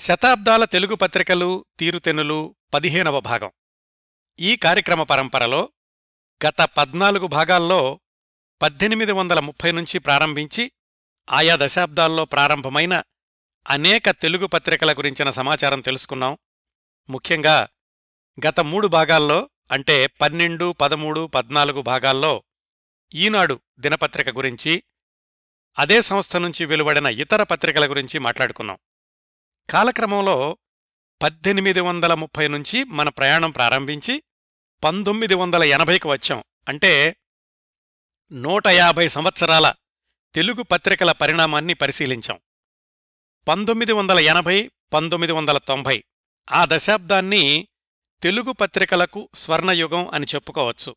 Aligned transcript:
శతాబ్దాల 0.00 0.64
తెలుగు 0.64 0.94
పత్రికలు 0.94 1.64
తీరుతెన్నులు 1.78 2.56
పదిహేనవ 2.74 3.20
భాగం. 3.20 3.52
ఈ 4.40 4.56
కార్యక్రమ 4.56 5.02
పరంపరలో 5.02 5.72
గత 6.46 6.62
పద్నాలుగు 6.62 7.26
భాగాల్లో 7.26 8.00
పద్దెనిమిది 8.62 9.12
వందల 9.12 9.40
ముప్పై 9.40 9.72
నుంచి 9.72 9.98
ప్రారంభించి 9.98 10.72
ఆయా 11.30 11.56
దశాబ్దాల్లో 11.60 12.24
ప్రారంభమైన 12.24 13.02
అనేక 13.68 14.10
తెలుగు 14.10 14.46
పత్రికల 14.46 14.92
గురించిన 14.92 15.30
సమాచారం 15.30 15.80
తెలుసుకున్నాం. 15.80 16.38
ముఖ్యంగా 17.10 17.68
గత 18.48 18.60
మూడు 18.60 18.86
భాగాల్లో 18.86 19.50
అంటే 19.70 20.06
పన్నెండు 20.06 20.72
పదమూడు 20.72 21.26
పద్నాలుగు 21.26 21.82
భాగాల్లో 21.82 22.42
ఈనాడు 23.14 23.60
దినపత్రిక 23.78 24.28
గురించి 24.28 24.82
అదే 25.78 26.00
సంస్థ 26.00 26.36
నుంచి 26.36 26.64
వెలువడిన 26.64 27.06
ఇతర 27.06 27.42
పత్రికల 27.42 27.90
గురించి 27.90 28.18
మాట్లాడుకున్నాం. 28.18 28.78
కాలక్రమంలో 29.70 30.58
పద్దెనిమిది 31.22 31.80
వందల 31.80 32.14
ముప్పై 32.14 32.48
నుంచి 32.48 32.84
మన 32.84 33.08
ప్రయాణం 33.08 33.50
ప్రారంభించి 33.50 34.22
పంతొమ్మిది 34.84 35.34
వందల 35.34 35.62
ఎనభైకి 35.62 36.08
వచ్చాం. 36.08 36.44
అంటే 36.68 37.16
నూట 38.32 38.66
యాభై 38.66 39.08
సంవత్సరాల 39.08 39.74
తెలుగు 40.34 40.62
పత్రికల 40.62 41.12
పరిణామాన్ని 41.12 41.74
పరిశీలించాం. 41.74 42.40
పంతొమ్మిది 43.48 43.92
వందల 43.92 44.18
ఎనభై 44.18 44.70
పంతొమ్మిది 44.92 45.32
వందల 45.32 45.58
తొంభై 45.58 46.04
ఆ 46.52 46.66
దశాబ్దాన్ని 46.68 47.68
తెలుగు 48.22 48.52
పత్రికలకు 48.52 49.28
స్వర్ణయుగం 49.34 50.08
అని 50.08 50.26
చెప్పుకోవచ్చు. 50.34 50.96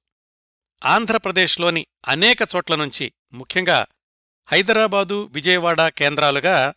ఆంధ్రప్రదేశ్లోని 0.86 1.88
అనేక 2.08 2.38
చోట్ల 2.55 2.76
నుంచి 2.76 3.14
ముఖ్యంగా 3.34 3.86
హైదరాబాదు 4.48 5.23
విజయవాడ 5.23 5.88
కేంద్రాలుగా 5.88 6.73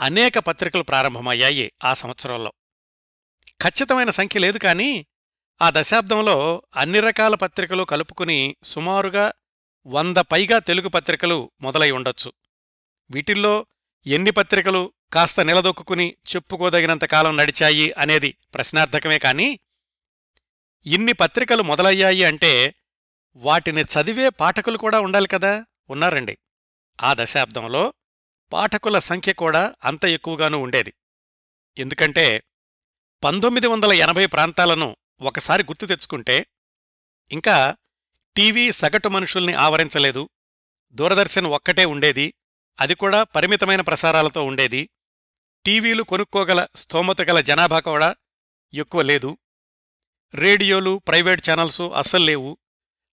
అనేక 0.00 0.38
పత్రికలు 0.38 0.82
ప్రారంభమయ్యాయి 0.82 1.72
ఆ 1.84 1.94
సంవత్సరంలో. 1.94 2.52
ఖచ్చితమైన 3.62 4.10
సంఖ్య 4.10 4.40
లేదు 4.40 4.58
కానీ 4.58 5.06
ఆ 5.62 5.72
దశాబ్దంలో 5.74 6.62
అన్ని 6.76 7.00
రకాల 7.00 7.34
పత్రికలు 7.34 7.84
కలుపుకుని 7.84 8.56
సుమారుగా 8.62 9.32
వంద 9.86 10.16
పైగా 10.16 10.58
తెలుగు 10.58 10.88
పత్రికలు 10.88 11.50
మొదలై 11.60 11.90
ఉండొచ్చు. 11.90 12.32
వీటిల్లో 13.10 13.66
ఎన్ని 14.06 14.30
పత్రికలు 14.30 14.92
కాస్త 15.12 15.40
నిలదొక్కుని 15.40 16.16
చెప్పుకోదగినంత 16.36 17.04
కాలం 17.04 17.36
నడిచాయి 17.36 17.92
అనేది 17.92 18.36
ప్రశ్నార్థకమే 18.54 19.18
కాని 19.18 19.58
ఇన్ని 20.86 21.12
పత్రికలు 21.12 21.62
మొదలయ్యాయి 21.62 22.24
అంటే 22.24 22.74
వాటిని 23.36 23.80
చదివే 23.80 24.28
పాఠకులు 24.28 24.78
కూడా 24.78 25.00
ఉండాలి 25.00 25.28
కదా? 25.28 25.64
ఉన్నారండి. 25.90 26.38
ఆ 27.00 27.14
దశాబ్దంలో 27.18 27.92
పాఠకుల 28.52 28.98
సంఖ్య 28.98 29.32
కూడా 29.32 29.74
అంత 29.84 30.04
ఎక్కువగానూ 30.04 30.58
ఉండేది. 30.58 30.94
ఎందుకంటే 31.78 32.42
పంతొమ్మిది 33.24 33.66
వందల 33.66 33.92
ఎనభై 33.92 34.26
ప్రాంతాలను 34.26 34.96
ఒకసారి 35.20 35.62
గుర్తు 35.62 35.86
తెచ్చుకుంటే 35.86 36.46
ఇంకా 37.32 37.76
టీవీ 38.36 38.72
సగటు 38.72 39.08
మనుషుల్ని 39.08 39.52
ఆవరించలేదు. 39.54 40.28
దూరదర్శన్ 40.92 41.46
ఒక్కటే 41.46 41.84
ఉండేది. 41.84 42.34
అది 42.80 42.94
కూడా 42.94 43.22
పరిమితమైన 43.22 43.80
ప్రసారాలతో 43.80 44.44
ఉండేది. 44.44 44.90
టీవీలు 45.66 46.02
కొనుక్కోగల 46.02 46.66
స్తోమత 46.76 47.22
గల 47.22 47.40
జనాభా 47.40 47.80
కూడా 47.80 48.16
ఎక్కువ 48.74 49.02
లేదు. 49.02 49.38
రేడియోలు 50.34 51.02
ప్రైవేట్ 51.08 51.50
ఛానల్సు 51.50 51.82
అస్సలు 51.82 52.24
లేవు. 52.24 52.58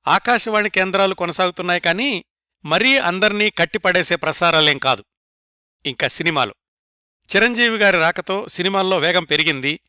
ఆకాశవాణి 0.08 0.70
కేంద్రాలు 0.70 1.16
కొనసాగుతున్నాయి 1.16 1.80
కానీ 1.80 2.26
మరీ 2.66 2.98
అందర్నీ 2.98 3.50
కట్టిపడేసే 3.50 4.16
ప్రసారాలేం 4.16 4.78
కాదు. 4.78 5.06
ఇంకా 5.86 6.08
సినిమాలు. 6.08 6.56
చిరంజీవి 7.36 7.78
గారి 7.78 7.98
రాకతో 7.98 8.48
సినిమాల్లో 8.48 8.98
వేగం 8.98 9.24
పెరిగింది. 9.24 9.80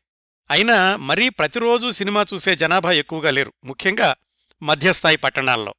అయినా 0.51 0.95
మరీ 0.95 1.29
ప్రతిరోజూ 1.29 1.91
సినిమా 1.91 2.25
చూసే 2.33 2.55
జనాభా 2.55 2.91
ఎక్కువగా 2.91 3.31
లేరు. 3.31 3.53
ముఖ్యంగా 3.63 4.15
మధ్యస్థాయి 4.61 5.17
పట్టణాల్లో. 5.17 5.75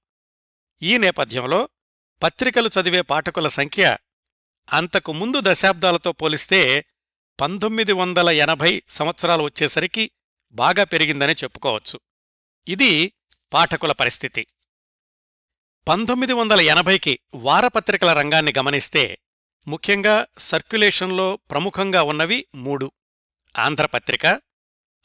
ఈ 0.82 0.98
నేపథ్యంలో 0.98 1.68
పత్రికలు 2.22 2.70
చదివే 2.80 3.00
పాఠకుల 3.00 3.48
సంఖ్య 3.48 3.96
అంతకు 4.72 5.12
ముందు 5.12 5.38
దశాబ్దాలతో 5.40 6.12
పోలిస్తే 6.12 6.84
పంతొమ్మిది 7.40 7.92
వందల 7.92 8.28
ఎనభై 8.28 8.82
సంవత్సరాలు 8.88 9.42
వచ్చేసరికి 9.42 10.10
బాగా 10.52 10.84
పెరిగిందని 10.84 11.32
చెప్పుకోవచ్చు. 11.32 12.00
ఇది 12.68 13.12
పాఠకుల 13.52 13.92
పరిస్థితి. 13.92 14.46
పంతొమ్మిది 15.88 16.32
వందల 16.32 16.60
ఎనభైకి 16.60 17.18
వారపత్రికల 17.34 18.12
రంగాన్ని 18.12 18.52
గమనిస్తే 18.58 19.18
ముఖ్యంగా 19.68 20.26
సర్క్యులేషన్లో 20.38 21.36
ప్రముఖంగా 21.36 22.02
ఉన్నవి 22.02 22.46
మూడు. 22.54 22.92
ఆంధ్రపత్రిక 23.58 24.26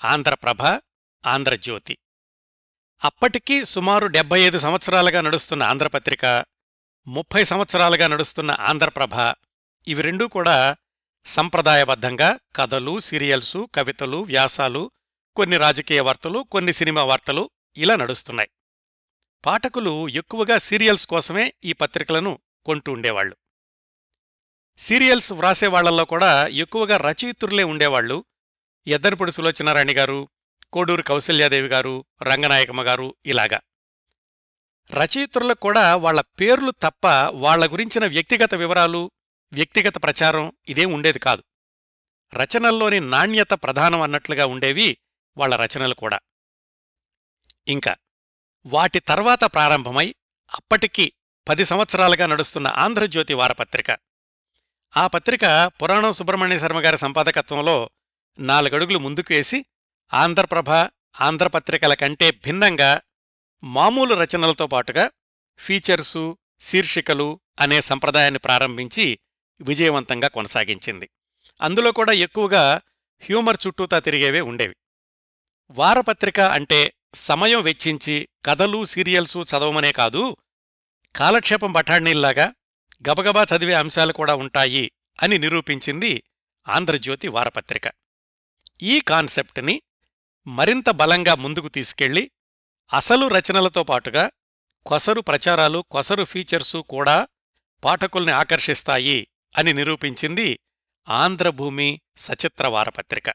ఆంధ్రప్రభ 0.05 0.61
ఆంధ్రజ్యోతి. 1.25 1.97
అప్పటికీ 3.03 3.63
సుమారు 3.63 4.07
డెబ్బై 4.07 4.41
ఐదు 4.41 4.59
సంవత్సరాలుగా 4.59 5.21
నడుస్తున్న 5.21 5.63
ఆంధ్రపత్రిక 5.63 6.45
ముప్పై 7.07 7.43
సంవత్సరాలుగా 7.43 8.07
నడుస్తున్న 8.07 8.57
ఆంధ్రప్రభ 8.59 9.33
ఇవి 9.87 10.01
రెండూ 10.01 10.27
కూడా 10.27 10.75
సంప్రదాయబద్ధంగా 11.25 12.39
కథలు 12.55 12.99
సీరియల్సు 12.99 13.69
కవితలు 13.75 14.17
వ్యాసాలు 14.17 14.91
కొన్ని 15.35 15.57
రాజకీయ 15.57 15.99
వార్తలు 15.99 16.39
కొన్ని 16.51 16.73
సినిమా 16.73 17.03
వార్తలు 17.03 17.49
ఇలా 17.77 17.95
నడుస్తున్నాయి. 17.95 18.49
పాఠకులు 19.45 20.07
ఎక్కువగా 20.07 20.57
సీరియల్స్ 20.57 21.07
కోసమే 21.07 21.53
ఈ 21.63 21.73
పత్రికలను 21.73 22.39
కొంటూ 22.65 22.91
ఉండేవాళ్ళు 22.91 23.35
సీరియల్స్ 24.77 25.31
వ్రాసేవాళ్ళలో 25.31 26.05
కూడా 26.05 26.47
ఎక్కువగా 26.47 26.97
రచయితురులే 26.97 27.63
ఉండేవాళ్ళు 27.63 28.25
ఎద్దనపొడి 28.87 29.31
సులోచనారాణి 29.31 29.93
గారు 29.93 30.29
కోడూరు 30.73 31.01
కౌశల్యాదేవి 31.01 31.67
గారు 31.67 32.05
రంగనాయకమ్మ 32.21 32.81
గారు 32.81 33.15
ఇలాగా. 33.25 33.59
రచయితులకు 34.91 35.59
కూడా 35.59 35.95
వాళ్ళ 35.95 36.21
పేర్లు 36.21 36.71
తప్ప 36.71 37.07
వాళ్ళ 37.33 37.71
గురించిన 37.71 38.07
వ్యక్తిగత 38.07 38.55
వివరాలు 38.55 39.11
వ్యక్తిగత 39.53 40.03
ప్రచారం 40.03 40.51
ఇదేం 40.69 40.91
ఉండేది 40.91 41.19
కాదు. 41.19 41.43
రచనల్లోని 42.33 42.99
నాణ్యత 42.99 43.51
ప్రధానం 43.53 44.01
అన్నట్లుగా 44.01 44.45
ఉండేవి 44.45 44.97
వాళ్ళ 45.37 45.55
రచనలు 45.55 45.93
కూడా. 45.93 46.19
ఇంకా 47.67 47.95
వాటి 48.65 48.99
తర్వాత 48.99 49.43
ప్రారంభమై 49.43 50.15
అప్పటికి 50.53 51.13
పది 51.47 51.65
సంవత్సరాలుగా 51.65 52.27
నడుస్తున్న 52.27 52.67
ఆంధ్రజ్యోతి 52.67 53.33
వారపత్రిక. 53.33 54.04
ఆ 54.97 55.07
పత్రిక 55.07 55.71
పురాణం 55.83 56.13
సుబ్రహ్మణ్య 56.13 56.59
శర్మ 56.59 56.79
గారి 56.79 56.97
సంపాదకత్వంలో 56.97 57.89
నాలుగడుగులు 58.39 58.99
ముందుకు 58.99 59.33
వేసి 59.33 59.65
ఆంధ్రప్రభ 60.13 60.69
ఆంధ్రపత్రికల 61.21 61.93
కంటే 61.93 62.31
భిన్నంగా 62.31 63.01
మామూలు 63.63 64.15
రచనలతో 64.15 64.67
పాటుగా 64.67 65.11
ఫీచర్సు 65.57 66.37
శీర్షికలు 66.61 67.39
అనే 67.59 67.81
సంప్రదాయాన్ని 67.81 68.39
ప్రారంభించి 68.39 69.19
విజయవంతంగా 69.61 70.27
కొనసాగించింది. 70.27 71.09
అందులో 71.61 71.91
కూడా 71.91 72.11
ఎక్కువగా 72.11 72.81
హ్యూమర్ 73.19 73.57
చుట్టూతా 73.67 73.99
తిరిగేవే 73.99 74.41
ఉండేవి. 74.41 74.75
వారపత్రిక 75.71 76.39
అంటే 76.39 76.93
సమయం 77.13 77.61
వెచ్చించి 77.61 78.29
కథలు 78.45 78.85
సీరియల్సు 78.85 79.39
చదవమనే 79.39 79.91
కాదు 79.91 80.37
కాలక్షేపం 81.15 81.71
బఠాణీల్లాగా 81.71 82.53
గబగబా 83.01 83.43
చదివే 83.43 83.73
అంశాలు 83.73 84.13
కూడా 84.13 84.35
ఉంటాయి 84.35 84.91
అని 85.23 85.37
నిరూపించింది 85.37 86.23
ఆంధ్రజ్యోతి 86.67 87.27
వారపత్రిక. 87.27 87.91
ఈ 88.81 88.99
కాన్సెప్ట్ని 88.99 89.81
మరింత 90.47 90.89
బలంగా 90.89 91.35
ముందుకు 91.35 91.67
తీసుకెళ్ళి 91.67 92.31
అసలు 92.93 93.27
రచనలతో 93.27 93.83
పాటుగా 93.83 94.31
కొసరు 94.85 95.21
ప్రచారాలు 95.21 95.85
కొసరు 95.91 96.23
ఫీచర్సు 96.23 96.77
కూడా 96.77 97.27
పాఠకుల్ని 97.83 98.31
ఆకర్షిస్తాయి 98.31 99.27
అని 99.57 99.73
నిరూపించింది 99.73 100.59
ఆంధ్రభూమి 101.09 102.01
సచిత్ర 102.17 102.67
వారపత్రిక. 102.67 103.29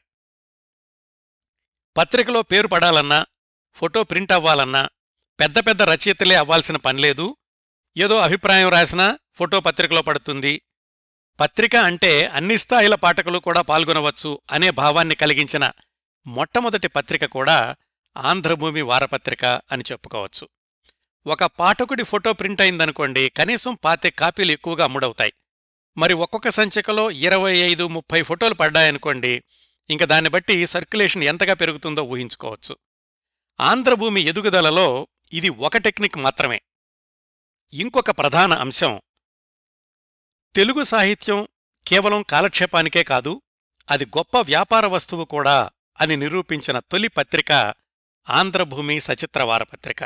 పత్రికలో 1.97 2.41
పేరు 2.41 2.67
పడాలన్నా 2.67 3.25
ఫోటో 3.73 4.03
ప్రింట్ 4.03 4.31
అవ్వాలన్నా 4.31 4.89
పెద్ద 5.39 5.59
పెద్ద 5.59 5.81
రచయితలే 5.81 6.35
అవ్వాల్సిన 6.35 6.77
పనిలేదు 6.77 7.37
ఏదో 7.97 8.17
అభిప్రాయం 8.17 8.69
రాసినా 8.69 9.19
ఫోటో 9.35 9.59
పత్రికలో 9.59 10.01
పడుతుంది. 10.01 10.61
పత్రిక 11.39 11.75
అంటే 11.75 12.25
అన్ని 12.25 12.57
స్థాయిల 12.57 12.95
పాఠకులు 12.95 13.39
కూడా 13.39 13.61
పాల్గొనవచ్చు 13.61 14.41
అనే 14.51 14.69
భావాన్ని 14.69 15.15
కలిగించిన 15.15 15.71
మొట్టమొదటి 16.27 16.87
పత్రిక 16.87 17.25
కూడా 17.25 17.75
ఆంధ్రభూమి 18.17 18.81
వారపత్రిక 18.81 19.45
అని 19.45 19.83
చెప్పుకోవచ్చు. 19.91 20.49
ఒక 21.27 21.43
పాఠకుడి 21.43 22.03
ఫోటో 22.03 22.33
ప్రింట్ 22.33 22.61
అయిందనుకోండి 22.61 23.29
కనీసం 23.29 23.77
పాతే 23.83 24.09
కాపీలు 24.09 24.51
ఎక్కువగా 24.51 24.83
అమ్ముడవుతాయి. 24.83 25.33
మరి 25.97 26.13
ఒక్కొక్క 26.13 26.49
సంచికలో 26.49 27.11
ఇరవై 27.11 27.53
ఐదు 27.53 27.87
ముప్పై 27.87 28.21
ఫోటోలు 28.21 28.53
పడ్డాయనుకోండి 28.53 29.43
ఇంక 29.89 30.03
దాన్ని 30.03 30.29
బట్టి 30.29 30.65
సర్క్యులేషన్ 30.65 31.23
ఎంతగా 31.23 31.53
పెరుగుతుందో 31.53 32.03
ఊహించుకోవచ్చు. 32.03 32.77
ఆంధ్రభూమి 33.61 34.21
ఎదుగుదలలో 34.21 35.07
ఇది 35.33 35.49
ఒక 35.49 35.77
టెక్నిక్ 35.77 36.17
మాత్రమే. 36.17 36.61
ఇంకొక 37.73 38.09
ప్రధాన 38.11 38.53
అంశం. 38.53 38.99
తెలుగు 40.55 40.83
సాహిత్యం 40.83 41.47
కేవలం 41.85 42.21
కాలక్షేపానికే 42.21 43.03
కాదు 43.03 43.41
అది 43.89 44.05
గొప్ప 44.05 44.37
వ్యాపార 44.41 44.85
వస్తువు 44.85 45.25
కూడా 45.25 45.69
అని 45.99 46.15
నిరూపించిన 46.17 46.79
తొలి 46.79 47.07
పత్రిక 47.07 47.51
ఆంధ్రభూమి 48.27 48.99
సచిత్ర 48.99 49.43
వారపత్రిక 49.43 50.03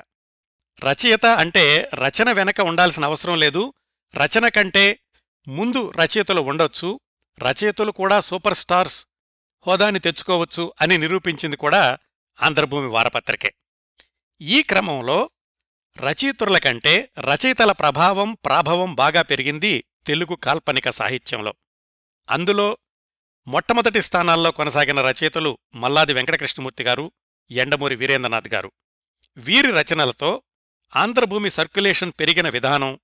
రచయిత 0.86 1.26
అంటే 1.26 1.90
రచన 1.94 2.32
వెనక 2.32 2.62
ఉండాల్సిన 2.62 3.06
అవసరం 3.06 3.36
లేదు 3.40 3.74
రచన 4.16 4.48
కంటే 4.48 5.00
ముందు 5.48 5.92
రచయితలు 5.92 6.42
ఉండొచ్చు 6.42 7.00
రచయితలు 7.40 7.92
కూడా 7.92 8.20
సూపర్ 8.20 8.54
స్టార్స్ 8.54 9.06
హోదాని 9.66 10.00
తెచ్చుకోవచ్చు 10.00 10.74
అని 10.82 10.98
నిరూపించింది 10.98 11.56
కూడా 11.56 11.98
ఆంధ్రభూమి 12.42 12.88
వారపత్రికే 12.88 13.54
ఈ 14.42 14.64
క్రమంలో 14.64 15.30
రచయితుల 15.98 16.58
కంటే 16.58 17.12
రచయితల 17.20 17.72
ప్రభావం 17.72 18.38
ప్రాభవం 18.46 18.96
బాగా 18.96 19.22
పెరిగింది 19.22 19.86
తెలుగు 20.08 20.36
కాల్పనిక 20.36 20.90
సాహిత్యంలో. 20.90 21.54
అందులో 22.30 22.78
మొట్టమొదటి 23.48 24.02
స్థానాల్లో 24.02 24.52
కొనసాగిన 24.52 25.02
రచయితలు 25.02 25.58
మల్లాది 25.76 26.14
వెంకటకృష్ణమూర్తి 26.14 26.84
గారు 26.84 27.12
ఎండమూరి 27.52 27.96
వీరేంద్రనాథ్ 27.96 28.48
గారు. 28.48 28.72
వీరి 29.38 29.72
రచనలతో 29.72 30.44
ఆంధ్రభూమి 30.96 31.50
సర్క్యులేషన్ 31.50 32.12
పెరిగిన 32.20 32.50
విధానం 32.50 33.00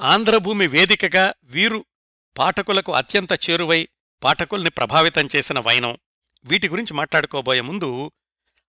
ఆంధ్రభూమి 0.00 0.66
వేదికగా 0.66 1.34
వీరు 1.44 1.84
పాఠకులకు 2.38 2.92
అత్యంత 2.92 3.32
చేరువై 3.50 3.88
పాఠకుల్ని 4.24 4.70
ప్రభావితం 4.70 5.28
చేసిన 5.36 5.58
వైనం 5.58 5.98
వీటి 6.44 6.68
గురించి 6.68 6.94
మాట్లాడుకోబోయే 6.94 7.60
ముందు 7.60 8.12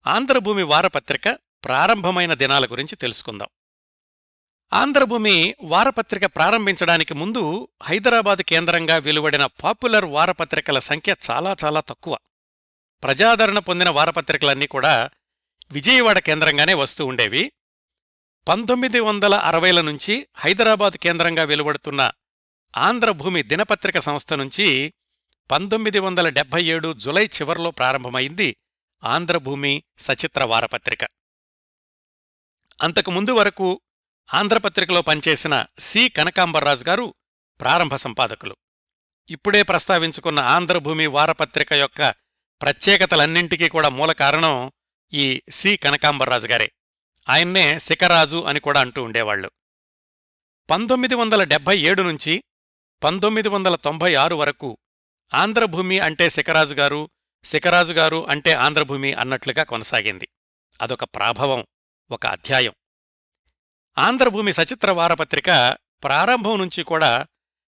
ఆంధ్రభూమి 0.06 0.63
వారపత్రిక 0.63 1.40
ప్రారంభమైన 1.63 2.33
దినాల 2.33 2.65
గురించి 2.65 2.95
తెలుసుకుందాం. 2.95 3.47
ఆంధ్రభూమి 4.73 5.56
వారపత్రిక 5.63 6.25
ప్రారంభించడానికి 6.25 7.13
ముందు 7.13 7.67
హైదరాబాద్ 7.83 8.41
కేంద్రంగా 8.41 8.97
వెలువడిన 8.97 9.45
పాపులర్ 9.45 10.06
వారపత్రికల 10.06 10.79
సంఖ్య 10.79 11.15
చాలా 11.31 11.56
చాలా 11.65 11.79
తక్కువ. 11.79 12.17
ప్రజాదరణ 13.03 13.59
పొందిన 13.59 13.89
వారపత్రికలన్నీ 13.89 14.67
కూడా 14.67 15.09
విజయవాడ 15.71 16.19
కేంద్రంగానే 16.19 16.73
వస్తూ 16.73 17.06
ఉండేవి. 17.06 17.51
పంతొమ్మిది 18.47 19.00
వందల 19.00 19.35
అరవైల 19.35 19.81
నుంచి 19.81 20.27
హైదరాబాద్ 20.35 20.94
కేంద్రంగా 20.94 21.44
వెలువడుతున్న 21.44 22.11
ఆంధ్రభూమి 22.77 23.44
దినపత్రిక 23.44 24.00
సంస్థ 24.00 24.33
నుంచి 24.33 24.94
పంతొమ్మిది 25.51 26.00
వందల 26.00 26.29
డెబ్బై 26.29 26.63
ఏడు 26.63 26.94
జులై 26.94 27.25
చివర్లో 27.25 27.71
ప్రారంభమైంది 27.71 28.56
ఆంధ్రభూమి 29.03 29.83
సచిత్ర 29.97 30.44
వారపత్రిక. 30.44 31.00
అంతకుముందు 32.81 33.31
వరకు 33.31 33.81
ఆంధ్రపత్రికలో 34.34 35.02
పనిచేసిన 35.02 35.66
సి. 35.80 36.10
కనకాంబర్రాజు 36.10 36.84
గారు 36.84 37.14
ప్రారంభ 37.62 37.96
సంపాదకులు. 37.96 38.58
ఇప్పుడే 39.30 39.64
ప్రస్తావించుకున్న 39.64 40.40
ఆంధ్రభూమి 40.40 41.08
వారపత్రిక 41.08 41.74
యొక్క 41.74 42.10
ప్రత్యేకతలన్నింటికీ 42.62 43.70
కూడా 43.70 43.90
మూల 43.90 44.12
కారణం 44.12 44.72
ఈ 45.14 45.42
సి. 45.50 45.78
కనకాంబర్రాజు 45.78 46.48
గారే. 46.48 46.72
ఆయన్నే 47.30 47.80
శిఖరాజు 47.80 48.44
అని 48.44 48.60
కూడా 48.60 48.81
అంటూ 48.81 49.04
ఉండేవాళ్ళు 49.04 49.52
పంతొమ్మిది 50.70 51.16
వందల 51.16 51.44
డెబ్బై 51.44 51.78
ఏడు 51.78 52.02
నుంచి 52.02 52.44
పంతొమ్మిది 53.04 53.50
వందల 53.50 53.76
తొంభై 53.76 54.16
ఆరు 54.16 54.36
వరకు 54.36 54.78
ఆంధ్రభూమి 55.34 56.00
అంటే 56.00 56.30
శిఖరాజు 56.30 56.74
గారు 56.74 57.10
శిఖరాజు 57.44 57.94
గారు 57.94 58.30
అంటే 58.30 58.54
ఆంధ్రభూమి 58.54 59.14
అన్నట్లుగా 59.14 59.64
కొనసాగింది. 59.64 60.28
అదొక 60.81 61.04
ప్రాభవం. 61.04 61.66
ఒక 62.11 62.25
అధ్యాయం. 62.25 62.73
ఆంధ్రభూమి 63.97 64.53
సచిత్ర 64.53 64.91
వారపత్రిక 64.91 65.77
ప్రారంభం 66.03 66.59
నుంచి 66.59 66.83
కూడా 66.83 67.27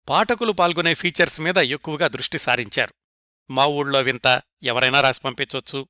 పాఠకులు 0.09 0.53
పాల్గొనే 0.53 0.95
ఫీచర్స్ 0.95 1.41
మీద 1.41 1.59
ఎక్కువగా 1.59 2.09
దృష్టి 2.09 2.39
సారించారు. 2.39 2.95
మా 3.51 3.67
ఊళ్ళో 3.67 4.01
వింత 4.01 4.43
ఎవరైనా 4.63 5.01
రాసి 5.01 5.21
పంపించొచ్చు. 5.21 5.89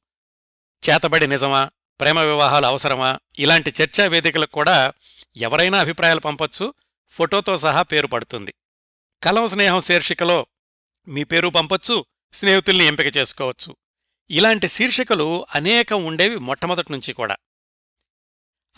చేతబడి 0.90 1.26
నిజమా? 1.26 1.70
ప్రేమ 2.00 2.20
వివాహాలు 2.20 2.66
అవసరమా? 2.66 3.18
ఇలాంటి 3.38 3.72
చర్చా 3.82 4.06
వేదికలకు 4.06 4.50
కూడా 4.50 4.92
ఎవరైనా 5.36 5.78
అభిప్రాయాలు 5.78 6.20
పంపొచ్చు. 6.20 6.74
ఫోటోతో 7.08 7.56
సహా 7.56 7.82
పేరు 7.82 8.06
పడుతుంది. 8.06 8.54
కలం 9.22 9.46
స్నేహం 9.46 9.80
శీర్షికలో 9.80 10.46
మీ 11.08 11.24
పేరు 11.24 11.48
పంపొచ్చు 11.48 12.04
స్నేహితుల్ని 12.32 12.84
ఎంపిక 12.84 13.16
చేసుకోవచ్చు. 13.16 13.76
ఇలాంటి 14.30 14.68
శీర్షికలు 14.68 15.46
అనేకం 15.54 16.04
ఉండేవి 16.04 16.36
మొట్టమొదటి 16.36 16.92
నుంచి 16.92 17.12
కూడా. 17.12 17.36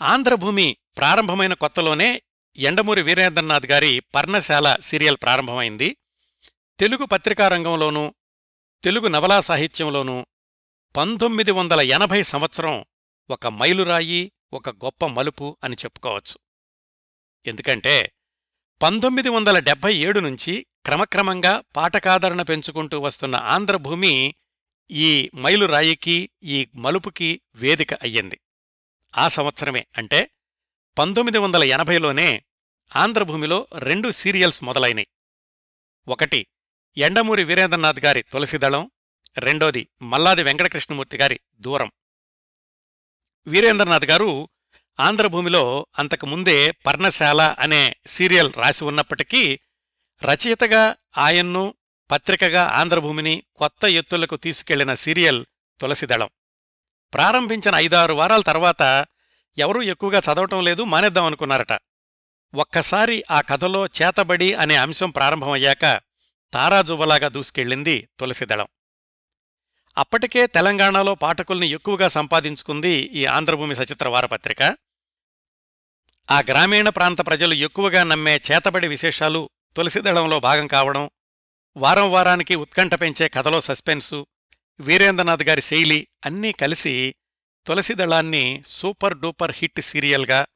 ఆంధ్రభూమి 0.01 0.77
ప్రారంభమైన 0.97 1.53
కొత్తలోనే 1.53 2.21
ఎండమూరి 2.55 3.01
వీరేంద్రనాథ్ 3.01 3.65
గారి 3.65 3.99
పర్ణశాల 3.99 4.77
సీరియల్ 4.81 5.17
ప్రారంభమైంది. 5.21 5.97
తెలుగు 6.79 7.05
పత్రికా 7.05 7.47
రంగంలోనూ 7.47 8.13
తెలుగు 8.83 9.07
నవలా 9.07 9.39
సాహిత్యంలోనూ 9.39 10.25
పంతొమ్మిది 10.97 11.51
వందల 11.51 11.81
ఎనభై 11.81 12.23
సంవత్సరం 12.23 12.85
ఒక 13.29 13.47
మైలురాయి 13.47 14.31
ఒక 14.53 14.69
గొప్ప 14.69 15.05
మలుపు 15.05 15.57
అని 15.63 15.75
చెప్పుకోవచ్చు. 15.75 16.39
ఎందుకంటే 17.45 18.11
పంతొమ్మిది 18.81 19.29
వందల 19.29 19.59
డెబ్బై 19.59 19.95
ఏడు 19.95 20.19
నుంచి 20.19 20.65
క్రమక్రమంగా 20.85 21.63
పాఠకాదరణ 21.75 22.41
పెంచుకుంటూ 22.41 22.99
వస్తున్న 22.99 23.35
ఆంధ్రభూమి 23.35 24.35
ఈ 24.91 25.29
మైలురాయికి 25.35 26.29
ఈ 26.43 26.67
మలుపుకి 26.75 27.41
వేదిక 27.55 27.93
అయ్యింది. 27.93 28.39
ఆ 29.17 29.27
సంవత్సరమే. 29.27 29.87
అంటే 29.97 30.31
పంతొమ్మిది 30.97 31.37
వందల 31.37 31.63
ఎనభైలోనే 31.63 32.43
ఆంధ్రభూమిలో 32.95 33.67
రెండు 33.77 34.11
సీరియల్స్ 34.11 34.63
మొదలైనయి. 34.63 35.07
ఒకటి 36.07 36.47
ఎండమూరి 36.97 37.43
వీరేంద్రనాథ్ 37.43 37.99
గారి 37.99 38.21
తులసిదళం 38.21 38.91
రెండోది 39.37 39.89
మల్లాది 40.01 40.43
వెంకటకృష్ణమూర్తి 40.43 41.17
గారి 41.17 41.39
దూరం. 41.55 41.91
వీరేంద్రనాథ్ 43.47 44.05
గారు 44.05 44.49
ఆంధ్రభూమిలో 44.99 45.87
అంతకుముందే 45.99 46.71
పర్ణశాల 46.71 47.41
అనే 47.59 47.95
సీరియల్ 48.07 48.53
రాసి 48.53 48.83
ఉన్నప్పటికీ 48.83 49.59
రచయితగా 50.23 50.95
ఆయన్ను 51.17 51.73
పత్రికగా 52.11 52.65
ఆంధ్రభూమిని 52.65 53.43
కొత్త 53.55 53.85
ఎత్తులకు 53.85 54.35
తీసుకెళ్ళిన 54.35 54.93
సీరియల్ 54.93 55.45
తులసిదళం 55.79 56.29
ప్రారంభించిన 57.13 57.75
ఐదారు 57.75 58.13
వారాల 58.13 58.41
తర్వాత 58.41 59.05
ఎవరూ 59.57 59.81
ఎక్కువగా 59.81 60.19
చదవటం 60.19 60.63
లేదు 60.63 60.83
మానేద్దాం 60.83 61.25
అనుకున్నారట. 61.25 61.73
ఒక్కసారి 62.55 63.23
ఆ 63.31 63.41
కథలో 63.41 63.85
చేతబడి 63.85 64.53
అనే 64.53 64.75
అంశం 64.75 65.09
ప్రారంభమయ్యాక 65.09 66.01
తారాజువ్వలాగా 66.53 67.27
దూసుకెళ్ళింది 67.27 68.09
తులసిదళం 68.19 68.67
అప్పటికే 69.97 70.47
తెలంగాణలో 70.47 71.15
పాఠకుల్ని 71.15 71.67
ఎక్కువగా 71.67 72.07
సంపాదించుకుంది 72.07 72.89
ఈ 72.89 73.25
ఆంధ్రభూమి 73.25 73.75
సచిత్ర 73.75 74.07
వారపత్రిక. 74.07 74.61
ఆ 76.31 76.39
గ్రామీణ 76.39 76.89
ప్రాంత 76.89 77.27
ప్రజలు 77.27 77.53
ఎక్కువగా 77.53 78.03
నమ్మే 78.03 78.41
చేతబడి 78.51 78.87
విశేషాలు 78.87 79.49
తులసిదళంలో 79.75 80.39
భాగం 80.39 80.67
కావడం 80.67 81.09
వారం 81.77 82.11
వారానికి 82.11 82.55
ఉత్కంఠ 82.55 83.01
పెంచే 83.01 83.27
కథలో 83.29 83.61
సస్పెన్సు 83.61 84.27
వీరేంద్రనాథ్ 84.79 85.43
గారి 85.43 85.61
శైలి 85.61 86.07
అన్నీ 86.25 86.51
కలిసి 86.51 87.15
తులసిదళాన్ని 87.65 88.63
సూపర్ 88.67 89.17
డూపర్ 89.17 89.53
హిట్ 89.55 89.81
సీరియల్గా 89.81 90.47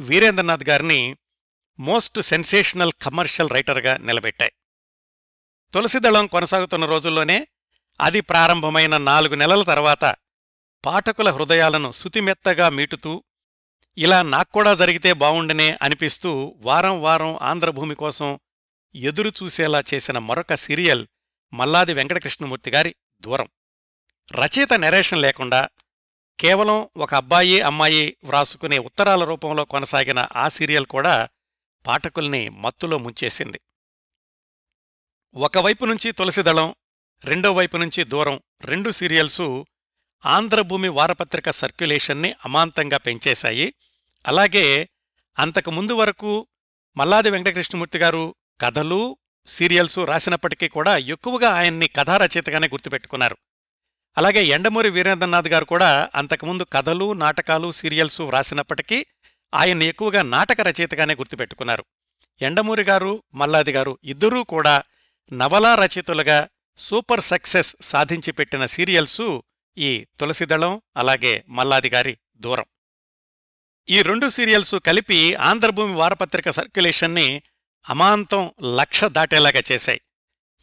వీరేంద్రనాథ్ 0.00 0.68
గారిని 0.68 1.16
మోస్ట్ 1.78 2.20
సెన్సేషనల్ 2.20 2.92
కమర్షియల్ 3.02 3.50
రైటర్గా 3.50 3.96
నిలబెట్టాయి. 3.96 4.52
తులసిదళం 5.72 6.26
కొనసాగుతున్న 6.26 6.84
రోజుల్లోనే 6.84 7.46
అది 8.00 8.20
ప్రారంభమైన 8.20 8.96
నాలుగు 8.96 9.34
నెలల 9.34 9.62
తర్వాత 9.62 10.16
పాఠకుల 10.84 11.30
హృదయాలను 11.30 11.92
సుతిమెత్తగా 11.92 12.68
మీటుతూ 12.68 13.24
ఇలా 13.96 14.22
నాక్కూడా 14.22 14.74
జరిగితే 14.74 15.12
బావుండనే 15.12 15.78
అనిపిస్తూ 15.82 16.56
వారం 16.56 17.02
వారం 17.02 17.38
ఆంధ్రభూమి 17.42 17.94
కోసం 17.94 18.38
ఎదురుచూసేలా 18.94 19.82
చేసిన 19.94 20.18
మరొక 20.18 20.54
సీరియల్ 20.54 21.06
మల్లాది 21.52 21.92
వెంకటకృష్ణమూర్తి 21.94 22.70
గారి 22.70 22.94
దూరం. 23.20 23.48
రచయిత 24.32 24.72
నెరేషన్ 24.72 25.22
లేకుండా 25.22 25.68
కేవలం 26.40 26.90
ఒక 26.96 27.14
అబ్బాయి 27.14 27.60
అమ్మాయి 27.60 28.16
వ్రాసుకునే 28.24 28.78
ఉత్తరాల 28.78 29.24
రూపంలో 29.24 29.64
కొనసాగిన 29.64 30.26
ఆ 30.36 30.48
సీరియల్ 30.48 30.86
కూడా 30.86 31.28
పాఠకుల్ని 31.86 32.48
మత్తులో 32.48 32.98
ముంచేసింది. 32.98 33.60
ఒకవైపు 35.34 35.84
నుంచి 35.84 36.12
తులసిదళం 36.12 36.74
రెండో 37.24 37.52
వైపు 37.52 37.76
నుంచి 37.76 38.04
దూరం 38.04 38.40
రెండు 38.64 38.90
సీరియల్సు 38.90 39.66
ఆంధ్రభూమి 40.26 40.88
వారపత్రిక 40.88 41.50
సర్క్యులేషన్ని 41.50 42.34
అమాంతంగా 42.44 42.96
పెంచేశాయి. 42.96 43.74
అలాగే 44.26 44.88
అంతకు 45.38 45.70
ముందు 45.70 45.92
వరకు 45.92 46.46
మల్లాది 46.96 47.30
వెంకటకృష్ణమూర్తి 47.30 47.98
గారు 47.98 48.34
కథలు 48.60 49.16
సీరియల్సు 49.46 50.00
రాసినప్పటికీ 50.00 50.68
కూడా 50.68 50.96
ఎక్కువగా 50.96 51.48
ఆయన్ని 51.50 51.88
కథారచయితగానే 51.88 52.68
గుర్తుపెట్టుకున్నారు. 52.68 53.36
అలాగే 54.18 54.44
ఎండమూరి 54.44 54.90
వీరేంద్రనాథ్ 54.90 55.48
గారు 55.48 55.64
కూడా 55.64 56.10
అంతకుముందు 56.14 56.66
కథలు 56.72 57.12
నాటకాలు 57.12 57.70
సీరియల్సు 57.70 58.22
వ్రాసినప్పటికీ 58.22 59.06
ఆయన్ని 59.54 59.86
ఎక్కువగా 59.86 60.22
నాటక 60.22 60.60
రచయితగానే 60.60 61.14
గుర్తుపెట్టుకున్నారు. 61.14 61.84
ఎండమూరి 62.42 62.82
గారు 62.82 63.22
మల్లాది 63.34 63.72
గారు 63.72 63.98
ఇద్దరూ 64.04 64.44
కూడా 64.44 64.82
నవలా 65.32 65.74
రచయితలుగా 65.74 66.48
సూపర్ 66.78 67.20
సక్సెస్ 67.20 67.76
సాధించి 67.80 68.32
పెట్టిన 68.32 68.66
సీరియల్సు 68.66 69.42
ఈ 69.78 70.06
తులసిదళం 70.20 70.82
అలాగే 70.96 71.44
మల్లాది 71.48 71.90
గారి 71.90 72.18
దూరం. 72.36 72.64
ఈ 73.88 74.02
రెండు 74.02 74.28
సీరియల్సు 74.28 74.76
కలిపి 74.76 75.34
ఆంధ్రభూమి 75.34 75.94
వారపత్రిక 75.94 76.50
సర్క్యులేషన్ని 76.50 77.42
అమాంతం 77.88 78.50
లక్ష 78.76 79.04
దాటేలాగా 79.04 79.62
చేశాయి. 79.72 80.00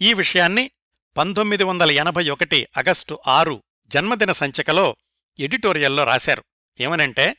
ఈ 0.01 0.13
విషయాన్ని 0.13 0.71
పంతొమ్మిది 1.17 1.63
వందల 1.63 1.91
ఎనభై 1.91 2.29
ఒకటి 2.29 2.67
ఆగస్టు 2.77 3.19
ఆరు 3.27 3.63
జన్మదిన 3.87 4.31
సంచికలో 4.31 4.95
ఎడిటోరియల్లో 5.39 6.03
రాశారు. 6.03 6.43
ఏమనంటే 6.79 7.35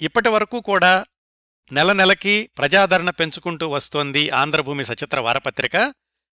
ఇప్పటివరకు 0.00 0.60
కూడా 0.60 1.06
నెల 1.72 1.92
నెలకి 1.92 2.50
ప్రజాదరణ 2.58 3.10
పెంచుకుంటూ 3.10 3.68
వస్తోంది 3.68 4.30
ఆంధ్రభూమి 4.30 4.84
సచిత్ర 4.84 5.20
వారపత్రిక. 5.20 5.94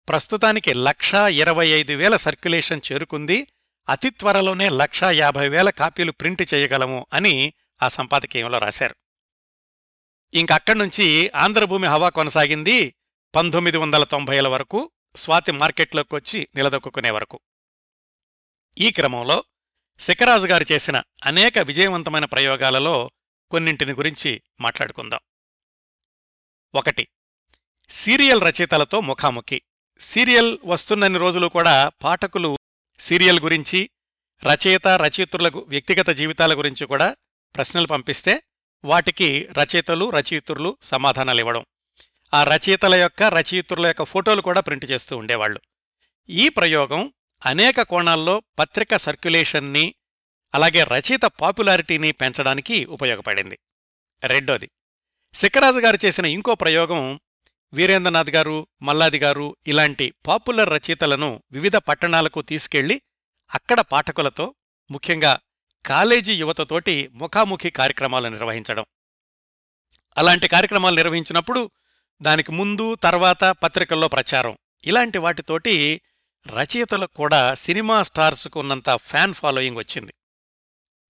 ప్రస్తుతానికి 0.08 0.74
లక్షా 0.74 1.28
ఇరవై 1.28 1.68
ఐదు 1.68 1.92
వేల 1.92 2.16
సర్క్యులేషన్ 2.16 2.80
చేరుకుంది. 2.92 3.46
అతి 3.88 4.10
త్వరలోనే 4.10 4.68
లక్షా 4.68 5.10
యాభై 5.10 5.48
వేల 5.48 5.70
కాపీలు 5.70 6.12
ప్రింట్ 6.12 6.54
చేయగలము 6.54 7.06
అని 7.12 7.52
ఆ 7.82 7.88
సంపాదకీయంలో 7.88 8.58
రాశారు. 8.58 8.94
ఇంకక్కడ్నుంచి 10.34 11.30
ఆంధ్రభూమి 11.36 11.86
హవా 11.86 12.08
కొనసాగింది 12.08 12.94
పంతొమ్మిది 13.34 13.76
వందల 13.76 14.04
తొంభైల 14.04 14.48
వరకు. 14.48 14.90
స్వాతి 15.16 15.52
మార్కెట్లోకి 15.52 16.14
వచ్చి 16.14 16.48
నిలదొక్కునే 16.54 17.10
వరకు. 17.10 17.40
ఈ 18.78 18.90
క్రమంలో 18.90 19.44
శిఖరాజు 19.98 20.46
గారు 20.46 20.64
చేసిన 20.72 21.02
అనేక 21.24 21.58
విజయవంతమైన 21.58 22.24
ప్రయోగాలలో 22.24 23.10
కొన్నింటిని 23.50 23.92
గురించి 23.92 24.42
మాట్లాడుకుందాం. 24.60 25.20
ఒకటి 26.74 27.08
సీరియల్ 27.90 28.42
రచయితలతో 28.42 29.00
ముఖాముఖి. 29.00 29.62
సీరియల్ 30.00 30.58
వస్తున్నన్ని 30.64 31.18
రోజులు 31.18 31.46
కూడా 31.46 31.88
పాఠకులు 31.88 32.58
సీరియల్ 32.98 33.40
గురించి 33.40 33.90
రచయిత 34.44 34.88
రచయితుల 34.88 35.50
వ్యక్తిగత 35.66 36.10
జీవితాల 36.10 36.58
గురించి 36.58 36.86
కూడా 36.86 37.16
ప్రశ్నలు 37.56 37.86
పంపిస్తే 37.86 38.42
వాటికి 38.84 39.48
రచయితలు 39.58 40.10
రచయితులు 40.10 40.78
సమాధానాలివ్వడం. 40.82 41.66
ఆ 42.34 42.44
రచయితల 42.44 42.94
యొక్క 42.94 43.22
రచయితుల 43.22 43.86
యొక్క 43.86 44.02
ఫోటోలు 44.02 44.40
కూడా 44.40 44.60
ప్రింట్ 44.60 44.90
చేస్తూ 44.90 45.16
ఉండేవాళ్ళు 45.16 45.60
ఈ 46.28 46.48
ప్రయోగం 46.48 47.12
అనేక 47.46 47.82
కోణాల్లో 47.82 48.42
పత్రిక 48.58 48.96
సర్క్యులేషన్ని 48.96 49.94
అలాగే 50.54 50.84
రచయిత 50.84 51.24
పాపులారిటీని 51.24 52.12
పెంచడానికి 52.12 52.84
ఉపయోగపడింది. 52.84 53.58
రెండోది 54.22 54.70
శిఖరాజు 55.34 55.78
గారు 55.78 55.98
చేసిన 56.04 56.26
ఇంకో 56.26 56.54
ప్రయోగం 56.54 57.20
వీరేంద్రనాథ్ 57.72 58.30
గారు 58.30 58.68
మల్లాది 58.82 59.18
గారు 59.18 59.56
ఇలాంటి 59.66 60.14
పాపులర్ 60.26 60.70
రచయితలను 60.70 61.42
వివిధ 61.52 61.76
పట్టణాలకు 61.76 62.42
తీసుకెళ్ళి 62.42 63.02
అక్కడ 63.50 63.80
పాఠకులతో 63.80 64.54
ముఖ్యంగా 64.90 65.38
కాలేజీ 65.84 66.34
యువతతోటి 66.34 67.08
ముఖాముఖి 67.12 67.70
కార్యక్రమాలు 67.70 68.28
నిర్వహించడం. 68.28 68.84
అలాంటి 70.18 70.48
కార్యక్రమాలు 70.48 70.94
నిర్వహించినప్పుడు 70.94 71.70
దానికి 72.22 72.52
ముందు 72.52 72.94
తర్వాత 72.94 73.44
పత్రికల్లో 73.44 74.08
ప్రచారం. 74.08 74.58
ఇలాంటి 74.84 75.18
వాటితోటి 75.18 76.00
రచయితలకు 76.46 77.14
కూడా 77.14 77.54
సినిమా 77.54 78.02
స్టార్స్కు 78.02 78.60
ఉన్నంత 78.60 78.90
ఫ్యాన్ 78.96 79.34
ఫాలోయింగ్ 79.34 79.76
వచ్చింది. 79.76 80.14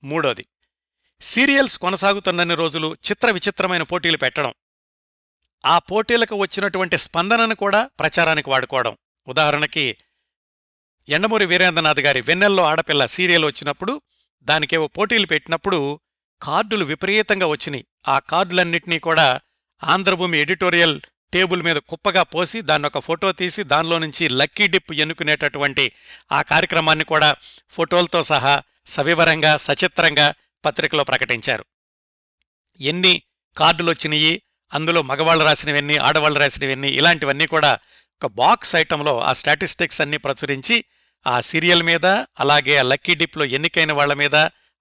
మూడోది 0.04 0.46
సీరియల్స్ 1.20 1.78
కొనసాగుతున్నన్ని 1.78 2.54
రోజులు 2.54 2.96
చిత్ర 3.11 3.30
విచిత్రమైన 3.30 3.82
పోటీలు 3.82 4.16
పెట్టడం. 4.16 4.54
ఆ 5.66 5.78
పోటీలకు 5.78 6.37
వచ్చినటువంటి 6.37 6.99
స్పందనను 6.99 7.54
కూడా 7.54 7.90
ప్రచారానికి 7.99 8.50
వాడుకోవడం. 8.50 8.96
ఉదాహరణకి 9.28 9.96
ఎండమూరి 11.08 11.46
వీరేంద్రనాథ్ 11.46 12.00
గారి 12.00 12.20
వెన్నెల్లో 12.20 12.64
ఆడపిల్ల 12.64 13.06
సీరియల్ 13.06 13.44
వచ్చినప్పుడు 13.44 14.02
దానికేవో 14.42 14.87
పోటీలు 14.87 15.26
పెట్టినప్పుడు 15.26 16.00
కార్డులు 16.42 16.84
విపరీతంగా 16.84 17.46
వచ్చినాయి. 17.46 17.87
ఆ 18.08 18.18
కార్డులన్నింటినీ 18.18 18.99
కూడా 18.99 19.40
ఆంధ్రభూమి 19.85 20.38
ఎడిటోరియల్ 20.38 21.00
టేబుల్ 21.33 21.62
మీద 21.62 21.76
కుప్పగా 21.76 22.23
పోసి 22.23 22.61
దాన్ని 22.61 22.88
ఒక 22.88 22.99
ఫోటో 22.99 23.33
తీసి 23.33 23.62
దానిలో 23.62 23.99
నుంచి 23.99 24.29
లక్కీ 24.29 24.67
డిప్ 24.67 24.93
ఎన్నుకునేటటువంటి 24.93 25.93
ఆ 26.33 26.43
కార్యక్రమాన్ని 26.43 27.05
కూడా 27.05 27.37
ఫోటోలతో 27.71 28.23
సహా 28.23 28.62
సవివరంగా 28.87 29.57
సచిత్రంగా 29.57 30.35
పత్రికలో 30.64 31.05
ప్రకటించారు. 31.05 31.64
ఎన్ని 32.81 33.23
కార్డులు 33.57 33.91
వచ్చినాయి 33.91 34.43
అందులో 34.75 35.03
మగవాళ్ళు 35.03 35.45
రాసినవన్నీ 35.45 35.97
ఆడవాళ్ళు 35.97 36.41
రాసినవన్నీ 36.41 36.88
ఇలాంటివన్నీ 36.88 37.47
కూడా 37.47 37.79
ఒక 38.23 38.31
బాక్స్ 38.33 38.76
ఐటంలో 38.76 39.21
ఆ 39.21 39.33
స్టాటిస్టిక్స్ 39.33 40.00
అన్ని 40.00 40.17
ప్రచురించి 40.17 40.85
ఆ 41.26 41.41
సీరియల్ 41.41 41.83
మీద 41.83 42.07
అలాగే 42.41 42.76
ఆ 42.76 42.83
లక్కీ 42.83 43.14
డిప్లో 43.14 43.45
ఎన్నికైన 43.45 43.93
వాళ్ళ 43.93 44.14
మీద 44.14 44.35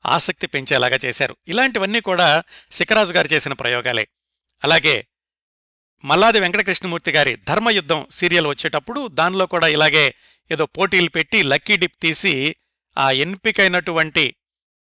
ఆసక్తి 0.05 0.47
పెంచేలాగా 0.47 0.99
చేశారు. 1.05 1.37
ఇలాంటివన్నీ 1.47 1.99
కూడా 1.99 2.43
శిఖరాజు 2.71 3.13
గారు 3.13 3.27
చేసిన 3.27 3.53
ప్రయోగాలే. 3.53 4.07
అలాగే 4.63 5.07
మల్లాది 6.05 6.39
వెంకటకృష్ణమూర్తి 6.39 7.11
గారి 7.11 7.35
ధర్మయుద్ధం 7.35 8.07
సీరియల్ 8.11 8.47
వచ్చేటప్పుడు 8.47 9.07
దానిలో 9.07 9.45
కూడా 9.45 9.67
ఇలాగే 9.67 10.15
ఏదో 10.51 10.65
పోటీలు 10.65 11.09
పెట్టి 11.09 11.43
లక్కీ 11.43 11.77
డిప్ 11.77 11.99
తీసి 12.01 12.55
ఆ 12.97 13.11
ఎంపికైనటువంటి 13.11 14.35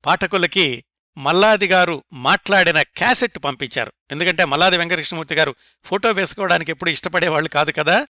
పాఠకులకి 0.07 0.85
మల్లాది 1.17 1.67
గారు 1.67 2.05
మాట్లాడిన 2.13 2.83
క్యాసెట్ 2.83 3.39
పంపించారు. 3.39 3.93
ఎందుకంటే 4.11 4.45
మల్లాది 4.45 4.79
వెంకటకృష్ణమూర్తి 4.79 5.35
గారు 5.35 5.55
ఫోటో 5.85 6.11
వేసుకోవడానికి 6.11 6.71
ఎప్పుడు 6.71 6.91
ఇష్టపడేవాళ్ళు 6.91 7.49
కాదు 7.49 7.71
కదా. 7.71 8.07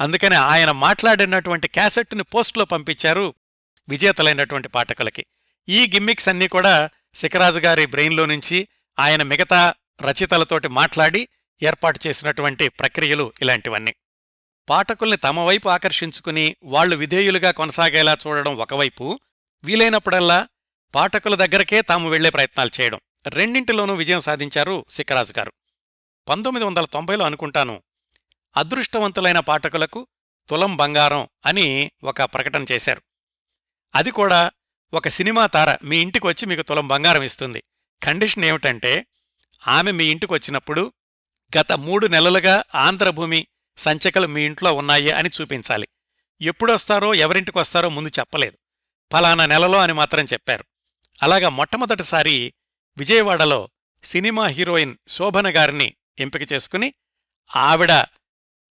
అందుకని 0.00 0.34
ఆయన 0.34 0.70
మాట్లాడినటువంటి 0.70 1.68
క్యాసెట్ని 1.68 2.22
పోస్ట్లో 2.22 2.64
పంపించారు 2.64 3.34
విజేతలైనటువంటి 3.88 4.68
పాఠకులకి. 4.68 5.26
ఈ 5.68 5.86
గిమ్మిక్స్ 5.86 6.28
అన్నీ 6.28 6.48
కూడా 6.48 6.90
శిఖరాజు 7.14 7.58
గారి 7.58 7.86
బ్రెయిన్లో 7.86 8.26
నుంచి 8.26 8.68
ఆయన 8.98 9.22
మిగతా 9.22 9.74
రచయితలతోటి 10.02 10.68
మాట్లాడి 10.68 11.28
ఏర్పాటు 11.62 12.00
చేసినటువంటి 12.06 12.68
ప్రక్రియలు 12.68 13.32
ఇలాంటివన్నీ. 13.42 13.94
పాఠకుల్ని 14.68 15.16
తమ 15.16 15.40
వైపు 15.40 15.68
ఆకర్షించుకుని 15.68 16.56
వాళ్ళు 16.62 16.96
విధేయులుగా 16.96 17.50
కొనసాగేలా 17.50 18.16
చూడడం 18.26 18.56
ఒకవైపు 18.56 19.20
వీలైనప్పుడల్లా 19.64 20.48
పాఠకుల 20.94 21.34
దగ్గరకే 21.34 21.82
తాము 21.82 22.08
వెళ్ళే 22.08 22.30
ప్రయత్నాలు 22.30 22.70
చేయడం. 22.80 23.00
రెండింటిలోనూ 23.26 23.94
విజయం 23.94 24.20
సాధించారు 24.20 24.84
సిక్కరాజు 24.90 25.32
గారు. 25.38 25.52
పంతొమ్మిది 26.28 26.66
వందల 26.66 26.84
తొంభైలో 26.84 27.24
అనుకుంటాను 27.24 27.82
అదృష్టవంతులైన 28.56 29.38
పాఠకులకు 29.38 30.06
తులం 30.48 30.76
బంగారం 30.76 31.28
అని 31.46 31.90
ఒక 32.04 32.22
ప్రకటన 32.22 32.64
చేశారు. 32.72 33.02
అది 33.94 34.10
కూడా 34.10 34.50
ఒక 34.94 35.08
సినిమా 35.08 35.46
తార 35.46 35.76
మీ 35.84 35.98
ఇంటికి 35.98 36.26
వచ్చి 36.26 36.46
మీకు 36.46 36.62
తులం 36.62 36.88
బంగారం 36.88 37.22
ఇస్తుంది. 37.22 37.62
కండిషన్ 38.02 38.44
ఏమిటంటే 38.44 39.06
ఆమె 39.66 39.90
మీ 39.90 40.04
ఇంటికి 40.04 40.32
వచ్చినప్పుడు 40.32 40.92
గత 41.58 41.72
మూడు 41.72 42.06
నెలలుగా 42.06 42.64
ఆంధ్రభూమి 42.74 43.46
సంచికలు 43.78 44.26
మీ 44.26 44.42
ఇంట్లో 44.42 44.72
ఉన్నాయి 44.72 45.10
అని 45.10 45.30
చూపించాలి. 45.40 45.88
ఎప్పుడొస్తారో 46.40 47.14
ఎవరింటికి 47.14 47.58
వస్తారో 47.58 47.88
ముందు 47.88 48.08
చెప్పలేదు. 48.08 48.58
ఫలానా 49.12 49.46
నెలలో 49.46 49.78
అని 49.78 49.92
మాత్రం 49.92 50.24
చెప్పారు. 50.24 50.64
అలాగా 51.22 51.48
మొట్టమొదటిసారి 51.48 52.54
విజయవాడలో 52.98 53.68
సినిమా 54.04 54.46
హీరోయిన్ 54.46 54.96
శోభన 55.08 55.56
గారిని 55.56 55.94
ఎంపిక 56.18 56.52
చేసుకుని 56.52 56.94
ఆవిడ 57.56 57.90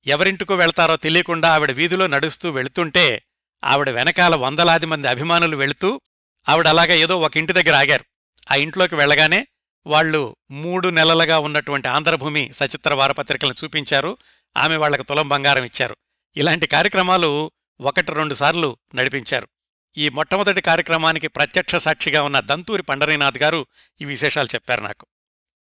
ఎవరింటికో 0.06 0.54
వెళ్తారో 0.54 0.96
తెలియకుండా 0.96 1.54
ఆవిడ 1.54 1.70
వీధిలో 1.70 2.06
నడుస్తూ 2.06 2.50
వెళుతుంటే 2.50 3.22
ఆవిడ 3.64 3.90
వెనకాల 3.90 4.34
వందలాది 4.34 4.86
మంది 4.86 5.08
అభిమానులు 5.08 5.56
వెళుతూ 5.56 6.00
ఆవిడ 6.48 6.68
అలాగా 6.68 6.94
ఏదో 6.94 7.20
ఒక 7.20 7.36
ఇంటి 7.36 7.52
దగ్గర 7.52 7.74
ఆగారు. 7.74 8.04
ఆ 8.50 8.54
ఇంట్లోకి 8.54 8.94
వెళ్ళగానే 8.94 9.46
వాళ్ళు 9.88 10.36
మూడు 10.50 10.88
నెలలుగా 10.88 11.38
ఉన్నటువంటి 11.38 11.88
ఆంధ్రభూమి 11.88 12.50
సచిత్ర 12.52 12.94
వారపత్రికలను 12.94 13.54
చూపించారు. 13.64 14.18
ఆమె 14.56 14.76
వాళ్ళకు 14.76 15.02
తులం 15.02 15.28
బంగారం 15.28 15.64
ఇచ్చారు. 15.64 15.96
ఇలాంటి 16.36 16.66
కార్యక్రమాలు 16.66 17.50
ఒకటి 17.80 18.12
రెండు 18.12 18.34
సార్లు 18.34 18.76
నడిపించారు. 18.94 19.48
ఈ 19.96 20.08
మొట్టమొదటి 20.08 20.60
కార్యక్రమానికి 20.60 21.28
ప్రత్యక్ష 21.28 21.74
సాక్షిగా 21.74 22.22
ఉన్న 22.22 22.40
దంతూరి 22.40 22.82
పండరీనాథ్ 22.82 23.38
గారు 23.38 23.66
ఈ 24.00 24.04
విశేషాలు 24.04 24.48
చెప్పారు 24.54 24.80
నాకు. 24.80 25.06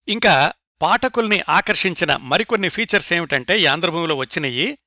ఇంకా 0.08 0.52
పాఠకుల్ని 0.82 1.42
ఆకర్షించిన 1.48 2.16
మరికొన్ని 2.16 2.68
ఫీచర్స్ 2.68 3.12
ఏమిటంటే 3.12 3.60
ఈ 3.60 3.66
ఆంధ్రభూమిలో 3.66 4.14
వచ్చినయి 4.14 4.78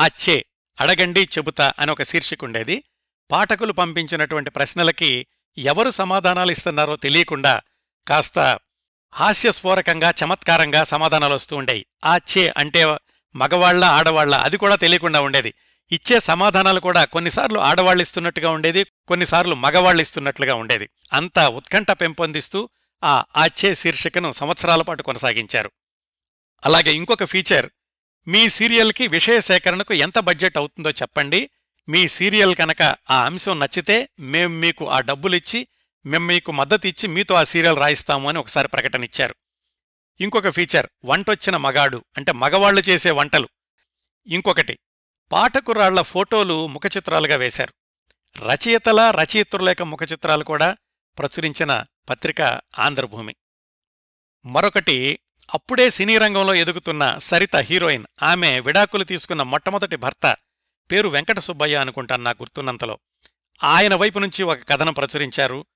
అచ్చే 0.00 0.44
అడగండి 0.80 1.28
చెబుతా 1.38 1.72
అని 1.78 1.92
ఒక 1.92 2.02
శీర్షిక 2.02 2.44
ఉండేది. 2.44 2.82
పాఠకులు 3.30 3.72
పంపించినటువంటి 3.72 4.50
ప్రశ్నలకి 4.50 5.26
ఎవరు 5.58 5.90
సమాధానాలు 5.90 6.50
ఇస్తున్నారో 6.50 6.96
తెలియకుండా 6.96 7.60
కాస్త 8.08 8.58
హాస్యస్ఫోరకంగా 9.16 10.14
చమత్కారంగా 10.24 10.84
సమాధానాలు 10.84 11.34
వస్తూ 11.34 11.56
ఉండేవి. 11.56 11.86
ఆ 12.04 12.16
చే 12.16 12.54
అంటే 12.56 12.96
మగవాళ్ళ 13.36 13.84
ఆడవాళ్ళ 13.84 14.34
అది 14.34 14.56
కూడా 14.56 14.76
తెలియకుండా 14.76 15.20
ఉండేది. 15.20 15.54
ఇచ్చే 15.92 16.20
సమాధానాలు 16.20 16.80
కూడా 16.80 17.04
కొన్నిసార్లు 17.04 17.58
ఆడవాళ్ళు 17.58 18.02
ఇస్తున్నట్టుగా 18.02 18.50
ఉండేది 18.50 18.84
కొన్నిసార్లు 18.84 19.54
మగవాళ్ళు 19.54 20.02
ఇస్తున్నట్లుగా 20.02 20.54
ఉండేది. 20.54 20.88
అంతా 21.12 21.48
ఉత్కంఠ 21.48 21.90
పెంపొందిస్తూ 21.90 22.68
ఆ 23.04 23.24
ఆచే 23.36 23.74
శీర్షికను 23.74 24.32
సంవత్సరాల 24.32 24.82
పాటు 24.82 25.02
కొనసాగించారు. 25.02 25.70
అలాగే 26.64 26.94
ఇంకొక 26.94 27.24
ఫీచర్ 27.24 27.70
మీ 28.28 28.48
సీరియల్కి 28.48 29.06
విషయ 29.06 29.40
సేకరణకు 29.40 29.94
ఎంత 29.94 30.18
బడ్జెట్ 30.18 30.58
అవుతుందో 30.58 30.90
చెప్పండి. 30.90 31.50
మీ 31.88 32.08
సీరియల్ 32.08 32.54
కనుక 32.54 32.82
ఆ 33.10 33.24
అంశం 33.24 33.60
నచ్చితే 33.60 34.08
మేం 34.20 34.60
మీకు 34.60 34.88
ఆ 34.88 35.00
డబ్బులిచ్చి 35.00 35.66
మేం 36.06 36.26
మీకు 36.26 36.52
మద్దతు 36.52 36.86
ఇచ్చి 36.86 37.08
మీతో 37.08 37.34
ఆ 37.34 37.44
సీరియల్ 37.44 37.78
రాయిస్తాము 37.78 38.28
అని 38.28 38.38
ఒకసారి 38.38 38.68
ప్రకటన 38.68 39.04
ఇచ్చారు. 39.04 39.34
ఇంకొక 40.20 40.48
ఫీచర్ 40.48 40.86
వంటొచ్చిన 41.04 41.56
మగాడు 41.56 42.04
అంటే 42.16 42.32
మగవాళ్ళు 42.32 42.80
చేసే 42.80 43.10
వంటలు. 43.10 43.48
ఇంకొకటి 44.26 44.78
పాఠకురాళ్ళ 45.32 46.02
ఫోటోలు 46.02 46.66
ముఖచిత్రాలుగా 46.66 47.36
వేశారు. 47.36 47.74
రచయితల 48.38 49.10
రచయిత్రులేక 49.10 49.82
ముఖచిత్రాలు 49.82 50.44
కూడా 50.44 50.76
ప్రచురించిన 51.18 51.84
పత్రిక 52.08 52.42
ఆంధ్రభూమి. 52.78 53.34
మరొకటి 54.46 55.18
అప్పుడే 55.54 55.90
సినీ 55.90 56.18
రంగంలో 56.18 56.54
ఎదుగుతున్న 56.54 57.18
సరిత 57.18 57.56
హీరోయిన్ 57.56 58.04
ఆమె 58.22 58.60
విడాకులు 58.60 59.04
తీసుకున్న 59.04 59.42
మొట్టమొదటి 59.42 59.96
భర్త 59.96 60.36
పేరు 60.92 61.08
వెంకట 61.08 61.38
సుబ్బయ్య 61.38 61.76
అనుకుంటాను 61.76 62.22
నాకు 62.22 62.42
గుర్తున్నంతలో. 62.42 62.98
ఆయన 63.64 63.94
వైపు 63.94 64.18
నుంచి 64.18 64.42
ఒక 64.42 64.68
కథనం 64.68 64.92
ప్రచురించారు. 64.92 65.66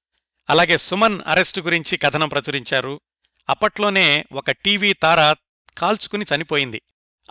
అలాగే 0.50 0.76
సుమన్ 0.76 1.20
అరెస్టు 1.26 1.60
గురించి 1.60 1.96
కథనం 1.96 2.28
ప్రచురించారు. 2.28 3.00
అప్పట్లోనే 3.48 4.24
ఒక 4.32 4.50
టీవీ 4.50 4.92
తార 4.92 5.34
కాల్చుకుని 5.78 6.24
చనిపోయింది. 6.34 6.82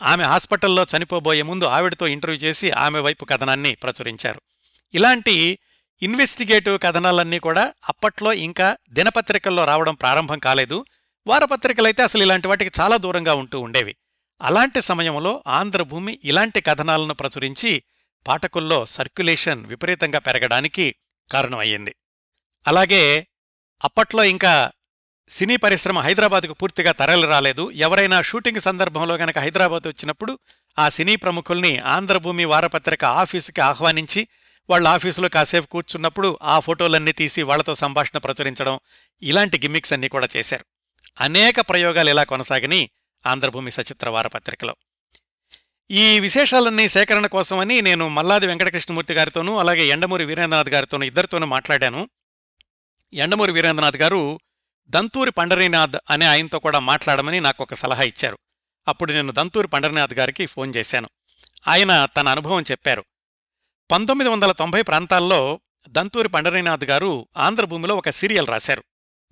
ఆమె 0.01 0.23
హాస్పిటల్లో 0.23 0.85
చనిపోబోయే 0.97 1.41
ముందు 1.41 1.65
ఆవిడతో 1.65 2.07
ఇంటర్వ్యూ 2.07 2.39
చేసి 2.39 2.71
ఆమె 2.71 2.99
వైపు 2.99 3.25
కథనాన్ని 3.25 3.75
ప్రచురించారు. 3.75 4.41
ఇలాంటి 4.93 5.59
ఇన్వెస్టిగేటివ్ 6.01 6.79
కథనాలన్నీ 6.83 7.39
కూడా 7.39 7.73
అప్పట్లో 7.89 8.33
ఇంకా 8.33 8.77
దినపత్రికల్లో 8.89 9.65
రావడం 9.65 9.95
ప్రారంభం 9.95 10.39
కాలేదు. 10.39 10.85
వారపత్రికలైతే 11.27 12.03
అసలు 12.03 12.23
ఇలాంటి 12.23 12.47
వాటికి 12.47 12.81
చాలా 12.81 12.97
దూరంగా 12.97 13.33
ఉంటూ 13.33 13.59
ఉండేవి. 13.59 13.95
అలాంటి 14.41 14.81
సమయంలో 14.81 15.43
ఆంధ్రభూమి 15.47 16.19
ఇలాంటి 16.23 16.61
కథనాలను 16.61 17.13
ప్రచురించి 17.13 17.83
పాఠకుల్లో 18.27 18.85
సర్క్యులేషన్ 18.85 19.65
విపరీతంగా 19.65 20.19
పెరగడానికి 20.19 20.95
కారణమయ్యింది. 21.33 21.95
అలాగే 22.67 23.27
అప్పట్లో 23.83 24.23
ఇంకా 24.23 24.71
సినీ 25.29 25.55
పరిశ్రమ 25.55 25.99
హైదరాబాద్కు 25.99 26.53
పూర్తిగా 26.53 26.91
తరలి 26.91 27.27
రాలేదు. 27.27 27.71
ఎవరైనా 27.71 28.21
షూటింగ్ 28.21 28.59
సందర్భంలో 28.59 29.15
గనక 29.15 29.39
హైదరాబాద్ 29.39 29.87
వచ్చినప్పుడు 29.87 30.39
ఆ 30.79 30.89
సినీ 30.89 31.15
ప్రముఖుల్ని 31.15 31.77
ఆంధ్రభూమి 31.77 32.45
వారపత్రిక 32.45 33.05
ఆఫీసుకి 33.05 33.61
ఆహ్వానించి 33.61 34.27
వాళ్ళ 34.69 34.87
ఆఫీసులో 34.87 35.29
కాసేపు 35.29 35.67
కూర్చున్నప్పుడు 35.67 36.39
ఆ 36.43 36.59
ఫోటోలన్నీ 36.59 37.11
తీసి 37.11 37.41
వాళ్ళతో 37.41 37.75
సంభాషణ 37.75 38.17
ప్రచురించడం 38.17 38.79
ఇలాంటి 39.23 39.57
గిమ్మిక్స్ 39.57 39.93
అన్నీ 39.93 40.07
కూడా 40.07 40.27
చేశారు. 40.37 40.65
అనేక 41.19 41.59
ప్రయోగాలు 41.59 42.09
ఇలా 42.09 42.23
కొనసాగని 42.23 42.89
ఆంధ్రభూమి 43.27 43.71
సచిత్ర 43.71 44.09
వారపత్రికలో. 44.09 44.75
ఈ 45.91 46.19
విశేషాలన్నీ 46.19 46.89
సేకరణ 46.89 47.25
కోసమని 47.25 47.81
నేను 47.81 48.07
మల్లాది 48.07 48.47
వెంకటకృష్ణమూర్తి 48.47 49.13
గారితోనూ 49.13 49.57
అలాగే 49.57 49.85
ఎండమూరి 49.85 50.25
వీరేంద్రనాథ్ 50.25 50.69
గారితోనూ 50.69 51.05
ఇద్దరితోనూ 51.05 51.47
మాట్లాడాను. 51.47 52.09
ఎండమూరి 53.13 53.51
వీరేంద్రనాథ్ 53.51 53.95
గారు 53.95 54.39
దంతూరి 54.87 55.31
పండరీనాథ్ 55.31 55.97
అనే 56.09 56.25
ఆయనతో 56.25 56.59
కూడా 56.59 56.79
మాట్లాడమని 56.79 57.41
నాకు 57.41 57.63
ఒక 57.63 57.73
సలహా 57.73 58.03
ఇచ్చారు. 58.03 58.37
అప్పుడు 58.87 59.11
నేను 59.11 59.31
దంతూరి 59.31 59.67
పండరీనాథ్ 59.67 60.13
గారికి 60.13 60.45
ఫోన్ 60.45 60.73
చేశాను. 60.77 61.09
ఆయన 61.67 62.05
తన 62.05 62.27
అనుభవం 62.27 62.61
చెప్పారు. 62.71 63.05
పంతొమ్మిది 63.91 64.29
వందల 64.29 64.51
తొంభై 64.51 64.81
ప్రాంతాల్లో 64.81 65.59
దంతూరి 65.89 66.27
పండరీనాథ్ 66.27 66.83
గారు 66.83 67.27
ఆంధ్రభూమిలో 67.37 67.95
ఒక 67.95 68.09
సీరియల్ 68.09 68.47
రాశారు. 68.47 68.83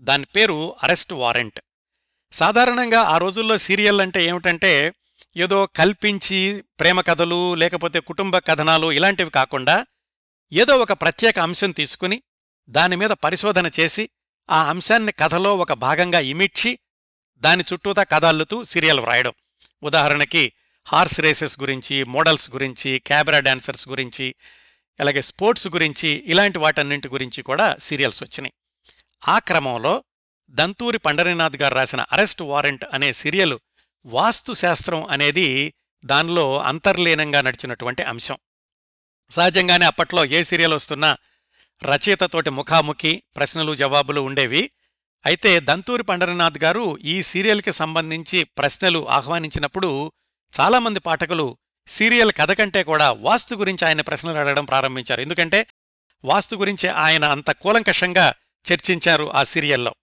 దాని 0.01 0.25
పేరు 0.25 0.75
అరెస్ట్ 0.83 1.13
వారెంట్. 1.13 1.59
సాధారణంగా 2.31 2.99
ఆ 2.99 3.17
రోజుల్లో 3.17 3.57
సీరియల్ 3.57 4.01
అంటే 4.01 4.25
ఏమిటంటే 4.25 4.93
ఏదో 5.37 5.65
కల్పించి 5.65 6.63
ప్రేమ 6.79 7.01
కథలు 7.01 7.55
లేకపోతే 7.55 7.99
కుటుంబ 7.99 8.37
కథనాలు 8.37 8.91
ఇలాంటివి 8.91 9.29
కాకుండా 9.29 9.85
ఏదో 10.53 10.77
ఒక 10.77 10.93
ప్రత్యేక 10.93 11.39
అంశం 11.39 11.71
తీసుకుని 11.71 12.21
దానిమీద 12.69 13.09
పరిశోధన 13.09 13.71
చేసి 13.79 14.09
ఆ 14.49 14.69
అంశాన్ని 14.69 15.11
కథలో 15.11 15.57
ఒక 15.57 15.73
భాగంగా 15.73 16.19
ఇమిడ్చి 16.19 16.79
దాని 17.37 17.63
చుట్టూతా 17.73 18.03
కథ 18.03 18.25
అల్లుతూ 18.25 18.63
సీరియల్ 18.63 18.99
వ్రాయడం. 18.99 19.33
ఉదాహరణకి 19.83 20.53
హార్స్ 20.87 21.19
రేసెస్ 21.19 21.59
గురించి 21.59 22.03
మోడల్స్ 22.03 22.51
గురించి 22.51 22.99
క్యాబరా 22.99 23.39
డాన్సర్స్ 23.39 23.89
గురించి 23.89 24.35
అలాగే 24.99 25.21
స్పోర్ట్స్ 25.21 25.67
గురించి 25.67 26.09
ఇలాంటి 26.09 26.57
వాటన్నింటి 26.57 27.07
గురించి 27.07 27.43
కూడా 27.43 27.75
సీరియల్స్ 27.79 28.23
వచ్చినాయి. 28.23 28.53
ఆ 29.27 29.39
క్రమంలో 29.39 30.03
దంతూరి 30.49 30.97
పండరీనాథ్ 30.97 31.61
గారు 31.61 31.75
రాసిన 31.75 32.05
అరెస్ట్ 32.11 32.41
వారెంట్ 32.41 32.85
అనే 32.93 33.13
సీరియల్ 33.13 33.59
వాస్తు 34.05 34.53
శాస్త్రం 34.53 35.05
అనేది 35.05 35.73
దానిలో 36.05 36.61
అంతర్లీనంగా 36.61 37.41
నడిచినటువంటి 37.41 38.03
అంశం. 38.03 38.37
సహజంగానే 39.31 39.85
అప్పట్లో 39.85 40.25
ఏ 40.25 40.43
సీరియల్ 40.43 40.73
వస్తున్నా 40.73 41.17
రచయితతోటి 41.83 42.49
ముఖాముఖి 42.49 43.23
ప్రశ్నలు 43.35 43.75
జవాబులు 43.75 44.21
ఉండేవి. 44.21 44.71
అయితే 45.25 45.59
దంతూరి 45.59 46.03
పండరనాథ్ 46.03 46.63
గారు 46.63 46.97
ఈ 46.97 47.21
సీరియల్కి 47.21 47.71
సంబంధించి 47.71 48.43
ప్రశ్నలు 48.43 49.09
ఆహ్వానించినప్పుడు 49.09 50.11
చాలామంది 50.59 50.99
పాఠకులు 50.99 51.57
సీరియల్ 51.87 52.31
కథ 52.31 52.51
కంటే 52.51 52.83
కూడా 52.83 53.11
వాస్తు 53.11 53.55
గురించి 53.55 53.87
ఆయన 53.87 54.01
ప్రశ్నలు 54.01 54.39
అడగడం 54.39 54.65
ప్రారంభించారు. 54.65 55.21
ఎందుకంటే 55.21 55.67
వాస్తు 56.25 56.55
గురించి 56.55 56.89
ఆయన 56.89 57.25
అంత 57.25 57.51
కూలంకషంగా 57.51 58.33
చర్చించారు 58.73 59.33
ఆ 59.33 59.43
సీరియల్లో. 59.43 59.95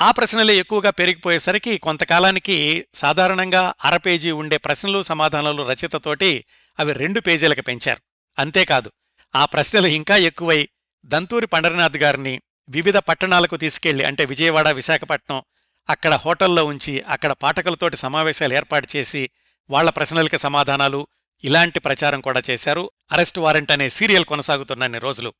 ఆ 0.00 0.10
ప్రశ్నలే 0.10 0.56
ఎక్కువగా 0.56 0.90
పెరిగిపోయేసరికి 0.90 1.78
కొంతకాలానికి 1.78 2.84
సాధారణంగా 2.94 3.74
అర 3.84 3.96
పేజీ 3.96 4.30
ఉండే 4.30 4.56
ప్రశ్నలు 4.56 5.02
సమాధానాలు 5.02 5.62
రచయితతోటి 5.62 6.44
అవి 6.78 6.92
రెండు 6.92 7.20
పేజీలకు 7.20 7.62
పెంచారు. 7.62 8.00
అంతేకాదు 8.38 8.92
ఆ 9.36 9.44
ప్రశ్నలు 9.44 9.86
ఇంకా 9.86 10.16
ఎక్కువై 10.16 10.68
దంతూరి 11.04 11.46
పండరనాథ్ 11.46 11.96
గారిని 11.96 12.40
వివిధ 12.68 12.96
పట్టణాలకు 12.96 13.56
తీసుకెళ్ళి 13.56 14.04
అంటే 14.04 14.24
విజయవాడ 14.24 14.68
విశాఖపట్నం 14.68 15.42
అక్కడ 15.88 16.14
హోటల్లో 16.14 16.64
ఉంచి 16.64 17.00
అక్కడ 17.00 17.32
పాఠకులతోటి 17.32 17.96
సమావేశాలు 17.96 18.54
ఏర్పాటు 18.54 18.88
చేసి 18.96 19.30
వాళ్ళ 19.70 19.90
ప్రశ్నలకి 19.90 20.38
సమాధానాలు 20.38 21.06
ఇలాంటి 21.44 21.80
ప్రచారం 21.80 22.20
కూడా 22.20 22.42
చేశారు. 22.50 22.90
అరెస్ట్ 23.12 23.38
వారెంట్ 23.38 23.72
అనే 23.72 23.88
సీరియల్ 23.88 24.24
కొనసాగుతున్నన్ని 24.24 24.98
రోజులు. 24.98 25.34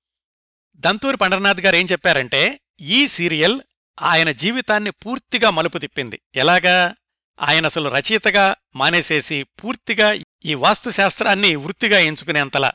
దంతూరి 0.77 1.17
పండరనాథ్ 1.17 1.61
గారు 1.61 1.77
ఏం 1.77 1.87
చెప్పారంటే 1.93 2.61
ఈ 2.81 3.07
సీరియల్ 3.07 3.61
ఆయన 4.03 4.31
జీవితాన్ని 4.31 4.91
పూర్తిగా 4.91 5.51
మలుపు 5.51 5.79
తిప్పింది. 5.79 6.21
ఎలాగా? 6.35 6.95
ఆయన 7.41 7.67
అసలు 7.67 7.89
రచయితగా 7.89 8.57
మానేసేసి 8.77 9.43
పూర్తిగా 9.43 10.19
ఈ 10.45 10.55
వాస్తుశాస్త్రాన్ని 10.55 11.57
వృత్తిగా 11.57 11.99
ఎంచుకునేంతలా 11.99 12.73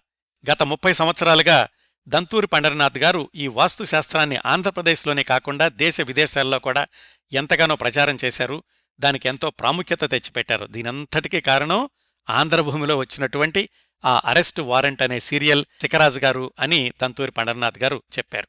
గత 0.51 0.63
ముప్పై 0.63 0.93
సంవత్సరాలుగా 0.93 1.67
దంతూరి 2.07 2.47
పండరనాథ్ 2.47 2.97
గారు 2.97 3.29
ఈ 3.35 3.47
వాస్తుశాస్త్రాన్ని 3.47 4.37
ఆంధ్రప్రదేశ్లోనే 4.45 5.23
కాకుండా 5.23 5.69
దేశ 5.69 6.01
విదేశాల్లో 6.01 6.59
కూడా 6.59 6.87
ఎంతగానో 7.31 7.75
ప్రచారం 7.75 8.17
చేశారు. 8.25 8.63
దానికి 8.99 9.27
ఎంతో 9.27 9.49
ప్రాముఖ్యత 9.49 10.03
తెచ్చిపెట్టారు. 10.11 10.65
దీనంతటికీ 10.65 11.41
కారణం 11.41 11.89
ఆంధ్రభూమిలో 12.29 12.97
వచ్చినటువంటి 12.97 13.69
ఆ 14.05 14.21
అరెస్ట్ 14.25 14.61
వారెంట్ 14.61 15.01
అనే 15.01 15.19
సీరియల్ 15.19 15.65
శిఖరాజు 15.81 16.19
గారు 16.19 16.53
అని 16.59 16.93
తంతూరి 17.01 17.31
పండరనాథ్ 17.31 17.79
గారు 17.83 18.03
చెప్పారు. 18.17 18.47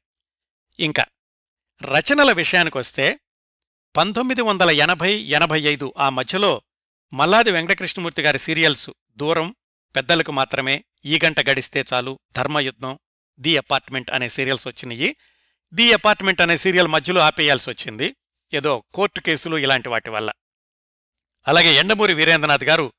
ఇంకా 0.78 1.04
రచనల 1.82 2.32
విషయానికొస్తే 2.32 3.20
పంతొమ్మిది 3.96 4.42
వందల 4.42 4.70
ఎనభై 4.70 5.10
ఎనభై 5.36 5.60
ఐదు 5.60 5.94
ఆ 5.98 6.10
మధ్యలో 6.10 6.62
మల్లాది 7.12 7.50
వెంకటకృష్ణమూర్తి 7.50 8.22
గారి 8.22 8.38
సీరియల్స్ 8.38 8.90
దూరం 9.16 9.54
పెద్దలకు 9.96 10.32
మాత్రమే 10.32 10.84
ఈ 11.04 11.20
గంట 11.24 11.50
గడిస్తే 11.50 11.84
చాలు 11.92 12.18
ధర్మయుద్ధం 12.36 12.98
ది 13.40 13.56
అపార్ట్మెంట్ 13.56 14.10
అనే 14.10 14.28
సీరియల్స్ 14.28 14.66
వచ్చినాయి. 14.66 15.16
ది 15.74 15.92
అపార్ట్మెంట్ 15.92 16.40
అనే 16.40 16.56
సీరియల్ 16.56 16.88
మధ్యలో 16.88 17.20
ఆపేయాల్సి 17.20 17.70
వచ్చింది. 17.70 18.16
ఏదో 18.54 18.84
కోర్టు 18.94 19.20
కేసులు 19.20 19.56
ఇలాంటి 19.56 19.88
వాటి 19.88 20.10
వల్ల. 20.10 20.32
అలాగే 21.48 21.74
ఎండమూరి 21.74 22.14
వీరేంద్రనాథ్ 22.14 22.64
గారు 22.64 22.92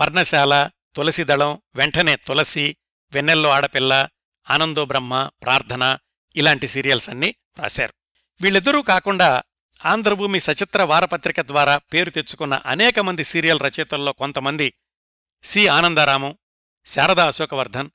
పర్ణశాల 0.00 0.70
తులసిదళం 0.96 1.62
వెంటనే 1.74 2.16
తులసి 2.16 2.76
వెన్నెల్లో 3.12 3.50
ఆడపిల్ల 3.50 4.08
ఆనందో 4.50 4.84
బ్రహ్మ 4.84 5.30
ప్రార్థన 5.42 5.98
ఇలాంటి 6.36 6.68
సీరియల్స్ 6.68 7.10
అన్నీ 7.10 7.34
రాశారు. 7.58 7.94
వీళ్ళిద్దరూ 8.40 8.82
కాకుండా 8.82 9.42
ఆంధ్రభూమి 9.84 10.40
సచిత్ర 10.40 10.82
వారపత్రిక 10.82 11.40
ద్వారా 11.40 11.78
పేరు 11.78 12.10
తెచ్చుకున్న 12.10 12.54
అనేక 12.66 12.98
మంది 12.98 13.24
సీరియల్ 13.24 13.60
రచయితల్లో 13.60 14.12
కొంతమంది 14.12 14.72
C. 15.42 15.68
Anandaramam 15.68 16.38
Sharada 16.86 17.26
Ashokvardhan 17.26 17.90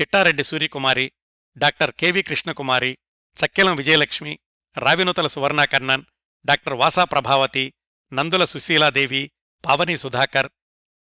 Chittareddy 0.00 0.44
Suryakumari 0.44 1.12
doctor 1.58 1.92
K V 1.98 2.22
Krishnakumari 2.22 2.98
Chakkilam 3.36 3.76
Vijayalakshmi 3.76 4.38
Ravinuthala 4.78 5.26
Suvarnakarnan 5.26 6.04
doctor 6.44 6.74
Vasa 6.74 7.04
Prabhavathi 7.04 7.72
Nandula 8.12 8.44
Sushiladevi 8.44 9.30
Pavani 9.64 9.96
Sudhakar 9.96 10.50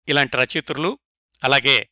ఇలాంటి 0.08 0.38
రచయితులు 0.38 1.00
అలాగే 1.44 1.90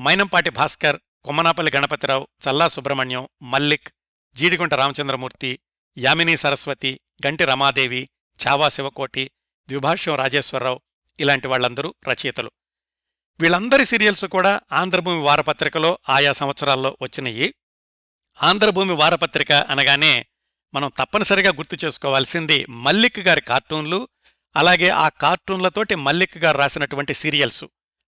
మైనంపాటి 0.00 0.50
భాస్కర్ 0.50 1.00
కొమ్మనాపల్లి 1.24 1.72
గణపతిరావు 1.76 2.28
చల్లా 2.48 2.68
సుబ్రహ్మణ్యం 2.68 3.28
మల్లిక్ 3.42 3.88
జీడిగుంట 4.34 4.74
రామచంద్రమూర్తి 4.74 5.58
యామిని 5.98 6.36
సరస్వతి 6.36 7.00
గంటి 7.26 7.44
రమాదేవి 7.44 8.08
చావా 8.46 8.68
శివకోటి 8.68 9.30
ద్విభాష్యం 9.68 10.14
రాజేశ్వరరావు 10.14 10.80
ఇలాంటి 11.20 11.48
వాళ్ళందరూ 11.48 11.94
రచయితలు. 12.08 12.50
వీళ్ళందరి 13.40 13.84
సీరియల్స్ 13.84 14.24
కూడా 14.24 14.60
ఆంధ్రభూమి 14.72 15.20
వారపత్రికలో 15.22 15.98
ఆయా 16.08 16.32
సంవత్సరాల్లో 16.32 16.98
వచ్చినయి. 17.02 17.54
ఆంధ్రభూమి 18.42 18.94
వారపత్రిక 18.94 19.52
అనగానే 19.52 20.26
మనం 20.74 20.92
తప్పనిసరిగా 20.98 21.50
గుర్తు 21.50 21.76
చేసుకోవాల్సింది 21.84 22.66
మల్లిక్ 22.68 23.18
గారి 23.18 23.40
కార్టూన్లు 23.40 24.08
అలాగే 24.56 24.88
ఆ 24.88 25.08
కార్టూన్లతోటి 25.08 25.94
మల్లిక్ 25.94 26.38
గారు 26.38 26.58
రాసినటువంటి 26.58 27.14
సీరియల్స్. 27.14 27.64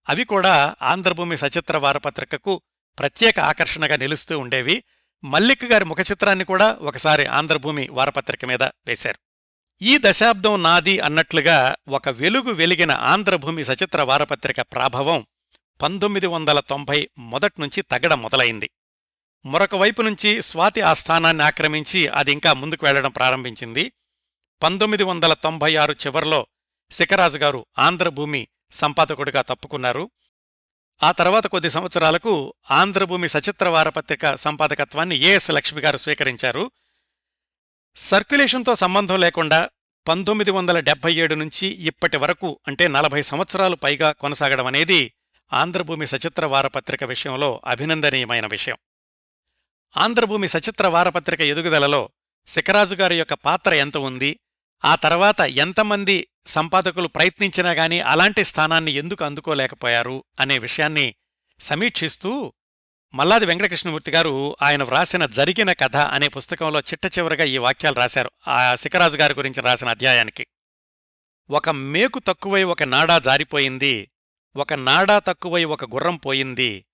అవి 0.08 0.24
కూడా 0.24 0.74
ఆంధ్రభూమి 0.82 1.36
సచిత్ర 1.36 1.76
వారపత్రికకు 1.76 2.62
ప్రత్యేక 2.98 3.40
ఆకర్షణగా 3.40 3.96
నిలుస్తూ 3.96 4.38
ఉండేవి. 4.38 4.84
మల్లిక్ 5.24 5.64
గారి 5.64 5.84
ముఖ 5.84 5.98
చిత్రాన్ని 6.10 6.44
కూడా 6.44 6.78
ఒకసారి 6.80 7.26
ఆంధ్రభూమి 7.26 7.88
వారపత్రిక 7.88 8.44
మీద 8.44 8.62
వేశారు. 8.62 9.18
ఈ 9.82 9.98
దశాబ్దం 10.00 10.62
నాది 10.62 11.00
అన్నట్లుగా 11.00 11.76
ఒక 11.88 12.08
వెలుగు 12.08 12.50
వెలిగిన 12.52 12.92
ఆంధ్రభూమి 12.92 13.64
సచిత్ర 13.64 14.02
వారపత్రిక 14.02 14.60
ప్రాభవం 14.60 15.26
పంతొమ్మిది 15.82 16.26
వందల 16.26 16.60
తొంభై 16.60 17.10
మొదట్నుంచి 17.18 17.82
తగ్గడం 17.82 18.22
మొదలైంది. 18.22 18.70
మరొక 19.46 19.74
వైపు 19.74 20.02
నుంచి 20.02 20.42
స్వాతి 20.42 20.80
ఆ 20.80 20.92
స్థానాన్ని 20.92 21.42
ఆక్రమించి 21.42 22.08
అది 22.08 22.32
ఇంకా 22.32 22.52
ముందుకు 22.52 22.86
వెళ్ళడం 22.86 23.10
ప్రారంభించింది. 23.10 23.92
పంతొమ్మిది 24.62 25.02
వందల 25.02 25.32
తొంభై 25.32 25.76
ఆరు 25.76 25.92
చివరిలో 25.92 26.46
శిఖరాజు 26.90 27.38
గారు 27.38 27.66
ఆంధ్రభూమి 27.78 28.48
సంపాదకుడిగా 28.72 29.42
తప్పుకున్నారు. 29.42 30.10
ఆ 31.02 31.12
తర్వాత 31.12 31.46
కొద్ది 31.46 31.70
సంవత్సరాలకు 31.70 32.54
ఆంధ్రభూమి 32.70 33.28
సచిత్ర 33.28 33.68
వారపత్రిక 33.68 34.34
సంపాదకత్వాన్ని 34.34 35.16
ఏఎస్ 35.16 35.50
లక్ష్మి 35.50 35.80
గారు 35.80 35.96
స్వీకరించారు. 35.96 36.70
సర్క్యులేషన్తో 37.96 38.74
సంబంధం 38.74 39.20
లేకుండా 39.20 39.70
పంతొమ్మిది 40.08 40.50
వందల 40.50 40.80
డెబ్బై 40.80 41.14
ఏడు 41.14 41.34
నుంచి 41.34 41.66
ఇప్పటి 41.66 42.16
వరకు 42.16 42.60
అంటే 42.68 42.88
నలభై 42.88 43.22
సంవత్సరాలు 43.22 43.76
పైగా 43.76 44.12
కొనసాగడం 44.12 44.66
అనేది 44.66 45.12
ఆంధ్రభూమి 45.52 46.06
సచిత్ర 46.06 46.46
వారపత్రిక 46.46 47.04
విషయంలో 47.04 47.62
అభినందనీయమైన 47.66 48.46
విషయం. 48.46 48.76
ఆంధ్రభూమి 49.96 50.48
సచిత్ర 50.48 50.86
వారపత్రిక 50.86 51.40
ఎదుగుదలలో 51.40 52.10
శిఖరాజు 52.46 52.94
గారి 52.94 53.18
యొక్క 53.18 53.34
పాత్ర 53.34 53.74
ఎంత 53.74 53.96
ఉంది? 53.96 54.40
ఆ 54.84 54.94
తర్వాత 54.94 55.40
ఎంతమంది 55.40 56.28
సంపాదకులు 56.46 57.08
ప్రయత్నించినా 57.08 57.70
గాని 57.70 58.00
అలాంటి 58.00 58.44
స్థానాన్ని 58.44 58.92
ఎందుకు 58.92 59.24
అందుకోలేకపోయారు 59.24 60.24
అనే 60.40 60.58
విషయాన్ని 60.58 61.14
సమీక్షిస్తూ 61.60 62.52
మల్లాది 63.14 63.46
వెంకటకృష్ణమూర్తి 63.46 64.10
గారు 64.10 64.56
ఆయన 64.62 64.82
వ్రాసిన 64.82 65.26
జరిగిన 65.26 65.72
కథ 65.72 65.96
అనే 65.96 66.28
పుస్తకంలో 66.28 66.80
చిట్ట 66.80 67.18
చివరగా 67.18 67.44
ఈ 67.44 67.58
వాక్యాలు 67.58 67.96
రాశారు 67.96 68.30
ఆ 68.48 68.74
శిఖరాజు 68.74 69.16
గారి 69.16 69.34
గురించి 69.34 69.62
రాసిన 69.62 69.88
అధ్యాయానికి. 69.88 70.46
ఒక 71.50 71.68
మేకు 71.70 72.18
తక్కువై 72.18 72.62
ఒక 72.62 72.82
నాడా 72.82 73.18
జారిపోయింది 73.18 74.10
ఒక 74.56 74.72
నాడా 74.72 75.18
తక్కువై 75.18 75.64
ఒక 75.64 75.84
గుర్రం 75.84 76.16
పోయింది 76.16 76.84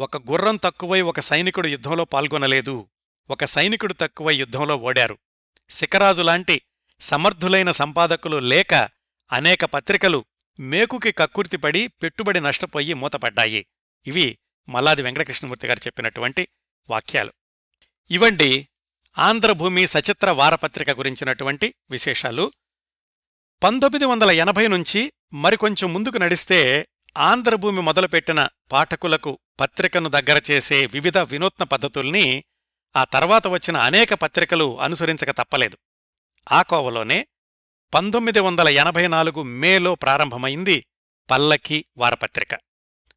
ఒక 0.00 0.30
గుర్రం 0.30 0.56
తక్కువై 0.56 1.00
ఒక 1.00 1.20
సైనికుడు 1.20 1.68
యుద్ధంలో 1.68 2.04
పాల్గొనలేదు. 2.04 2.88
ఒక 3.30 3.44
సైనికుడు 3.44 3.92
తక్కువై 3.92 4.36
యుద్ధంలో 4.36 4.76
ఓడారు. 4.76 5.18
శిఖరాజులాంటి 5.70 6.62
సమర్థులైన 7.00 7.72
సంపాదకులు 7.72 8.36
లేక 8.36 8.74
అనేక 9.32 9.64
పత్రికలు 9.64 10.24
మేకుకి 10.60 11.12
కక్కుర్తిపడి 11.12 11.86
పెట్టుబడి 11.86 12.40
నష్టపోయి 12.40 12.94
మూతపడ్డాయి. 12.94 13.66
ఇవి 14.06 14.38
మల్లాది 14.68 15.02
వెంకటకృష్ణమూర్తి 15.02 15.66
గారు 15.66 15.78
చెప్పినటువంటి 15.86 16.48
వాక్యాలు. 16.90 17.32
ఇవండి 18.10 18.68
ఆంధ్రభూమి 19.18 19.86
సచిత్ర 19.86 20.30
వారపత్రిక 20.30 20.90
గురించినటువంటి 20.90 21.74
విశేషాలు. 21.90 22.52
పంతొమ్మిది 23.62 24.04
వందల 24.04 24.30
ఎనభై 24.30 24.66
నుంచి 24.66 25.12
మరికొంచెం 25.32 25.92
ముందుకు 25.92 26.18
నడిస్తే 26.18 26.88
ఆంధ్రభూమి 27.16 27.80
మొదలుపెట్టిన 27.80 28.48
పాఠకులకు 28.72 29.38
పత్రికను 29.60 30.08
దగ్గర 30.08 30.42
చేసే 30.50 30.86
వివిధ 30.86 31.18
వినూత్న 31.18 31.64
పద్ధతుల్ని 31.64 32.44
ఆ 32.96 33.04
తర్వాత 33.04 33.46
వచ్చిన 33.46 33.76
అనేక 33.76 34.14
పత్రికలు 34.14 34.80
అనుసరించక 34.80 35.30
తప్పలేదు. 35.30 35.78
ఆ 36.52 36.62
కోవలోనే 36.62 37.26
పంతొమ్మిది 37.94 38.40
వందల 38.40 38.68
ఎనభై 38.68 39.06
నాలుగు 39.06 39.42
మేలో 39.42 39.94
ప్రారంభమైంది 39.94 40.86
పల్లకి 41.30 41.84
వారపత్రిక. 41.96 42.58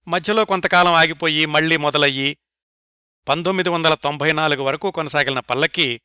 మధ్యలో 0.07 0.45
కొంతకాలం 0.45 0.93
ఆగిపోయి 0.93 1.45
మళ్ళీ 1.45 1.77
మొదలయ్యి 1.77 2.37
పంతొమ్మిది 3.29 3.69
వందల 3.69 3.93
తొంభై 3.93 4.31
నాలుగు 4.31 4.63
వరకు 4.63 4.91
కొనసాగిన 4.91 5.39
పల్లకి 5.39 6.01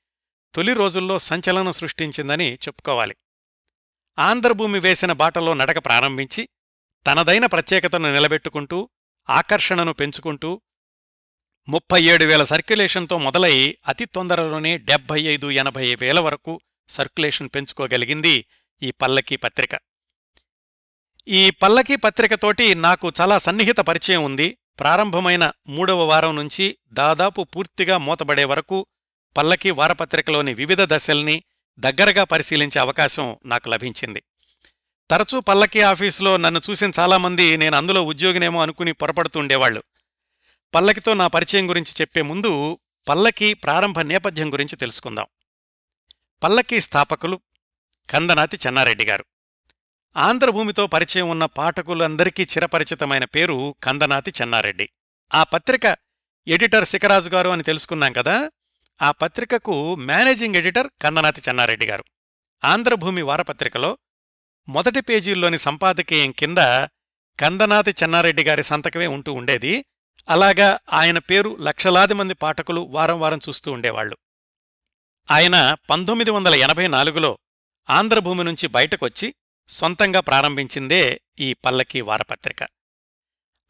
తొలి 0.54 0.74
రోజుల్లో 0.74 1.18
సంచలనం 1.18 1.72
సృష్టించిందని 1.72 2.54
చెప్పుకోవాలి. 2.54 3.16
ఆంధ్రభూమి 4.18 4.78
వేసిన 4.78 5.12
బాటలో 5.12 5.54
నడక 5.54 5.84
ప్రారంభించి 5.84 6.48
తనదైన 7.06 7.46
ప్రత్యేకతను 7.46 8.14
నిలబెట్టుకుంటూ 8.14 8.88
ఆకర్షణను 9.30 9.92
పెంచుకుంటూ 9.92 10.60
ముప్పై 11.68 12.02
ఏడు 12.02 12.24
వేల 12.24 12.42
సర్క్యులేషన్తో 12.42 13.18
మొదలై 13.18 13.78
అతి 13.88 14.04
తొందరలోనే 14.04 14.78
డెబ్బై 14.78 15.20
ఐదు 15.20 15.50
ఎనభై 15.50 15.94
వేల 15.94 16.20
వరకు 16.20 16.60
సర్క్యులేషన్ 16.88 17.48
పెంచుకోగలిగింది 17.54 18.46
ఈ 18.82 18.90
పల్లకీ 18.90 19.36
పత్రిక. 19.36 19.78
ఈ 21.28 21.50
పల్లకీ 21.50 21.96
పత్రికతోటి 21.96 22.74
నాకు 22.74 23.12
చాలా 23.20 23.38
సన్నిహిత 23.38 23.78
పరిచయం 23.78 24.24
ఉంది. 24.24 24.58
ప్రారంభమైన 24.80 25.52
మూడవ 25.68 26.04
వారం 26.04 26.36
నుంచి 26.36 26.76
దాదాపు 26.88 27.44
పూర్తిగా 27.44 27.98
మూతబడే 27.98 28.44
వరకు 28.44 28.86
పల్లకీ 29.36 29.70
వారపత్రికలోని 29.70 30.54
వివిధ 30.54 30.82
దశల్ని 30.82 31.42
దగ్గరగా 31.78 32.24
పరిశీలించే 32.24 32.80
అవకాశం 32.80 33.36
నాకు 33.46 33.68
లభించింది. 33.68 34.22
తరచూ 35.10 35.40
పల్లకి 35.40 35.82
ఆఫీసులో 35.82 36.36
నన్ను 36.36 36.60
చూసిన 36.70 36.90
చాలామంది 36.98 37.56
నేను 37.56 37.76
అందులో 37.76 38.02
ఉద్యోగినేమో 38.02 38.62
అనుకుని 38.62 38.92
పొరపడుతుండేవాళ్ళు 38.92 39.82
పల్లకితో 40.74 41.14
నా 41.14 41.26
పరిచయం 41.26 41.68
గురించి 41.68 41.92
చెప్పే 42.00 42.22
ముందు 42.22 42.78
పల్లకి 43.08 43.54
ప్రారంభ 43.54 44.00
నేపథ్యం 44.00 44.52
గురించి 44.52 44.76
తెలుసుకుందాం. 44.76 45.26
పల్లకి 46.42 46.80
స్థాపకులు 46.80 47.40
కందనాతి 48.10 48.58
చెన్నారెడ్డి 48.66 49.04
గారు. 49.04 49.24
ఆంధ్రభూమితో 50.16 50.86
పరిచయం 50.86 51.28
ఉన్న 51.28 51.44
పాఠకులందరికీ 51.44 52.42
చిరపరిచితమైన 52.42 53.24
పేరు 53.24 53.74
కందనాతి 53.82 54.32
చెన్నారెడ్డి. 54.40 54.88
ఆ 55.34 55.42
పత్రిక 55.42 55.96
ఎడిటర్ 56.48 56.88
శిఖరాజు 56.88 57.28
గారు 57.28 57.48
అని 57.48 57.62
తెలుసుకున్నాం 57.62 58.12
కదా 58.12 58.50
ఆ 59.02 59.10
పత్రికకు 59.10 59.94
మేనేజింగ్ 59.94 60.56
ఎడిటర్ 60.56 60.88
కందనాతి 61.02 61.42
చెన్నారెడ్డి 61.48 61.86
గారు. 61.86 62.04
ఆంధ్రభూమి 62.64 63.22
వారపత్రికలో 63.22 63.98
మొదటి 64.68 65.00
పేజీల్లోని 65.00 65.58
సంపాదకీయం 65.58 66.32
కింద 66.32 66.58
కందనాతి 67.40 67.90
చెన్నారెడ్డి 67.90 68.44
గారి 68.44 68.62
సంతకమే 68.62 69.06
ఉంటూ 69.06 69.32
ఉండేది. 69.32 69.84
అలాగా 70.28 70.78
ఆయన 70.92 71.18
పేరు 71.18 71.56
లక్షలాది 71.60 72.14
మంది 72.14 72.34
పాఠకులు 72.34 72.80
వారం 72.80 73.20
వారం 73.20 73.40
చూస్తూ 73.48 73.72
ఉండేవాళ్ళు 73.72 74.16
ఆయన 75.30 75.76
పంతొమ్మిది 75.90 76.30
వందల 76.30 76.54
ఎనభై 76.54 76.88
నాలుగులో 76.88 77.38
ఆంధ్రభూమి 77.90 78.44
నుంచి 78.44 78.66
బయటకొచ్చి 78.66 79.34
సొంతంగా 79.68 80.20
ప్రారంభించిందే 80.20 81.20
ఈ 81.40 81.52
పల్లకీ 81.52 82.00
వారపత్రిక. 82.00 82.62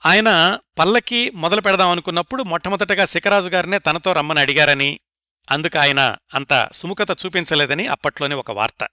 ఆయన 0.06 0.59
పల్లకి 0.78 1.30
మొదలు 1.30 1.61
పెడదామనుకున్నప్పుడు 1.61 2.42
మొట్టమొదటగా 2.42 3.04
శిఖరాజు 3.04 3.48
గారినే 3.48 3.78
తనతో 3.78 4.12
రమ్మని 4.12 4.40
అడిగారని 4.40 5.00
అందుకు 5.50 5.78
ఆయన 5.78 6.16
అంత 6.35 6.68
సుముఖత 6.72 7.26
చూపించలేదని 7.26 7.87
అప్పట్లోనే 7.87 8.35
ఒక 8.35 8.50
వార్త. 8.50 8.88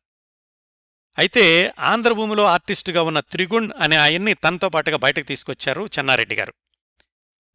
అయితే 1.18 1.74
ఆంధ్రభూమిలో 1.80 2.44
ఆర్టిస్టుగా 2.44 3.02
ఉన్న 3.02 3.20
త్రిగుణ్ 3.20 3.70
అనే 3.80 3.96
ఆయన్ని 3.96 4.34
తనతో 4.34 4.70
పాటుగా 4.70 4.98
బయటకు 4.98 5.24
తీసుకొచ్చారు 5.24 5.90
చెన్నారెడ్డి 5.98 6.36
గారు. 6.36 6.54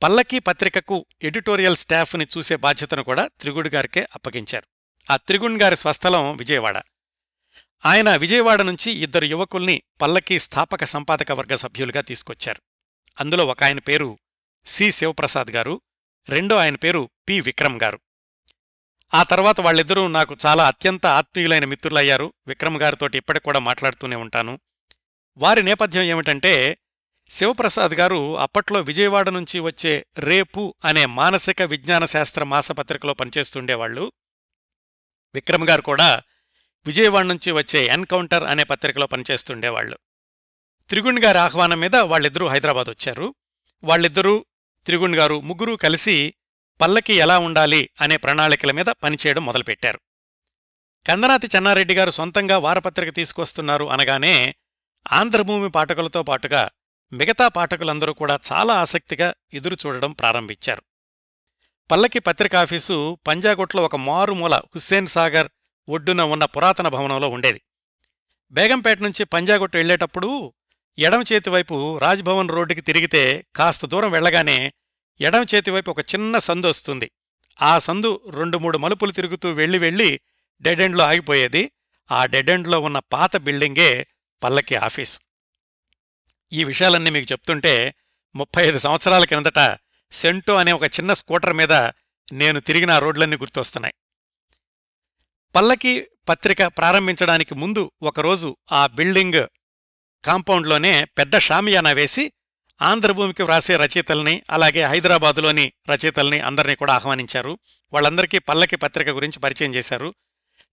పల్లకి 0.03 0.39
పత్రికకు 0.39 1.07
ఎడిటోరియల్ 1.23 1.77
స్టాఫ్ని 1.77 2.27
చూసే 2.39 2.57
బాధ్యతను 2.57 3.03
కూడా 3.03 3.27
త్రిగుణ్ 3.41 3.69
గారికే 3.69 4.07
అప్పగించారు. 4.15 4.67
ఆ 5.13 5.17
త్రిగుణ్ 5.17 5.61
గారి 5.63 5.77
స్వస్థలం 5.77 6.37
విజయవాడ. 6.37 6.83
ఆయన 7.87 8.17
విజయవాడ 8.17 8.63
నుంచి 8.63 8.93
ఇద్దరు 8.93 9.25
యువకుల్ని 9.25 9.83
పల్లకి 10.03 10.39
స్థాపక 10.39 10.85
సంపాదక 10.85 11.33
వర్గ 11.33 11.55
సభ్యులుగా 11.55 12.01
తీసుకొచ్చారు. 12.01 12.63
అందులో 13.21 13.47
ఒక 13.47 13.65
ఆయన 13.65 13.79
పేరు 13.79 14.19
సి 14.67 14.93
శివప్రసాద్ 14.93 15.51
గారు 15.51 15.81
రెండో 16.29 16.57
ఆయన 16.57 16.77
పేరు 16.77 17.11
పి 17.29 17.41
విక్రమ్ 17.41 17.81
గారు. 17.83 18.01
ఆ 19.15 19.23
తర్వాత 19.23 19.61
వాళ్ళిద్దరూ 19.61 20.07
నాకు 20.07 20.37
చాలా 20.47 20.67
అత్యంత 20.69 21.07
ఆత్మీయులైన 21.07 21.65
మిత్రులయ్యారు. 21.65 22.33
విక్రమ్ 22.47 22.77
గారితోటి 22.77 23.19
ఇప్పటికి 23.19 23.45
కూడా 23.45 23.59
మాట్లాడుతూనే 23.59 24.17
ఉంటాను. 24.17 24.61
వారి 25.37 25.63
నేపథ్యం 25.63 26.03
ఏమిటంటే 26.03 26.79
శివప్రసాద్ 27.31 27.93
గారు 27.93 28.39
అప్పట్లో 28.39 28.81
విజయవాడ 28.81 29.29
నుంచి 29.29 29.61
వచ్చే 29.61 30.07
రేపు 30.19 30.75
అనే 30.85 31.07
మానసిక 31.07 31.63
విజ్ఞాన 31.63 32.05
శాస్త్ర 32.05 32.45
మాసపత్రికలో 32.45 33.15
పనిచేస్తుండేవాళ్ళు 33.15 34.13
విక్రమ్ 35.35 35.69
గారు 35.69 35.83
కూడా 35.83 36.23
విజయవాడ 36.87 37.25
నుంచి 37.25 37.53
వచ్చే 37.53 37.87
ఎన్కౌంటర్ 37.87 38.45
అనే 38.45 38.65
పత్రికలో 38.65 39.07
పనిచేస్తుండేవాళ్ళు 39.07 39.99
త్రిగుణ్ 40.89 41.19
గారి 41.19 41.39
ఆహ్వానం 41.39 41.81
మీద 41.81 41.97
వాళ్ళిద్దరూ 41.97 42.47
హైదరాబాద్ 42.47 42.89
వచ్చారు. 42.91 43.35
వాళ్ళిద్దరూ 43.85 44.45
త్రిగుణ్ 44.85 45.15
గారు 45.15 45.41
ముగ్గురూ 45.41 45.77
కలిసి 45.77 46.35
పల్లకి 46.81 47.15
ఎలా 47.15 47.39
ఉండాలి 47.39 47.91
అనే 48.01 48.17
ప్రణాళికల 48.17 48.71
మీద 48.71 48.87
పనిచేయడం 48.87 49.45
మొదలుపెట్టారు. 49.45 50.01
కందనాతి 51.07 51.49
చెన్నారెడ్డి 51.57 51.95
గారు 51.95 52.11
సొంతంగా 52.11 52.59
వారపత్రిక 52.59 53.15
తీసుకొస్తున్నారు 53.15 53.85
అనగానే 53.85 54.55
ఆంధ్రభూమి 55.13 55.71
పాఠకులతో 55.71 56.23
పాటుగా 56.23 56.71
మిగతా 57.13 57.49
పాఠకులందరూ 57.49 58.13
కూడా 58.13 58.39
చాలా 58.53 58.75
ఆసక్తిగా 58.75 59.35
ఎదురు 59.55 59.77
చూడడం 59.87 60.13
ప్రారంభించారు. 60.13 60.83
పల్లకి 61.91 62.19
పత్రికాఫీసు 62.19 63.19
పంజాగుట్లో 63.27 63.83
ఒక 63.83 63.97
మారుమూల 63.97 64.55
హుస్సేన్ 64.55 65.07
సాగర్ 65.07 65.49
ఒడ్డున 65.89 66.23
ఉన్న 66.23 66.45
పురాతన 66.45 66.89
భవనంలో 66.89 67.29
ఉండేది. 67.29 67.61
బేగంపేట 68.51 69.01
నుంచి 69.01 69.25
పంజాగుట్టు 69.25 69.77
వెళ్ళేటప్పుడు 69.77 70.55
ఎడమ 70.99 71.25
చేతివైపు 71.33 71.99
రాజ్భవన్ 71.99 72.49
రోడ్డుకి 72.49 72.81
తిరిగితే 72.81 73.45
కాస్త 73.57 73.87
దూరం 73.87 74.11
వెళ్ళగానే 74.11 74.73
ఎడమ 75.21 75.45
చేతివైపు 75.55 75.91
ఒక 75.91 76.01
చిన్న 76.01 76.39
సందు 76.39 76.67
వస్తుంది. 76.67 77.11
ఆ 77.63 77.79
సందు 77.79 78.21
రెండు 78.31 78.59
మూడు 78.59 78.79
మలుపులు 78.79 79.13
తిరుగుతూ 79.13 79.53
వెళ్ళి 79.53 79.79
వెళ్ళి 79.79 80.21
డెడెండ్లో 80.61 81.05
ఆగిపోయేది. 81.05 81.71
ఆ 82.13 82.27
డెడెండ్లో 82.27 82.81
ఉన్న 82.81 82.99
పాత 82.99 83.37
బిల్డింగే 83.37 84.07
పల్లకి 84.43 84.77
ఆఫీసు. 84.77 85.21
ఈ 86.53 86.65
విషయాలన్నీ 86.65 87.11
మీకు 87.11 87.33
చెప్తుంటే 87.33 87.95
ముప్పై 88.37 88.63
ఐదు 88.63 88.79
సంవత్సరాల 88.79 89.25
కిందట 89.25 89.79
సెంటో 90.13 90.55
అనే 90.55 90.73
ఒక 90.73 90.85
చిన్న 90.85 91.13
స్కూటర్ 91.13 91.53
మీద 91.53 91.73
నేను 92.33 92.61
తిరిగిన 92.61 92.91
ఆ 92.91 92.99
రోడ్లన్నీ 92.99 93.37
గుర్తొస్తున్నాయి. 93.37 93.95
పల్లకి 95.55 96.07
పత్రిక 96.29 96.63
ప్రారంభించడానికి 96.63 97.55
ముందు 97.55 97.91
ఒకరోజు 98.03 98.57
ఆ 98.73 98.87
బిల్డింగ్ 98.87 99.47
కాంపౌండ్లోనే 100.25 101.05
పెద్ద 101.05 101.39
షామియానా 101.39 101.91
వేసి 101.91 102.33
ఆంధ్రభూమికి 102.83 103.43
వ్రాసే 103.43 103.77
రచయితల్ని 103.77 104.43
అలాగే 104.51 104.83
హైదరాబాదులోని 104.83 105.73
రచయితల్ని 105.91 106.41
అందరినీ 106.41 106.75
కూడా 106.75 106.95
ఆహ్వానించారు. 106.95 107.59
వాళ్ళందరికీ 107.93 108.39
పల్లకి 108.39 108.77
పత్రిక 108.77 109.09
గురించి 109.09 109.39
పరిచయం 109.39 109.75
చేశారు. 109.75 110.15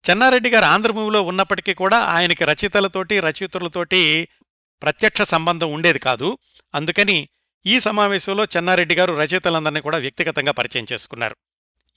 చెన్నారెడ్డి 0.09 0.49
గారు 0.49 0.65
ఆంధ్రభూమిలో 0.65 1.21
ఉన్నప్పటికీ 1.21 1.73
కూడా 1.73 1.97
ఆయనకి 1.97 2.45
రచయితలతోటి 2.45 3.19
రచయితలతోటి 3.19 4.27
ప్రత్యక్ష 4.81 5.21
సంబంధం 5.21 5.71
ఉండేది 5.71 5.99
కాదు. 5.99 6.37
అందుకని 6.75 7.29
ఈ 7.65 7.79
సమావేశంలో 7.79 8.43
చెన్నారెడ్డి 8.43 8.95
గారు 8.95 9.13
రచయితలందరినీ 9.13 9.81
కూడా 9.81 9.97
వ్యక్తిగతంగా 9.97 10.51
పరిచయం 10.51 10.85
చేసుకున్నారు. 10.93 11.35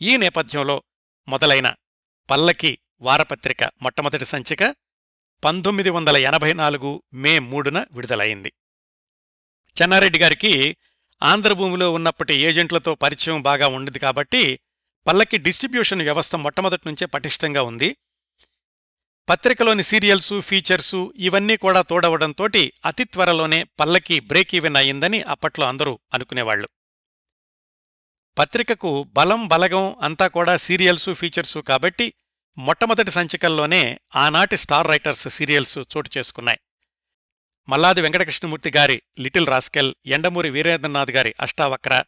ఈ 0.03 0.17
నేపథ్యంలో 0.17 0.83
మొదలైన 1.29 1.75
పల్లకి 2.31 2.79
వారపత్రిక 3.01 3.65
మొట్టమొదటి 3.65 4.25
సంచిక 4.25 4.75
పంతొమ్మిది 5.45 5.91
వందల 5.91 6.17
ఎనభై 6.17 6.53
నాలుగు 6.53 7.03
మే 7.15 7.39
మూడున 7.39 7.85
విడుదలైంది. 7.93 8.53
చెన్నారెడ్డి 9.83 10.19
గారికి 10.19 10.77
ఆంధ్రభూమిలో 11.23 11.93
ఉన్నప్పటి 11.93 12.35
ఏజెంట్లతో 12.35 12.95
పరిచయం 12.95 13.43
బాగా 13.43 13.69
ఉండేది 13.69 13.99
కాబట్టి 13.99 14.61
పల్లకి 15.07 15.39
డిస్ట్రిబ్యూషన్ 15.39 16.03
వ్యవస్థ 16.03 16.35
మొట్టమొదటి 16.35 16.83
నుంచే 16.87 17.07
పటిష్టంగా 17.07 17.63
ఉంది. 17.63 17.97
పత్రికలోని 19.29 19.83
సీరియల్సు 19.83 20.41
ఫీచర్సు 20.41 21.15
ఇవన్నీ 21.17 21.57
కూడా 21.57 21.83
తోడవడంతో 21.83 22.49
అతి 22.85 23.05
త్వరలోనే 23.05 23.65
పల్లకి 23.65 24.21
బ్రేక్ 24.21 24.55
ఈవెన్ 24.55 24.77
అయిందని 24.77 25.23
అప్పట్లో 25.23 25.67
అందరూ 25.67 25.99
అనుకునేవాళ్ళు 26.15 26.69
పత్రికకు 28.39 29.07
బలం 29.13 29.49
బలగం 29.49 29.97
అంతా 30.03 30.29
కూడా 30.29 30.57
సీరియల్సు 30.57 31.15
ఫీచర్సు 31.15 31.59
కాబట్టి 31.59 32.13
మొట్టమొదటి 32.59 33.11
సంచికల్లోనే 33.11 34.01
ఆనాటి 34.17 34.57
స్టార్ 34.57 34.89
రైటర్స్ 34.89 35.29
సీరియల్స్ 35.29 35.79
చోటు 35.79 36.11
చేసుకున్నాయి. 36.19 36.59
మల్లాది 37.69 38.01
వెంకటకృష్ణమూర్తి 38.01 38.73
గారి 38.77 39.03
లిటిల్ 39.21 39.47
రాస్కెల్ 39.47 39.95
ఎండమూరి 40.07 40.51
వీరేంద్రనాథ్ 40.51 41.11
గారి 41.11 41.35
అష్టావక్ర 41.41 42.05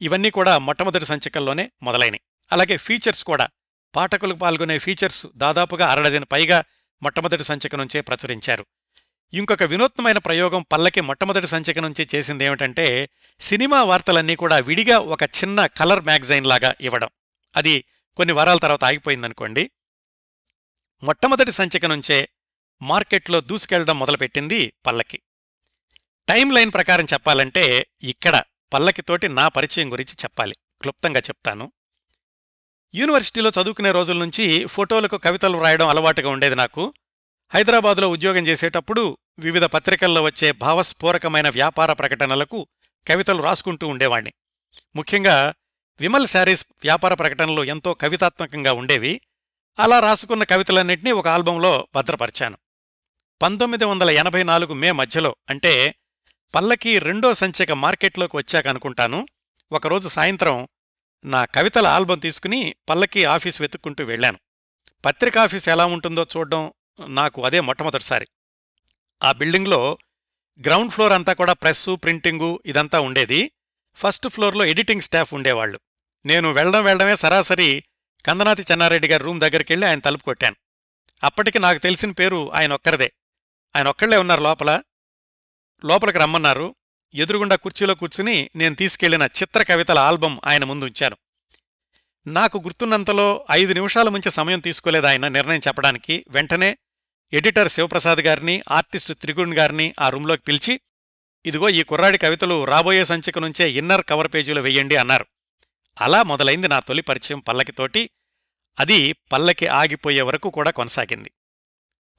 ఇవన్నీ 0.00 0.30
కూడా 0.30 0.58
మొట్టమొదటి 0.58 1.06
సంచికల్లోనే 1.06 1.70
మొదలైనవి 1.82 2.20
అలాగే 2.52 2.76
ఫీచర్స్ 2.76 3.24
కూడా. 3.24 3.48
పాఠకులు 3.96 4.34
పాల్గొనే 4.34 4.78
ఫీచర్స్ 4.78 5.26
దాదాపుగా 5.36 5.86
అరడదిన 5.86 6.24
పైగా 6.24 6.64
మొట్టమొదటి 7.02 7.44
సంచిక 7.44 7.76
నుంచే 7.76 8.00
ప్రచురించారు. 8.00 8.66
ఇంకొక 9.32 9.62
వినూత్నమైన 9.62 10.18
ప్రయోగం 10.18 10.62
పల్లకి 10.72 11.00
మొట్టమొదటి 11.00 11.46
సంచిక 11.46 11.78
నుంచి 11.78 12.08
చేసిందేమిటంటే 12.14 13.08
సినిమా 13.40 13.82
వార్తలన్నీ 13.82 14.36
కూడా 14.36 14.58
విడిగా 14.58 14.98
ఒక 14.98 15.22
చిన్న 15.22 15.66
కలర్ 15.66 16.04
మ్యాగజైన్ 16.04 16.46
లాగా 16.46 16.74
ఇవ్వడం. 16.80 17.08
అది 17.56 17.84
కొన్ని 18.16 18.32
వారాల 18.32 18.58
తర్వాత 18.58 18.84
ఆగిపోయిందనుకోండి. 18.84 19.70
మొట్టమొదటి 21.02 21.52
సంచిక 21.52 21.86
నుంచే 21.86 22.28
మార్కెట్లో 22.82 23.40
దూసుకెళ్ళడం 23.40 23.98
మొదలుపెట్టింది 23.98 24.72
పల్లకి. 24.86 25.20
టైం 26.28 26.50
లైన్ 26.50 26.72
ప్రకారం 26.72 27.04
చెప్పాలంటే 27.04 27.86
ఇక్కడ 28.02 28.42
పల్లకితోటి 28.72 29.28
నా 29.28 29.48
పరిచయం 29.48 29.92
గురించి 29.92 30.12
చెప్పాలి. 30.12 30.56
క్లుప్తంగా 30.80 31.20
చెప్తాను. 31.20 31.72
యూనివర్సిటీలో 32.94 33.50
చదువుకునే 33.50 33.92
రోజుల 33.92 34.18
నుంచి 34.18 34.66
ఫోటోలకు 34.66 35.18
కవితలు 35.18 35.58
రాయడం 35.58 35.88
అలవాటుగా 35.88 36.28
ఉండేది 36.28 36.54
నాకు. 36.54 36.94
హైదరాబాదులో 37.50 38.10
ఉద్యోగం 38.10 38.46
చేసేటప్పుడు 38.46 39.18
వివిధ 39.38 39.64
పత్రికల్లో 39.64 40.22
వచ్చే 40.22 40.52
భావస్ఫోరకమైన 40.52 41.48
వ్యాపార 41.48 41.92
ప్రకటనలకు 41.92 42.66
కవితలు 43.08 43.42
రాసుకుంటూ 43.42 43.88
ఉండేవాణ్ణి. 43.88 44.32
ముఖ్యంగా 44.96 45.54
విమల్ 46.00 46.26
శారీస్ 46.26 46.66
వ్యాపార 46.82 47.14
ప్రకటనలు 47.14 47.64
ఎంతో 47.64 47.94
కవితాత్మకంగా 47.94 48.72
ఉండేవి. 48.72 49.20
అలా 49.78 50.00
రాసుకున్న 50.00 50.44
కవితలన్నింటినీ 50.44 51.12
ఒక 51.12 51.28
ఆల్బంలో 51.28 51.88
భద్రపరిచాను. 51.94 52.58
పంతొమ్మిది 53.42 53.84
వందల 53.84 54.10
ఎనభై 54.10 54.42
నాలుగు 54.42 54.74
మే 54.74 54.90
మధ్యలో 54.90 55.36
అంటే 55.50 55.94
పల్లకి 56.54 56.98
రెండో 56.98 57.34
సంచిక 57.34 57.72
మార్కెట్లోకి 57.72 58.36
వచ్చాక 58.36 58.68
అనుకుంటాను. 58.68 59.26
ఒకరోజు 59.72 60.08
సాయంత్రం 60.08 60.68
నా 61.24 61.44
కవితల 61.44 61.86
ఆల్బం 61.86 62.18
తీసుకుని 62.18 62.74
పల్లకి 62.88 63.24
ఆఫీస్ 63.24 63.60
వెతుక్కుంటూ 63.60 64.04
వెళ్ళాను. 64.04 64.38
పత్రికాఫీస్ 65.04 65.68
ఎలా 65.68 65.86
ఉంటుందో 65.86 66.26
చూడడం 66.36 66.72
నాకు 67.08 67.44
అదే 67.44 67.60
మొట్టమొదటిసారి. 67.60 68.28
ఆ 69.22 69.32
బిల్డింగ్లో 69.32 69.98
గ్రౌండ్ 70.66 70.92
ఫ్లోర్ 70.92 71.12
అంతా 71.12 71.32
కూడా 71.32 71.52
ప్రెస్సు 71.52 71.96
ప్రింటింగు 71.96 72.62
ఇదంతా 72.66 73.00
ఉండేది. 73.00 73.52
ఫస్ట్ 73.94 74.28
ఫ్లోర్లో 74.28 74.64
ఎడిటింగ్ 74.64 75.00
స్టాఫ్ 75.00 75.34
ఉండేవాళ్ళు 75.34 75.80
నేను 76.26 76.52
వెళ్ళడం 76.52 76.84
వెళ్ళడమే 76.84 77.16
సరాసరి 77.16 77.84
కందనాతి 78.26 78.62
చెన్నారెడ్డి 78.62 79.08
గారి 79.08 79.24
రూమ్ 79.24 79.40
దగ్గరికెళ్ళి 79.40 79.86
ఆయన 79.86 79.98
తలుపు 79.98 80.24
కొట్టాను. 80.24 80.56
అప్పటికి 81.24 81.58
నాకు 81.58 81.78
తెలిసిన 81.78 82.10
పేరు 82.10 82.52
ఆయన 82.52 82.72
ఒక్కరిదే. 82.72 83.12
ఆయన 83.76 83.88
ఒక్కళ్ళే 83.88 84.16
ఉన్నారు 84.16 84.42
లోపల. 84.42 84.82
లోపలికి 85.84 86.18
రమ్మన్నారు. 86.18 86.74
ఎదురుగుండా 87.14 87.56
కుర్చీలో 87.56 87.94
కూర్చుని 87.94 88.50
నేను 88.56 88.74
తీసుకెళ్ళిన 88.74 89.22
చిత్ర 89.22 89.62
కవితల 89.62 89.98
ఆల్బం 89.98 90.40
ఆయన 90.44 90.64
ముందు 90.64 90.84
ఉంచాను. 90.84 91.16
నాకు 92.26 92.58
గుర్తున్నంతలో 92.58 93.46
ఐదు 93.50 93.72
నిమిషాల 93.72 94.08
ముంచి 94.08 94.30
సమయం 94.30 94.60
తీసుకోలేదు 94.60 95.06
ఆయన 95.06 95.28
నిర్ణయం 95.28 95.60
చెప్పడానికి. 95.68 96.24
వెంటనే 96.28 96.78
ఎడిటర్ 97.32 97.68
శివప్రసాద్ 97.68 98.18
గారిని 98.18 98.62
ఆర్టిస్టు 98.70 99.12
త్రిగుణ్ 99.12 99.54
గారిని 99.54 99.94
ఆ 100.00 100.08
రూంలోకి 100.08 100.42
పిలిచి 100.42 100.80
ఇదిగో 101.46 101.68
ఈ 101.68 101.82
కుర్రాడి 101.82 102.18
కవితలు 102.18 102.64
రాబోయే 102.64 103.04
సంచిక 103.04 103.38
నుంచే 103.38 103.70
ఇన్నర్ 103.70 104.04
కవర్ 104.08 104.28
పేజీలో 104.34 104.62
వెయ్యండి 104.62 104.96
అన్నారు. 104.96 105.26
అలా 106.00 106.22
మొదలైంది 106.22 106.68
నా 106.68 106.80
తొలి 106.80 107.02
పరిచయం 107.02 107.38
పల్లకితోటి. 107.38 108.10
అది 108.80 109.12
పల్లకి 109.12 109.66
ఆగిపోయే 109.66 110.22
వరకు 110.22 110.50
కూడా 110.50 110.70
కొనసాగింది. 110.70 111.30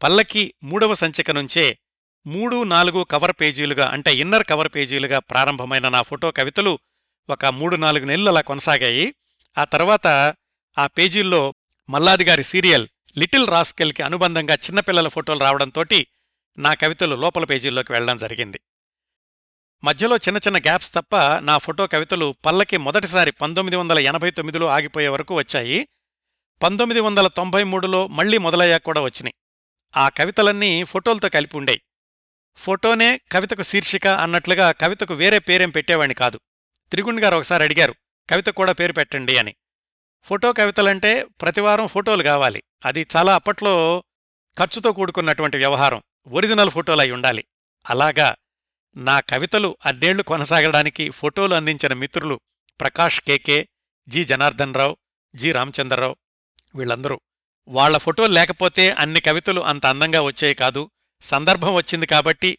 పల్లకి 0.04 0.54
మూడవ 0.64 0.94
సంచిక 0.94 1.32
నుంచే 1.32 1.78
మూడు 2.28 2.64
నాలుగు 2.64 3.04
కవర్ 3.04 3.32
పేజీలుగా 3.42 3.88
అంటే 3.88 4.16
ఇన్నర్ 4.16 4.44
కవర్ 4.44 4.70
పేజీలుగా 4.76 5.20
ప్రారంభమైన 5.20 5.90
నా 5.90 6.02
ఫోటో 6.02 6.32
కవితలు 6.32 6.80
ఒక 7.30 7.46
మూడు 7.46 7.76
నాలుగు 7.76 8.06
నెలలు 8.06 8.30
అలా 8.30 8.42
కొనసాగాయి. 8.42 9.16
ఆ 9.58 9.64
తర్వాత 9.64 10.08
ఆ 10.78 10.88
పేజీల్లో 10.88 11.54
మల్లాదిగారి 11.90 12.44
సీరియల్ 12.44 12.88
లిటిల్ 13.18 13.48
రాస్కెల్కి 13.48 14.04
అనుబంధంగా 14.04 14.54
చిన్నపిల్లల 14.54 15.08
ఫోటోలు 15.08 15.40
రావడంతోటి 15.40 16.08
నా 16.58 16.74
కవితలు 16.74 17.16
లోపల 17.16 17.44
పేజీల్లోకి 17.44 17.92
వెళ్ళడం 17.92 18.18
జరిగింది. 18.18 18.60
మధ్యలో 19.84 20.18
చిన్న 20.18 20.38
చిన్న 20.38 20.58
గ్యాప్స్ 20.58 20.94
తప్ప 20.94 21.16
నా 21.40 21.58
ఫోటో 21.58 21.88
కవితలు 21.88 22.36
పల్లకి 22.46 22.78
మొదటిసారి 22.78 23.32
పంతొమ్మిది 23.32 23.76
వందల 23.76 24.00
ఎనభై 24.00 24.32
తొమ్మిదిలో 24.32 24.68
ఆగిపోయే 24.68 25.08
వరకు 25.08 25.36
వచ్చాయి. 25.36 25.88
పంతొమ్మిది 26.64 27.00
వందల 27.00 27.28
తొంభై 27.28 27.64
మూడులో 27.64 28.08
మళ్ళీ 28.08 28.38
మొదలయ్యాక 28.38 28.84
కూడా 28.84 29.02
వచ్చినాయి. 29.02 29.34
ఆ 29.98 30.10
కవితలన్నీ 30.10 30.84
ఫోటోలతో 30.84 31.30
కలిపి 31.30 31.58
ఉండేవి 31.58 31.82
ఫోటోనే 32.56 33.22
కవితకు 33.32 33.62
శీర్షిక 33.62 34.08
అన్నట్లుగా 34.08 34.72
కవితకు 34.72 35.14
వేరే 35.14 35.40
పేరేం 35.40 35.70
పెట్టేవాణ్ణి 35.70 36.16
కాదు. 36.16 36.40
త్రిగుణ్ 36.90 37.20
గారు 37.20 37.36
ఒకసారి 37.36 37.64
అడిగారు 37.64 37.96
కవిత 38.30 38.46
కూడా 38.46 38.72
పేరు 38.72 38.94
పెట్టండి 38.94 39.38
అని. 39.38 39.56
ఫోటో 40.24 40.54
కవితలంటే 40.54 41.24
ప్రతివారం 41.42 41.88
ఫోటోలు 41.88 42.24
కావాలి. 42.24 42.64
అది 42.86 43.08
చాలా 43.16 43.36
అప్పట్లో 43.36 44.04
ఖర్చుతో 44.58 44.92
కూడుకున్నటువంటి 44.92 45.58
వ్యవహారం. 45.58 46.04
ఒరిజినల్ 46.28 46.70
ఫోటోలు 46.70 47.02
అయి 47.02 47.12
ఉండాలి. 47.12 47.46
అలాగా 47.90 48.36
నా 48.96 49.20
కవితలు 49.20 49.78
అన్నేళ్ళు 49.86 50.24
కొనసాగడానికి 50.24 51.10
ఫోటోలు 51.10 51.56
అందించిన 51.56 51.94
మిత్రులు 51.94 52.40
Prakash 52.82 53.22
K K 53.22 53.68
G 54.08 54.24
Janardhan 54.24 54.76
Rao 54.76 54.98
G 55.36 55.52
Ramachandrarao 55.52 56.16
వీళ్ళందరూ. 56.76 57.22
వాళ్ళ 57.68 57.98
ఫోటోలు 57.98 58.34
లేకపోతే 58.34 58.92
అన్ని 58.92 59.22
కవితలు 59.22 59.62
అంత 59.62 59.86
అందంగా 59.86 60.22
వచ్చాయి 60.22 60.54
కాదు. 60.54 60.92
సందర్భం 61.22 61.74
వచ్చింది 61.74 62.06
కాబట్టి 62.06 62.58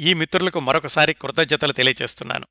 ఈ 0.00 0.14
మిత్రులకు 0.14 0.60
మరొకసారి 0.60 1.14
కృతజ్ఞతలు 1.14 1.72
తెలియచేస్తున్నాను. 1.72 2.46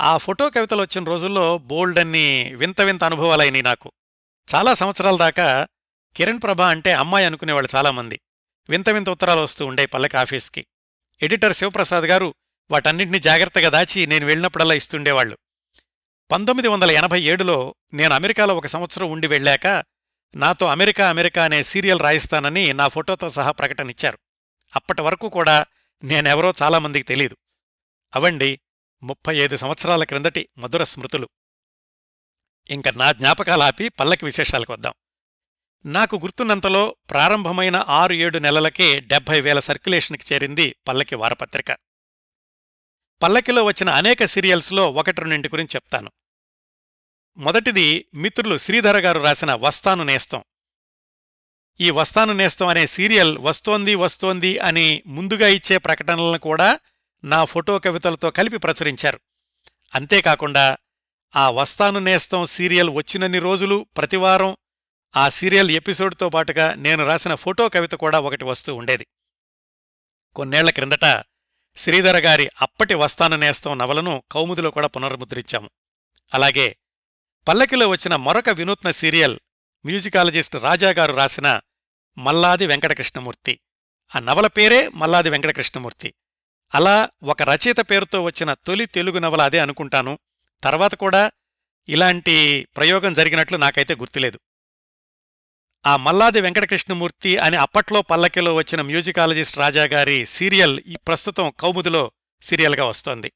ఆ 0.00 0.16
ఫోటో 0.16 0.50
కవితలు 0.50 0.80
వచ్చిన 0.82 1.04
రోజుల్లో 1.04 1.58
బోల్డ్ 1.58 1.98
అన్ని 1.98 2.54
వింత 2.54 2.80
వింత 2.80 3.04
అనుభవాలైనవి 3.04 3.62
నాకు. 3.62 3.92
చాలా 4.54 4.74
సంవత్సరాల 4.74 5.16
దాకా 5.16 5.66
కిరణ్ 6.16 6.42
ప్రభ 6.42 6.62
అంటే 6.62 6.92
అమ్మాయి 6.92 7.26
అనుకునేవాళ్ళు 7.26 7.76
చాలామంది. 7.76 8.20
వింత 8.68 8.88
వింత 8.88 9.10
ఉత్తరాలు 9.10 9.40
వస్తూ 9.40 9.66
ఉండే 9.66 9.86
పల్లకి 9.86 10.16
ఆఫీస్కి. 10.16 10.66
ఎడిటర్ 11.22 11.54
శివప్రసాద్ 11.54 12.04
గారు 12.04 12.34
వాటన్నింటినీ 12.70 13.18
జాగ్రత్తగా 13.18 13.68
దాచి 13.68 14.06
నేను 14.06 14.26
వెళ్ళినప్పుడల్లా 14.26 14.74
ఇస్తుండేవాళ్ళు 14.74 15.38
పంతొమ్మిది 16.32 16.68
వందల 16.68 16.90
ఎనభై 16.90 17.22
ఏడులో 17.22 17.74
నేను 17.92 18.14
అమెరికాలో 18.14 18.56
ఒక 18.56 18.66
సంవత్సరం 18.66 19.10
ఉండి 19.10 19.26
వెళ్ళాక 19.26 19.84
నాతో 20.34 20.66
అమెరికా 20.66 21.10
అమెరికా 21.10 21.44
అనే 21.44 21.62
సీరియల్ 21.62 22.00
రాయిస్తానని 22.00 22.72
నా 22.72 22.88
ఫోటోతో 22.88 23.30
సహా 23.30 23.50
ప్రకటనిచ్చారు. 23.50 24.18
అప్పటి 24.76 25.02
వరకు 25.02 25.28
కూడా 25.28 25.66
నేనెవరో 26.04 26.54
చాలామందికి 26.62 27.04
తెలీదు. 27.04 27.36
అవండి 28.16 28.60
ముప్పై 29.02 29.36
ఐదు 29.36 29.56
సంవత్సరాల 29.56 30.04
క్రిందటి 30.04 30.48
మధుర 30.58 30.84
స్మృతులు. 30.84 31.28
ఇంక 32.70 32.88
నా 32.88 33.12
జ్ఞాపకాలాపి 33.12 33.88
పల్లకి 33.88 34.24
విశేషాలకు 34.24 34.72
వద్దాం. 34.72 34.94
నాకు 35.86 36.16
గుర్తున్నంతలో 36.16 36.96
ప్రారంభమైన 37.10 37.84
ఆరు 37.88 38.12
ఏడు 38.12 38.38
నెలలకే 38.38 39.00
డెబ్భై 39.00 39.40
వేల 39.40 39.60
సర్క్యులేషన్కి 39.60 40.34
చేరింది 40.34 40.76
పల్లకి 40.88 41.14
వారపత్రిక. 41.14 41.76
పల్లకిలో 43.22 43.64
వచ్చిన 43.64 43.90
అనేక 43.90 44.24
సీరియల్స్లో 44.24 44.90
ఒకటి 44.90 45.20
రెండింటి 45.20 45.48
గురించి 45.48 45.70
చెప్తాను. 45.74 46.10
మొదటిది 47.38 48.06
మిత్రులు 48.14 48.58
శ్రీధర 48.58 48.98
గారు 48.98 49.20
రాసిన 49.20 49.54
వస్తాను 49.54 50.04
నేస్తం. 50.04 50.44
ఈ 51.80 51.90
వస్తాను 51.90 52.32
నేస్తం 52.32 52.66
అనే 52.66 52.86
సీరియల్ 52.86 53.38
వస్తోంది 53.38 53.94
వస్తోంది 53.94 54.58
అని 54.58 55.02
ముందుగా 55.06 55.48
ఇచ్చే 55.48 55.78
ప్రకటనలను 55.78 56.38
కూడా 56.38 56.80
నా 57.24 57.44
ఫోటో 57.44 57.78
కవితలతో 57.78 58.30
కలిపి 58.30 58.58
ప్రచురించారు. 58.58 59.20
అంతేకాకుండా 59.94 60.76
ఆ 61.36 61.50
వస్తాను 61.50 61.98
నేస్తం 61.98 62.44
సీరియల్ 62.44 62.90
వచ్చినన్ని 62.90 63.38
రోజులు 63.38 63.86
ప్రతివారం 63.96 64.56
ఆ 65.16 65.28
సీరియల్ 65.28 65.70
ఎపిసోడ్తో 65.70 66.28
పాటుగా 66.28 66.74
నేను 66.74 67.06
రాసిన 67.06 67.34
ఫోటో 67.34 67.68
కవిత 67.68 67.92
కూడా 67.92 68.20
ఒకటి 68.20 68.44
వస్తూ 68.44 68.74
ఉండేది. 68.74 69.06
కొన్నేళ్ళ 70.36 70.70
క్రిందట 70.70 71.24
శ్రీధర 71.76 72.18
గారి 72.18 72.50
అప్పటి 72.62 72.94
వస్తాను 72.94 73.36
నేస్తం 73.36 73.78
నవలను 73.78 74.22
కౌముదిలో 74.30 74.70
కూడా 74.70 74.86
పునర్ముద్రించాము. 74.86 75.70
అలాగే 76.34 76.76
పల్లకిలో 77.48 77.88
వచ్చిన 77.88 78.16
మరొక 78.16 78.48
వినూత్న 78.50 78.90
సీరియల్ 78.90 79.38
మ్యూజికాలజిస్ట్ 79.86 80.56
రాజాగారు 80.56 81.12
రాసిన 81.12 81.60
మల్లాది 82.18 82.66
వెంకటకృష్ణమూర్తి. 82.66 83.60
ఆ 84.16 84.18
నవల 84.18 84.46
పేరే 84.46 84.88
మల్లాది 84.88 85.30
వెంకటకృష్ణమూర్తి. 85.30 86.14
అలా 86.74 87.10
ఒక 87.22 87.42
రచయిత 87.42 87.80
పేరుతో 87.80 88.22
వచ్చిన 88.22 88.54
తొలి 88.54 88.86
తెలుగు 88.86 89.18
నవల 89.18 89.42
అదే 89.42 89.58
అనుకుంటాను. 89.58 90.18
తర్వాత 90.62 90.94
కూడా 90.94 91.30
ఇలాంటి 91.88 92.68
ప్రయోగం 92.76 93.12
జరిగినట్లు 93.12 93.56
నాకైతే 93.56 93.94
గుర్తులేదు. 93.94 94.40
ఆ 95.86 95.96
మల్లాది 95.96 96.40
వెంకటకృష్ణమూర్తి 96.40 97.38
అని 97.38 97.56
అప్పట్లో 97.56 98.02
పల్లకిలో 98.02 98.54
వచ్చిన 98.54 98.80
మ్యూజికాలజిస్ట్ 98.80 99.58
రాజాగారి 99.58 100.26
సీరియల్ 100.26 100.80
ఈ 100.86 100.96
ప్రస్తుతం 100.96 101.52
కౌముదిలో 101.60 102.12
సీరియల్గా 102.42 102.84
వస్తోంది. 102.84 103.32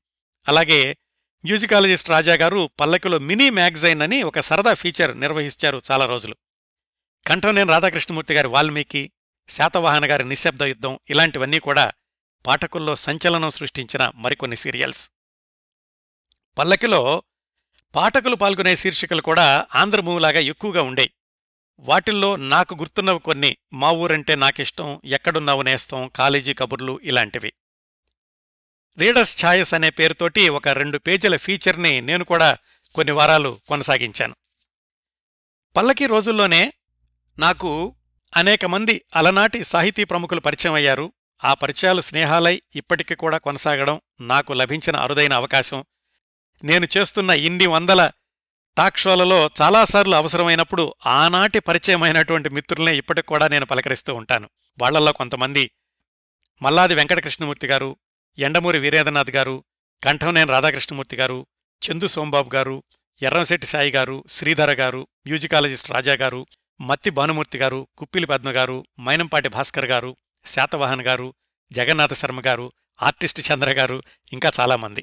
అలాగే 0.48 0.96
మ్యూజికాలజిస్ట్ 1.45 2.11
రాజాగారు 2.11 2.71
పల్లకిలో 2.81 3.19
మినీ 3.19 3.51
మ్యాగజైన్ 3.51 4.03
అని 4.03 4.23
ఒక 4.23 4.41
సరదా 4.41 4.75
ఫీచర్ 4.75 5.21
నిర్వహించారు 5.21 5.83
చాలా 5.91 6.05
రోజులు. 6.05 6.37
కంఠంనేని 7.27 7.71
రాధాకృష్ణమూర్తి 7.71 8.35
గారి 8.35 8.49
వాల్మీకి 8.49 9.13
శాతవాహన 9.49 10.11
గారి 10.11 10.25
నిశ్శబ్ద 10.25 10.63
యుద్ధం 10.63 10.99
ఇలాంటివన్నీ 11.11 11.59
కూడా 11.59 11.93
పాఠకుల్లో 12.47 12.97
సంచలనం 12.97 13.51
సృష్టించిన 13.51 14.13
మరికొన్ని 14.15 14.57
సీరియల్స్. 14.57 15.11
పల్లకిలో 16.59 17.23
పాఠకులు 17.95 18.35
పాల్గొనే 18.35 18.77
శీర్షికలు 18.77 19.23
కూడా 19.23 19.67
ఆంధ్రమూలాగా 19.75 20.41
ఎక్కువగా 20.41 20.83
ఉండే. 20.83 21.11
వాటిల్లో 21.79 22.37
నాకు 22.37 22.75
గుర్తున్నవి 22.75 23.19
కొన్ని 23.19 23.57
మా 23.73 23.91
ఊరంటే 23.91 24.35
నాకిష్టం 24.35 25.01
ఎక్కడున్నావు 25.05 25.63
నేస్తం 25.63 26.11
కాలేజీ 26.17 26.55
కబుర్లు 26.55 27.01
ఇలాంటివి. 27.03 27.53
రీడర్స్ 28.99 29.45
ఛాయస్ 29.45 29.75
అనే 29.75 29.91
పేరుతోటి 29.91 30.49
ఒక 30.49 30.69
రెండు 30.69 30.99
పేజీల 30.99 31.37
ఫీచర్ని 31.37 32.01
నేను 32.01 32.25
కూడా 32.25 32.57
కొన్ని 32.95 33.13
వారాలు 33.13 33.61
కొనసాగించాను. 33.69 34.35
పల్లకి 35.77 36.07
రోజుల్లోనే 36.07 36.73
నాకు 37.39 37.97
అనేక 38.37 38.65
మంది 38.65 39.03
అలనాటి 39.17 39.65
సాహితీ 39.65 40.05
ప్రముఖులు 40.05 40.41
పరిచయం 40.41 40.73
అయ్యారు. 40.73 41.13
ఆ 41.45 41.55
పరిచయాలు 41.55 42.01
స్నేహాలై 42.01 42.63
ఇప్పటికీ 42.77 43.15
కూడా 43.15 43.39
కొనసాగడం 43.39 44.01
నాకు 44.21 44.53
లభించిన 44.53 44.97
అరుదైన 44.97 45.33
అవకాశం. 45.33 45.85
నేను 46.65 46.87
చేస్తున్న 46.97 47.31
ఇన్ని 47.31 47.67
వందల 47.67 48.11
టాక్ 48.77 48.99
షోలలో 48.99 49.51
చాలాసార్లు 49.63 50.15
అవసరమైనప్పుడు 50.17 50.95
ఆనాటి 51.07 51.61
పరిచయమైనటువంటి 51.61 52.49
మిత్రులనే 52.49 52.97
ఇప్పటికి 52.97 53.27
కూడా 53.27 53.49
నేను 53.49 53.67
పలకరిస్తూ 53.67 54.15
ఉంటాను. 54.15 54.49
వాళ్ళల్లో 54.79 55.13
కొంతమంది 55.13 55.71
మల్లాది 56.63 56.95
వెంకటకృష్ణమూర్తి 56.95 57.67
గారు 57.67 57.97
ఎండమూరి 58.38 58.79
వీరేంద్రనాథ్ 58.79 59.31
గారు 59.31 59.64
కంఠంనేని 60.03 60.51
రాధాకృష్ణమూర్తి 60.51 61.16
గారు 61.16 61.47
చందు 61.83 62.07
సోంబాబు 62.07 62.51
గారు 62.55 62.83
ఎర్రంశెట్టి 63.21 63.66
సాయి 63.66 63.90
గారు 63.90 64.25
శ్రీధర 64.29 64.73
గారు 64.73 65.09
మ్యూజికాలజిస్ట్ 65.27 65.92
రాజా 65.92 66.14
గారు 66.14 66.47
మత్తి 66.81 67.11
భానుమూర్తి 67.11 67.59
గారు 67.59 67.88
కుప్పిలి 67.99 68.27
పద్మ 68.27 68.51
గారు 68.51 68.85
మైనంపాటి 69.01 69.49
భాస్కర్ 69.49 69.87
గారు 69.87 70.16
శాతవాహన్ 70.47 71.03
గారు 71.03 71.35
జగన్నాథ 71.73 72.12
శర్మ 72.12 72.40
గారు 72.40 72.73
ఆర్టిస్ట్ 73.03 73.53
చంద్ర 73.53 73.71
గారు 73.71 74.03
ఇంకా 74.33 74.53
చాలామంది 74.61 75.03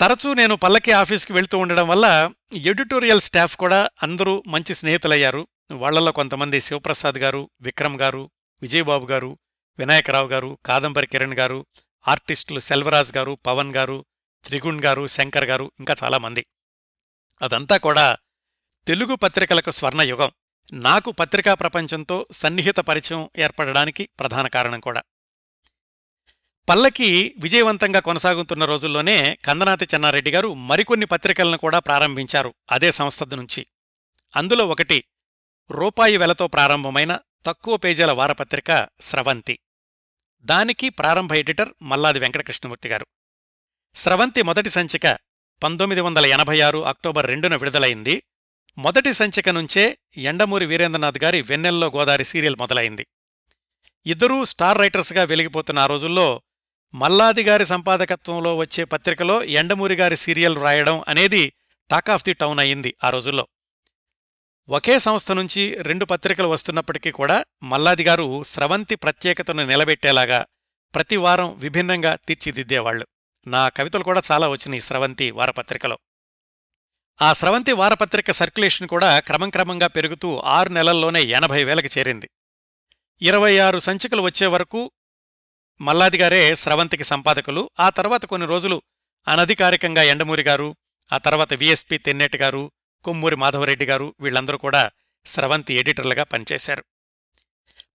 తరచూ 0.00 0.34
నేను 0.34 0.56
పల్లకి 0.56 0.92
ఆఫీస్కి 0.92 1.32
వెళ్తూ 1.32 1.58
ఉండడం 1.58 1.88
వల్ల 1.88 2.30
ఎడిటోరియల్ 2.54 3.20
స్టాఫ్ 3.20 3.56
కూడా 3.56 3.88
అందరూ 4.02 4.42
మంచి 4.46 4.74
స్నేహితులయ్యారు. 4.74 5.48
వాళ్ళలో 5.72 6.12
కొంతమంది 6.12 6.60
శివప్రసాద్ 6.60 7.18
గారు 7.18 7.50
విక్రమ్ 7.60 8.00
గారు 8.00 8.30
విజయబాబు 8.62 9.06
గారు 9.06 9.38
వినాయకరావు 9.78 10.28
గారు 10.28 10.58
కాదంబరి 10.66 11.06
కిరణ్ 11.06 11.34
గారు 11.34 11.66
ఆర్టిస్టులు 12.08 12.60
సెల్వరాజ్ 12.60 13.16
గారు 13.16 13.38
పవన్ 13.46 13.74
గారు 13.74 14.04
త్రిగుణ్ 14.44 14.82
గారు 14.82 15.06
శంకర్ 15.06 15.44
గారు 15.44 15.72
ఇంకా 15.78 15.94
చాలామంది 16.04 16.46
అదంతా 17.42 17.76
కూడా 17.76 18.16
తెలుగు 18.86 19.14
పత్రికలకు 19.14 19.70
స్వర్ణయుగం. 19.70 20.30
నాకు 20.72 21.10
పత్రికా 21.10 21.54
ప్రపంచంతో 21.54 22.26
సన్నిహిత 22.32 22.76
పరిచయం 22.76 23.30
ఏర్పడడానికి 23.38 24.08
ప్రధాన 24.20 24.46
కారణం 24.46 24.80
కూడా. 24.80 25.02
పల్లకి 26.68 27.34
విజయవంతంగా 27.38 28.00
కొనసాగుతున్న 28.00 28.64
రోజుల్లోనే 28.64 29.38
కందనాతి 29.44 29.86
చెన్నారెడ్డి 29.94 30.30
గారు 30.30 30.54
మరికొన్ని 30.54 31.06
పత్రికలను 31.06 31.58
కూడా 31.58 31.78
ప్రారంభించారు 31.78 32.54
అదే 32.70 32.92
సంస్థ 32.92 33.22
నుంచి. 33.22 33.66
అందులో 34.36 34.68
ఒకటి 34.68 35.04
రూపాయి 35.70 36.16
వెలతో 36.16 36.46
ప్రారంభమైన 36.46 37.18
తక్కువ 37.46 37.76
పేజీల 37.76 38.12
వారపత్రిక 38.12 38.88
స్రవంతి. 39.00 39.58
దానికి 40.46 40.88
ప్రారంభ 40.88 41.32
ఎడిటర్ 41.32 41.68
మల్లాది 41.82 42.18
వెంకటకృష్ణమూర్తి 42.18 42.88
గారు. 42.88 43.06
స్రవంతి 43.94 44.42
మొదటి 44.42 44.70
సంచిక 44.70 45.18
పంతొమ్మిది 45.62 46.00
వందల 46.00 46.26
ఎనభై 46.26 46.60
ఆరు 46.60 46.86
అక్టోబర్ 46.86 47.26
రెండున 47.26 47.56
విడుదలైంది. 47.56 48.22
మొదటి 48.78 49.12
సంచిక 49.12 49.48
నుంచే 49.48 49.98
ఎండమూరి 50.16 50.66
వీరేంద్రనాథ్ 50.66 51.18
గారి 51.24 51.42
వెన్నెల్లో 51.42 51.86
గోదారి 51.86 52.24
సీరియల్ 52.24 52.56
మొదలైంది. 52.56 53.06
ఇద్దరూ 54.06 54.44
స్టార్ 54.44 54.78
రైటర్స్గా 54.78 55.22
వెలిగిపోతున్న 55.22 55.78
ఆ 55.78 55.86
రోజుల్లో 55.86 56.42
మల్లాది 56.94 57.42
గారి 57.42 57.66
సంపాదకత్వంలో 57.66 58.56
వచ్చే 58.56 58.84
పత్రికలో 58.84 59.44
ఎండమూరి 59.44 59.94
గారి 59.94 60.16
సీరియల్ 60.16 60.58
రాయడం 60.58 61.04
అనేది 61.08 61.52
టాక్ 61.90 62.10
ఆఫ్ 62.10 62.24
ది 62.24 62.34
టౌన్ 62.34 62.58
అయింది 62.58 62.94
ఆ 63.04 63.10
రోజుల్లో. 63.10 63.48
ఒకే 64.68 64.98
సంస్థ 64.98 65.32
నుంచి 65.32 65.82
రెండు 65.82 66.04
పత్రికలు 66.04 66.48
వస్తున్నప్పటికీ 66.48 67.10
కూడా 67.10 67.44
మల్లాది 67.62 68.04
గారు 68.04 68.42
స్రవంతి 68.42 68.94
ప్రత్యేకతను 68.94 69.66
నిలబెట్టేలాగా 69.66 70.46
ప్రతి 70.94 71.16
వారం 71.16 71.54
విభిన్నంగా 71.54 72.14
తీర్చిదిద్దేవాళ్ళు 72.14 73.06
నా 73.46 73.68
కవితలు 73.68 74.04
కూడా 74.04 74.22
చాలా 74.32 74.48
వచ్చినాయి 74.48 74.80
స్రవంతి 74.80 75.30
వారపత్రికలో. 75.30 75.98
ఆ 77.22 77.32
స్రవంతి 77.32 77.72
వారపత్రిక 77.72 78.30
సర్క్యులేషన్ 78.30 78.88
కూడా 78.88 79.20
క్రమంక్రమంగా 79.20 79.86
పెరుగుతూ 79.86 80.38
ఆరు 80.38 80.68
నెలల్లోనే 80.68 81.22
ఎనభై 81.22 81.64
వేలకు 81.64 81.98
చేరింది. 81.98 82.30
ఇరవై 83.22 83.58
ఆరు 83.58 83.78
సంచికలు 83.78 84.22
వచ్చే 84.22 84.46
వరకు 84.46 84.90
మల్లాదిగారే 85.80 86.54
స్రవంతికి 86.54 87.04
సంపాదకులు. 87.04 87.70
ఆ 87.80 87.90
తర్వాత 87.90 88.24
కొన్ని 88.24 88.48
రోజులు 88.48 88.82
అనధికారికంగా 89.28 90.02
ఎండమూరి 90.02 90.42
గారు 90.42 90.76
ఆ 91.12 91.18
తర్వాత 91.18 91.54
విఎస్పి 91.54 91.98
తెన్నేటి 91.98 92.38
గారు 92.38 92.72
కొమ్మూరి 93.04 93.36
మాధవరెడ్డి 93.36 93.86
గారు 93.86 94.14
వీళ్ళందరూ 94.20 94.58
కూడా 94.58 94.90
స్రవంతి 95.26 95.74
ఎడిటర్లుగా 95.74 96.22
పనిచేశారు. 96.22 96.84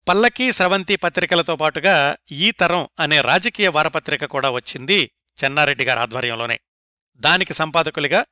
పల్లకి 0.08 0.52
స్రవంతి 0.52 0.96
పత్రికలతో 0.96 1.56
పాటుగా 1.56 2.16
ఈ 2.32 2.50
తరం 2.50 2.88
అనే 3.00 3.20
రాజకీయ 3.20 3.68
వారపత్రిక 3.68 4.24
కూడా 4.24 4.50
వచ్చింది 4.50 5.10
చెన్నారెడ్డి 5.44 5.84
గారి 5.84 6.00
ఆధ్వర్యంలోనే. 6.00 6.60
దానికి 7.16 7.54
సంపాదకులుగా 7.54 8.24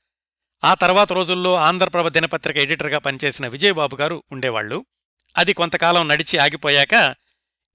ఆ 0.64 0.74
తర్వాత 0.74 1.12
రోజుల్లో 1.12 1.54
ఆంధ్రప్రభ 1.54 2.08
దినపత్రిక 2.08 2.56
ఎడిటర్గా 2.56 2.98
పనిచేసిన 2.98 3.46
విజయబాబు 3.48 3.96
గారు 3.96 4.24
ఉండేవాళ్ళు 4.32 4.86
అది 5.36 5.52
కొంతకాలం 5.52 6.08
నడిచి 6.08 6.38
ఆగిపోయాక 6.38 6.94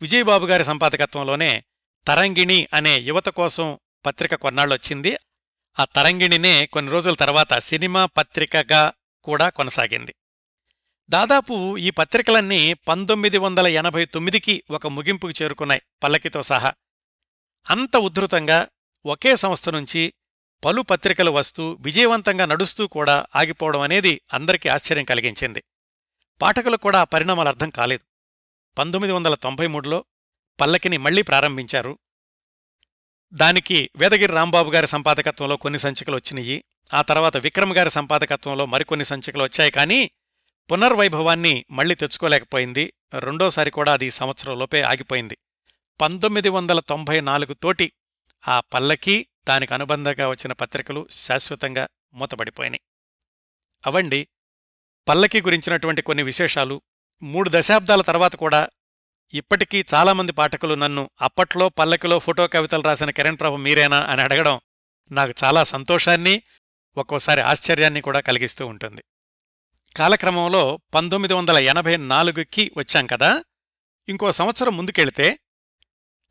విజయబాబు 0.01 0.45
గారి 0.45 0.65
సంపాదకత్వంలోనే 0.65 1.63
తరంగిణి 2.07 2.67
అనే 2.73 2.97
యువత 2.97 3.25
కోసం 3.25 3.79
పత్రిక 4.05 4.35
కొన్నాళ్ళొచ్చింది. 4.35 5.17
ఆ 5.80 5.86
తరంగిణినే 5.86 6.65
కొన్ని 6.65 6.91
రోజుల 6.91 7.13
తర్వాత 7.13 7.59
సినిమా 7.59 8.05
పత్రికగా 8.05 8.93
కూడా 9.23 9.49
కొనసాగింది. 9.49 10.15
దాదాపు 11.09 11.78
ఈ 11.78 11.89
పత్రికలన్నీ 11.89 12.73
పంతొమ్మిది 12.73 13.38
వందల 13.38 13.67
ఎనభై 13.67 14.05
తొమ్మిదికి 14.05 14.63
ఒక 14.71 14.88
ముగింపుకు 14.88 15.43
చేరుకున్నాయి 15.43 15.82
పల్లకితో 16.03 16.41
సహా. 16.41 16.73
అంత 17.69 17.97
ఉద్ధృతంగా 17.97 18.67
ఒకే 19.05 19.36
సంస్థ 19.36 19.69
నుంచి 19.69 20.13
పలు 20.65 20.82
పత్రికలు 20.82 21.32
వస్తూ 21.32 21.78
విజయవంతంగా 21.82 22.45
నడుస్తూ 22.45 22.88
కూడా 22.88 23.26
ఆగిపోవడం 23.36 23.82
అనేది 23.82 24.21
అందరికీ 24.34 24.69
ఆశ్చర్యం 24.69 25.05
కలిగించింది. 25.05 25.63
పాఠకులకు 26.41 26.82
కూడా 26.82 26.99
ఆ 26.99 27.03
పరిణామాలు 27.03 27.47
అర్థం 27.47 27.69
కాలేదు. 27.69 28.05
పంతొమ్మిది 28.78 29.13
వందల 29.13 29.36
తొంభై 29.36 29.67
మూడులో 29.67 30.05
పల్లకిని 30.59 30.97
మళ్ళీ 30.97 31.21
ప్రారంభించారు 31.21 31.99
దానికి 33.34 33.89
వేదగిరి 33.97 34.34
రాంబాబు 34.34 34.71
గారి 34.71 34.88
సంపాదకత్వంలో 34.88 35.57
కొన్ని 35.57 35.80
సంచికలు 35.80 36.15
వచ్చినాయి. 36.15 36.63
ఆ 36.93 37.01
తర్వాత 37.01 37.38
విక్రమ్ 37.38 37.73
గారి 37.73 37.89
సంపాదకత్వంలో 37.89 38.65
మరికొన్ని 38.65 39.05
సంచికలు 39.05 39.43
వచ్చాయి. 39.43 39.71
కానీ 39.71 40.11
పునర్వైభవాన్ని 40.71 41.65
మళ్ళీ 41.71 41.95
తెచ్చుకోలేకపోయింది. 41.95 42.93
రెండోసారి 43.19 43.71
కూడా 43.71 43.93
అది 43.93 44.11
సంవత్సరంలోపే 44.11 44.82
ఆగిపోయింది. 44.82 45.38
పంతొమ్మిది 46.01 46.49
వందల 46.49 46.80
తొంభై 46.80 47.21
నాలుగు 47.21 47.53
తోటి 47.53 47.91
ఆ 48.47 48.59
పల్లకి 48.59 49.28
దానికి 49.49 49.73
అనుబంధంగా 49.73 50.28
వచ్చిన 50.28 50.53
పత్రికలు 50.53 51.07
శాశ్వతంగా 51.11 51.88
మూతపడిపోయినాయి. 52.13 52.82
అవండి 53.86 54.28
పల్లకి 55.07 55.41
గురించినటువంటి 55.41 56.01
కొన్ని 56.01 56.23
విశేషాలు. 56.23 56.82
మూడు 57.23 57.49
దశాబ్దాల 57.53 58.01
తర్వాత 58.01 58.36
కూడా 58.36 58.69
ఇప్పటికీ 59.34 59.86
చాలామంది 59.93 60.32
పాఠకులు 60.32 60.73
నన్ను 60.73 61.09
అప్పట్లో 61.21 61.69
పల్లకిలో 61.69 62.19
ఫోటో 62.19 62.47
కవితలు 62.47 62.82
రాసిన 62.82 63.09
కిరణ్ 63.09 63.39
ప్రభు 63.39 63.55
మీరేనా 63.55 63.99
అని 63.99 64.21
అడగడం 64.21 64.59
నాకు 65.11 65.34
చాలా 65.43 65.63
సంతోషాన్ని 65.63 66.41
ఒక్కోసారి 66.97 67.41
ఆశ్చర్యాన్ని 67.41 68.01
కూడా 68.01 68.19
కలిగిస్తూ 68.19 68.67
ఉంటుంది. 68.67 69.03
కాలక్రమంలో 69.97 70.80
పంతొమ్మిది 70.93 71.34
వందల 71.34 71.57
ఎనభై 71.57 71.97
నాలుగుకి 71.97 72.71
వచ్చాం 72.78 73.07
కదా? 73.07 73.43
ఇంకో 74.09 74.32
సంవత్సరం 74.32 74.78
ముందుకెళితే 74.78 75.39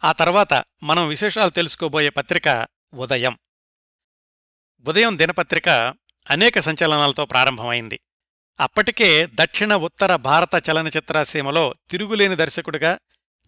ఆ 0.05 0.13
తర్వాత 0.13 0.65
మనం 0.83 1.09
విశేషాలు 1.09 1.51
తెలుసుకోబోయే 1.51 2.09
పత్రిక 2.09 2.67
ఉదయం. 2.95 3.39
ఉదయం 4.89 5.19
దినపత్రిక 5.19 5.69
అనేక 6.31 6.59
సంచలనాలతో 6.59 7.25
ప్రారంభమైంది. 7.25 8.01
అప్పటికే 8.61 9.29
దక్షిణ 9.35 9.75
ఉత్తర 9.75 10.17
భారత 10.17 10.71
చలనచిత్రసీమలో 10.71 11.75
తిరుగులేని 11.91 12.37
దర్శకుడిగా 12.37 12.99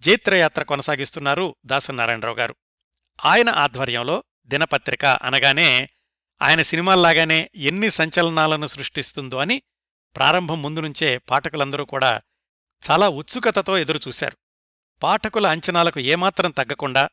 జైత్రయాత్ర 0.00 0.62
కొనసాగిస్తున్నారు 0.62 1.56
దాసనారాయణరావు 1.66 2.36
గారు. 2.36 2.54
ఆయన 3.24 3.48
ఆధ్వర్యంలో 3.48 4.24
దినపత్రిక 4.46 5.04
అనగానే 5.04 5.88
ఆయన 6.42 6.62
సినిమాల్లాగానే 6.62 7.50
ఎన్ని 7.54 7.90
సంచలనాలను 7.90 8.66
సృష్టిస్తుందో 8.66 9.36
అని 9.36 9.62
ప్రారంభం 10.16 10.62
ముందు 10.62 10.80
నుంచే 10.80 11.18
పాఠకులందరూ 11.18 11.84
కూడా 11.84 12.22
చాలా 12.90 13.08
ఉత్సుకతతో 13.08 13.78
ఎదురుచూశారు. 13.78 14.36
పాఠకుల 15.02 15.46
అంచనాలకు 15.46 16.00
ఏమాత్రం 16.00 16.50
తగ్గకుండా 16.50 17.08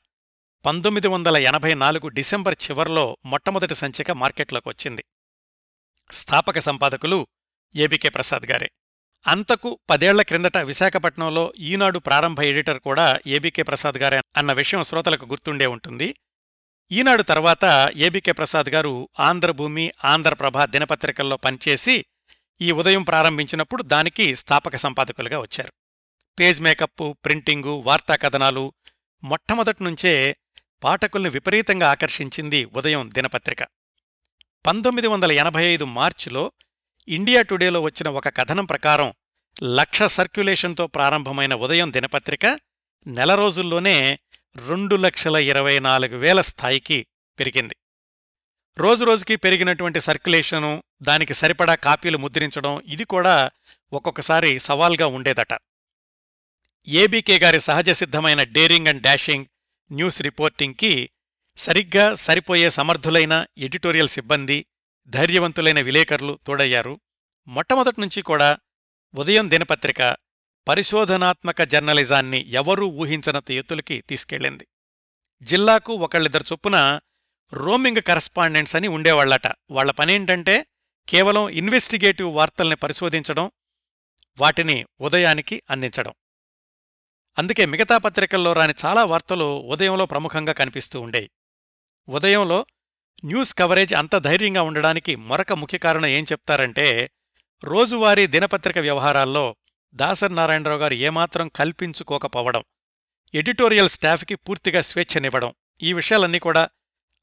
పంతొమ్మిది 0.66 1.08
వందల 1.08 1.38
ఎనభై 1.38 1.74
నాలుగు 1.74 2.08
డిసెంబర్ 2.08 2.56
చివర్లో 2.64 3.18
మొట్టమొదటి 3.26 3.76
సంచిక 3.76 4.12
మార్కెట్లోకి 4.12 4.70
వచ్చింది 4.70 5.04
స్థాపక 6.12 6.60
సంపాదకులు 6.60 7.28
ఏబికే 7.76 8.10
ప్రసాద్ 8.10 8.52
గారే. 8.52 8.72
అంతకు 9.28 9.80
పదేళ్ళ 9.90 10.22
క్రిందట 10.22 10.58
విశాఖపట్నంలో 10.58 11.54
ఈనాడు 11.60 12.00
ప్రారంభ 12.00 12.42
ఎడిటర్ 12.42 12.80
కూడా 12.80 13.20
ఏబికే 13.28 13.64
ప్రసాద్ 13.64 13.98
గారే 13.98 14.22
అన్న 14.38 14.54
విషయం 14.54 14.84
శ్రోతలకు 14.84 15.26
గుర్తుండే 15.26 15.66
ఉంటుంది. 15.66 16.16
ఈనాడు 16.92 17.24
తర్వాత 17.24 17.92
ఏబికే 17.96 18.32
ప్రసాద్ 18.32 18.70
గారు 18.70 19.10
ఆంధ్రభూమి 19.20 19.92
ఆంధ్రప్రభ 20.06 20.64
దినపత్రికల్లో 20.64 21.38
పనిచేసి 21.38 22.06
ఈ 22.62 22.72
ఉదయం 22.72 23.04
ప్రారంభించినప్పుడు 23.04 23.84
దానికి 23.84 24.36
స్థాపక 24.36 24.76
సంపాదకులుగా 24.76 25.40
వచ్చారు. 25.40 25.74
పేజ్ 26.40 26.62
మేకప్ 26.62 27.14
ప్రింటింగు 27.26 27.84
వార్తా 27.86 28.16
కథనాలు 28.16 28.74
మొట్టమొదటి 29.24 29.84
నుంచే 29.84 30.38
పాఠకుల్ని 30.84 31.30
విపరీతంగా 31.30 31.92
ఆకర్షించింది 31.92 32.66
ఉదయం 32.66 33.10
దినపత్రిక. 33.14 33.64
పంతొమ్మిది 34.66 35.08
వందల 35.08 35.32
ఎనభై 35.32 35.66
ఐదు 35.66 35.86
మార్చిలో 35.86 36.52
ఇండియా 37.08 37.42
టుడేలో 37.42 37.82
వచ్చిన 37.82 38.08
ఒక 38.08 38.28
కథనం 38.28 38.66
ప్రకారం 38.66 39.14
లక్ష 39.64 40.04
సర్క్యులేషన్తో 40.04 40.88
ప్రారంభమైన 40.88 41.54
ఉదయం 41.54 41.94
దినపత్రిక 41.94 42.60
నెల 43.08 43.36
రోజుల్లోనే 43.36 44.20
రెండు 44.68 44.96
లక్షల 44.96 45.36
ఇరవై 45.36 45.80
నాలుగు 45.80 46.18
వేల 46.18 46.42
స్థాయికి 46.42 47.08
పెరిగింది. 47.40 47.76
రోజురోజుకి 48.78 49.36
పెరిగినటువంటి 49.36 50.02
సర్క్యులేషను 50.02 50.84
దానికి 51.02 51.34
సరిపడా 51.34 51.76
కాపీలు 51.76 52.18
ముద్రించడం 52.18 52.80
ఇది 52.80 53.04
కూడా 53.04 53.52
ఒక్కొక్కసారి 53.94 54.60
సవాల్గా 54.60 55.08
ఉండేదట. 55.08 55.58
ఏబీకే 56.88 57.40
గారి 57.40 57.62
సహజ 57.62 57.90
సిద్ధమైన 57.90 58.44
డేరింగ్ 58.44 58.88
అండ్ 58.88 59.02
డాషింగ్ 59.02 59.46
న్యూస్ 59.92 60.22
రిపోర్టింగ్కి 60.22 61.10
సరిగ్గా 61.58 62.16
సరిపోయే 62.16 62.70
సమర్థులైన 62.70 63.46
ఎడిటోరియల్ 63.58 64.10
సిబ్బంది 64.10 64.66
ధైర్యవంతులైన 65.08 65.82
విలేకరులు 65.82 66.40
తోడయ్యారు. 66.46 67.00
మొట్టమొదటి 67.48 68.02
నుంచి 68.02 68.22
కూడా 68.22 68.58
ఉదయం 69.16 69.50
దినపత్రిక 69.50 70.18
పరిశోధనాత్మక 70.68 71.62
జర్నలిజాన్ని 71.62 72.50
ఎవరూ 72.50 72.88
ఊహించనంత 72.88 73.52
ఎత్తులకి 73.52 74.02
తీసుకెళ్ళింది. 74.02 74.68
జిల్లాకు 75.42 75.94
ఒకళ్ళిద్దరు 75.94 76.44
చొప్పున 76.52 77.00
రోమింగ్ 77.54 78.02
కరస్పాండెంట్స్ 78.02 78.76
అని 78.76 78.88
ఉండేవాళ్ళట 78.88 79.48
వాళ్ళ 79.48 79.92
పనేంటంటే 79.92 80.66
కేవలం 81.10 81.50
ఇన్వెస్టిగేటివ్ 81.50 82.36
వార్తల్ని 82.36 82.76
పరిశోధించడం 82.76 83.52
వాటిని 84.38 84.86
ఉదయానికి 85.02 85.64
అందించడం. 85.70 86.14
అందుకే 87.38 87.66
మిగతా 87.66 87.98
పత్రికల్లో 87.98 88.54
రాని 88.54 88.74
చాలా 88.86 89.04
వార్తలు 89.04 89.60
ఉదయంలో 89.60 90.06
ప్రముఖంగా 90.06 90.54
కనిపిస్తూ 90.54 91.02
ఉండేవి 91.02 91.30
ఉదయంలో 92.10 92.66
న్యూస్ 93.26 93.54
కవరేజ్ 93.54 93.94
అంత 93.94 94.16
ధైర్యంగా 94.16 94.62
ఉండడానికి 94.62 95.16
మరొక 95.16 95.54
ముఖ్య 95.54 95.78
కారణం 95.78 96.06
ఏం 96.06 96.24
చెప్తారంటే 96.24 97.12
రోజువారీ 97.64 98.28
దినపత్రిక 98.28 98.78
వ్యవహారాల్లో 98.78 99.56
దాసర్ 99.94 100.36
నారాయణరావు 100.36 100.80
గారు 100.80 100.94
ఏమాత్రం 100.94 101.48
కల్పించుకోకపోవడం 101.48 102.64
ఎడిటోరియల్ 103.34 103.90
స్టాఫ్కి 103.90 104.36
పూర్తిగా 104.36 104.82
స్వేచ్ఛనివ్వడం 104.82 105.54
ఈ 105.82 105.94
విషయాలన్నీ 105.94 106.40
కూడా 106.40 106.70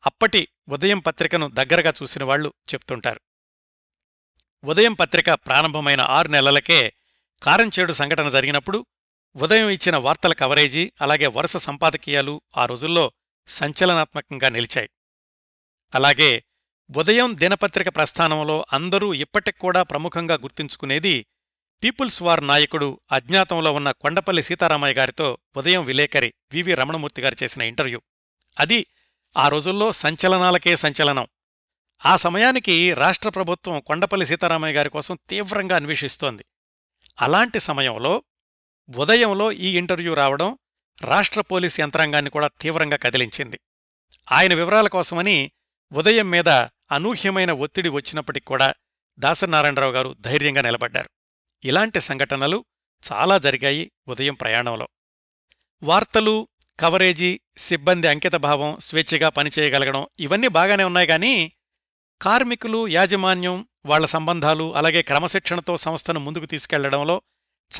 అప్పటి 0.06 0.48
ఉదయం 0.68 0.98
పత్రికను 0.98 1.48
దగ్గరగా 1.48 1.92
చూసిన 2.02 2.24
వాళ్ళు 2.24 2.54
చెప్తుంటారు. 2.74 3.20
ఉదయం 4.64 4.92
పత్రిక 4.92 5.30
ప్రారంభమైన 5.30 6.00
ఆరు 6.00 6.28
నెలలకే 6.28 6.92
కారంచేడు 7.42 7.92
సంఘటన 7.92 8.28
జరిగినప్పుడు 8.28 8.86
ఉదయం 9.36 9.68
ఇచ్చిన 9.68 9.96
వార్తల 9.96 10.32
కవరేజీ 10.32 10.92
అలాగే 11.00 11.26
వరుస 11.26 11.56
సంపాదకీయాలు 11.56 12.42
ఆ 12.56 12.66
రోజుల్లో 12.66 13.12
సంచలనాత్మకంగా 13.48 14.48
నిలిచాయి. 14.48 14.88
అలాగే 15.94 16.44
ఉదయం 16.96 17.36
దినపత్రిక 17.36 17.88
ప్రస్థానంలో 17.88 18.66
అందరూ 18.72 19.14
ఇప్పటిక్కూడా 19.14 19.82
ప్రముఖంగా 19.82 20.34
గుర్తుంచుకునేది 20.34 21.26
పీపుల్స్ 21.82 22.22
వార్ 22.22 22.46
నాయకుడు 22.46 23.00
అజ్ఞాతంలో 23.12 23.72
ఉన్న 23.72 23.90
కొండపల్లి 23.90 24.42
సీతారామయ్య 24.42 24.94
గారితో 24.94 25.38
ఉదయం 25.56 25.84
విలేకరి 25.84 26.34
వివి 26.52 26.74
రమణమూర్తి 26.74 27.22
గారు 27.22 27.36
చేసిన 27.42 27.62
ఇంటర్వ్యూ. 27.62 28.02
అది 28.60 28.86
ఆ 29.36 29.48
రోజుల్లో 29.48 29.92
సంచలనాలకే 29.92 30.76
సంచలనం. 30.76 31.26
ఆ 32.06 32.16
సమయానికి 32.16 32.94
రాష్ట్ర 32.94 33.28
ప్రభుత్వం 33.28 33.80
కొండపల్లి 33.80 34.26
సీతారామయ్య 34.26 34.76
గారి 34.76 34.90
కోసం 34.90 35.18
తీవ్రంగా 35.28 35.76
అన్వేషిస్తోంది. 35.76 36.44
అలాంటి 37.20 37.60
సమయంలో 37.60 38.22
ఉదయంలో 38.96 39.52
ఈ 39.52 39.78
ఇంటర్వ్యూ 39.78 40.14
రావడం 40.14 40.58
రాష్ట్ర 41.02 41.40
పోలీసు 41.40 41.80
యంత్రాంగాన్ని 41.80 42.30
కూడా 42.30 42.50
తీవ్రంగా 42.60 42.96
కదిలించింది. 42.96 43.60
ఆయన 44.32 44.54
వివరాల 44.54 44.88
కోసమని 44.88 45.52
ఉదయం 45.92 46.30
మీద 46.30 46.48
అనూహ్యమైన 46.92 47.52
ఒత్తిడి 47.52 47.88
వచ్చినప్పటికి 47.88 48.46
కూడా 48.46 48.74
దాసనారాయణరావు 49.18 49.92
గారు 49.92 50.16
ధైర్యంగా 50.20 50.62
నిలబడ్డారు. 50.62 51.10
ఇలాంటి 51.64 52.00
సంఘటనలు 52.00 52.64
చాలా 53.12 53.38
జరిగాయి 53.38 53.92
ఉదయం 54.08 54.34
ప్రయాణంలో. 54.34 54.88
వార్తలు 55.82 56.48
కవరేజీ 56.80 57.40
సిబ్బంది 57.56 58.08
అంకితభావం 58.08 58.78
స్వేచ్ఛగా 58.78 59.28
పనిచేయగలగడం 59.28 60.06
ఇవన్నీ 60.20 60.48
బాగానే 60.48 60.84
ఉన్నాయి 60.84 61.06
కానీ 61.06 61.52
కార్మికులు 62.22 62.88
యాజమాన్యం 62.88 63.68
వాళ్ళ 63.86 64.06
సంబంధాలు 64.06 64.76
అలాగే 64.76 65.02
క్రమశిక్షణతో 65.02 65.76
సంస్థను 65.76 66.20
ముందుకు 66.20 66.46
తీసుకెళ్ళడంలో 66.46 67.22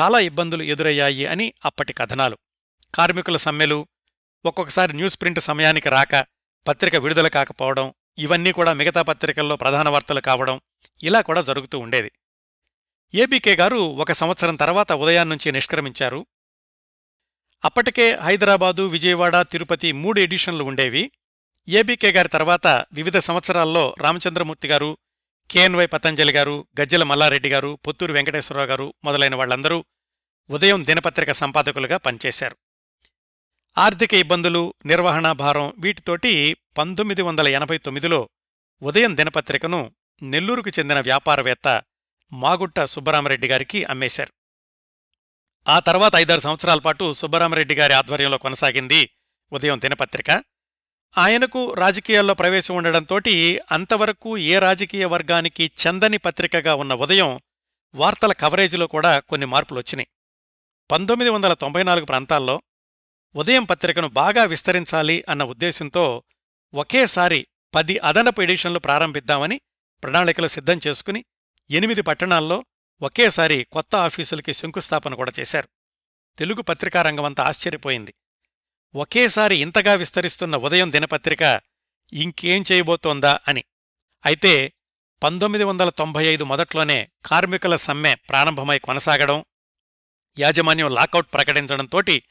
చాలా 0.01 0.19
ఇబ్బందులు 0.19 0.63
ఎదురయ్యాయి 0.63 1.27
అని 1.27 1.55
అప్పటి 1.65 1.93
కథనాలు. 1.93 2.39
కార్మికుల 2.95 3.37
సమ్మెలు 3.37 3.87
ఒక్కొక్కసారి 4.45 4.93
న్యూస్ 4.93 5.21
ప్రింట్ 5.21 5.41
సమయానికి 5.41 5.89
రాక 5.89 6.27
పత్రిక 6.69 6.97
విడుదల 6.97 7.29
కాకపోవడం 7.29 7.95
ఇవన్నీ 8.19 8.53
కూడా 8.53 8.73
మిగతా 8.73 9.03
పత్రికల్లో 9.03 9.57
ప్రధాన 9.57 9.89
వార్తలు 9.89 10.21
కావడం 10.21 10.61
ఇలా 11.03 11.21
కూడా 11.21 11.43
జరుగుతూ 11.43 11.79
ఉండేది. 11.79 12.13
ఏబీకే 13.15 13.57
గారు 13.57 13.77
ఒక 13.77 14.13
సంవత్సరం 14.13 14.57
తర్వాత 14.57 14.93
ఉదయాన్నుంచి 14.93 15.53
నిష్క్రమించారు. 15.53 16.27
అప్పటికే 17.65 18.15
హైదరాబాదు 18.15 18.87
విజయవాడ 18.87 19.41
తిరుపతి 19.41 19.93
మూడు 19.93 20.21
ఎడిషన్లు 20.21 20.65
ఉండేవి. 20.65 21.11
ఏబీకే 21.69 22.13
గారి 22.13 22.29
తర్వాత 22.29 22.67
వివిధ 22.67 23.19
సంవత్సరాల్లో 23.19 23.95
రామచంద్రమూర్తి 24.01 24.69
గారు 24.69 24.99
కేఎన్వై 25.51 25.87
పతంజలి 25.87 26.33
గారు 26.33 26.67
గజ్జెల 26.81 27.03
మల్లారెడ్డి 27.03 27.49
గారు 27.49 27.79
పొత్తూరు 27.87 28.13
వెంకటేశ్వరరావు 28.13 28.69
గారు 28.69 28.95
మొదలైన 29.05 29.35
వాళ్ళందరూ 29.35 29.85
ఉదయం 30.51 30.85
దినపత్రిక 30.85 31.33
సంపాదకులుగా 31.33 31.97
పనిచేశారు. 31.97 32.57
ఆర్థిక 33.77 34.15
ఇబ్బందులు 34.15 34.75
నిర్వహణ 34.87 35.33
భారం 35.33 35.73
వీటితోటి 35.79 36.57
పంతొమ్మిది 36.79 37.23
వందల 37.23 37.49
ఎనభై 37.49 37.79
తొమ్మిదిలో 37.79 38.29
ఉదయం 38.83 39.17
దినపత్రికను 39.17 39.93
నెల్లూరుకు 40.23 40.71
చెందిన 40.79 41.01
వ్యాపారవేత్త 41.01 41.83
మాగుట్ట 42.33 42.81
సుబ్బరామరెడ్డి 42.85 43.49
గారికి 43.49 43.85
అమ్మేశారు. 43.85 44.33
ఆ 45.69 45.79
తర్వాత 45.79 46.13
ఐదారు 46.17 46.41
సంవత్సరాల 46.41 46.79
పాటు 46.79 47.13
సుబ్బరామరెడ్డి 47.13 47.75
గారి 47.75 47.93
ఆధ్వర్యంలో 47.93 48.39
కొనసాగింది 48.39 49.11
ఉదయం 49.53 49.81
దినపత్రిక. 49.81 50.31
ఆయనకు 51.19 51.75
రాజకీయాల్లో 51.75 52.35
ప్రవేశం 52.35 52.77
ఉండడంతోటి 52.77 53.61
అంతవరకు 53.71 54.39
ఏ 54.39 54.59
రాజకీయ 54.59 55.05
వర్గానికి 55.05 55.71
చందని 55.83 56.19
పత్రికగా 56.19 56.75
ఉన్న 56.75 56.95
ఉదయం 56.95 57.41
వార్తల 57.95 58.33
కవరేజీలో 58.33 58.87
కూడా 58.87 59.19
కొన్ని 59.19 59.47
మార్పులొచ్చినాయి 59.47 60.09
పంతొమ్మిది 60.91 61.31
వందల 61.31 61.53
తొంభై 61.55 61.83
నాలుగు 61.83 62.07
ప్రాంతాల్లో 62.07 62.63
ఉదయం 63.35 63.65
పత్రికను 63.65 64.09
బాగా 64.09 64.45
విస్తరించాలి 64.45 65.25
అన్న 65.29 65.45
ఉద్దేశంతో 65.45 66.23
ఒకేసారి 66.75 67.47
పది 67.75 67.99
అదనపు 67.99 68.43
ఎడిషన్లు 68.43 68.79
ప్రారంభిద్దామని 68.79 69.61
ప్రణాళికలు 70.03 70.47
సిద్ధం 70.47 70.81
చేసుకుని 70.87 71.25
ఎనిమిది 71.71 72.03
పట్టణాల్లో 72.03 72.65
ఒకేసారి 73.03 73.67
కొత్త 73.73 73.97
ఆఫీసులకి 73.97 74.55
శంకుస్థాపన 74.55 75.15
కూడా 75.15 75.33
చేశారు. 75.41 75.69
తెలుగు 76.39 76.63
పత్రికారంగమంతా 76.63 77.45
ఆశ్చర్యపోయింది. 77.45 78.15
ఒకేసారి 78.95 79.57
ఇంతగా 79.57 79.95
విస్తరిస్తున్న 79.95 80.57
ఉదయం 80.57 80.93
దినపత్రిక 80.93 81.61
ఇంకేం 82.13 82.65
చేయబోతోందా 82.73 83.41
అని. 83.49 83.65
అయితే 84.27 84.73
పంతొమ్మిది 85.23 85.65
వందల 85.65 85.89
తొంభై 85.89 86.25
ఐదు 86.25 86.45
మొదట్లోనే 86.45 87.11
కార్మికుల 87.27 87.77
సమ్మె 87.77 88.15
ప్రారంభమై 88.15 88.79
కొనసాగడం 88.79 89.45
యాజమాన్యం 90.41 90.95
లాకౌట్ 90.95 91.27
ప్రకటించడంతోటి 91.33 92.23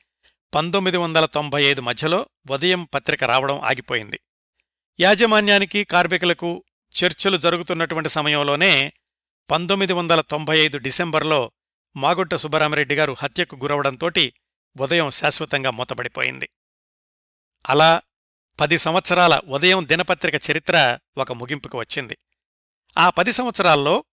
పంతొమ్మిది 0.56 0.98
వందల 0.98 1.26
తొంభై 1.26 1.64
ఐదు 1.64 1.82
మధ్యలో 1.82 2.26
ఉదయం 2.52 2.84
పత్రిక 2.84 3.24
రావడం 3.24 3.60
ఆగిపోయింది. 3.60 4.20
యాజమాన్యానికి 5.00 5.84
కార్మికులకు 5.84 6.64
చర్చలు 7.04 7.38
జరుగుతున్నటువంటి 7.38 8.10
సమయంలోనే 8.10 8.94
పంతొమ్మిది 9.52 9.94
వందల 9.94 10.22
తొంభై 10.22 10.58
ఐదు 10.58 10.78
డిసెంబర్లో 10.78 11.52
మాగుట్ట 11.96 12.36
సుబ్బరామరెడ్డి 12.36 12.96
గారు 12.96 13.16
హత్యకు 13.20 13.56
గురవడంతోటి 13.56 14.34
ఉదయం 14.82 15.10
శాశ్వతంగా 15.10 15.72
మూతపడిపోయింది. 15.72 16.50
అలా 17.70 18.02
పది 18.60 18.78
సంవత్సరాల 18.78 19.40
ఉదయం 19.48 19.88
దినపత్రిక 19.88 20.36
చరిత్ర 20.52 21.00
ఒక 21.18 21.32
ముగింపుకు 21.32 21.80
వచ్చింది. 21.80 22.18
ఆ 22.98 23.10
పది 23.10 23.32
సంవత్సరాల్లో 23.32 24.04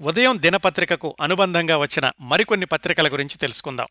ఉదయం 0.00 0.36
దినపత్రికకు 0.40 1.16
అనుబంధంగా 1.20 1.76
వచ్చిన 1.76 2.10
మరికొన్ని 2.20 2.66
పత్రికల 2.66 3.08
గురించి 3.08 3.38
తెలుసుకుందాం. 3.38 3.86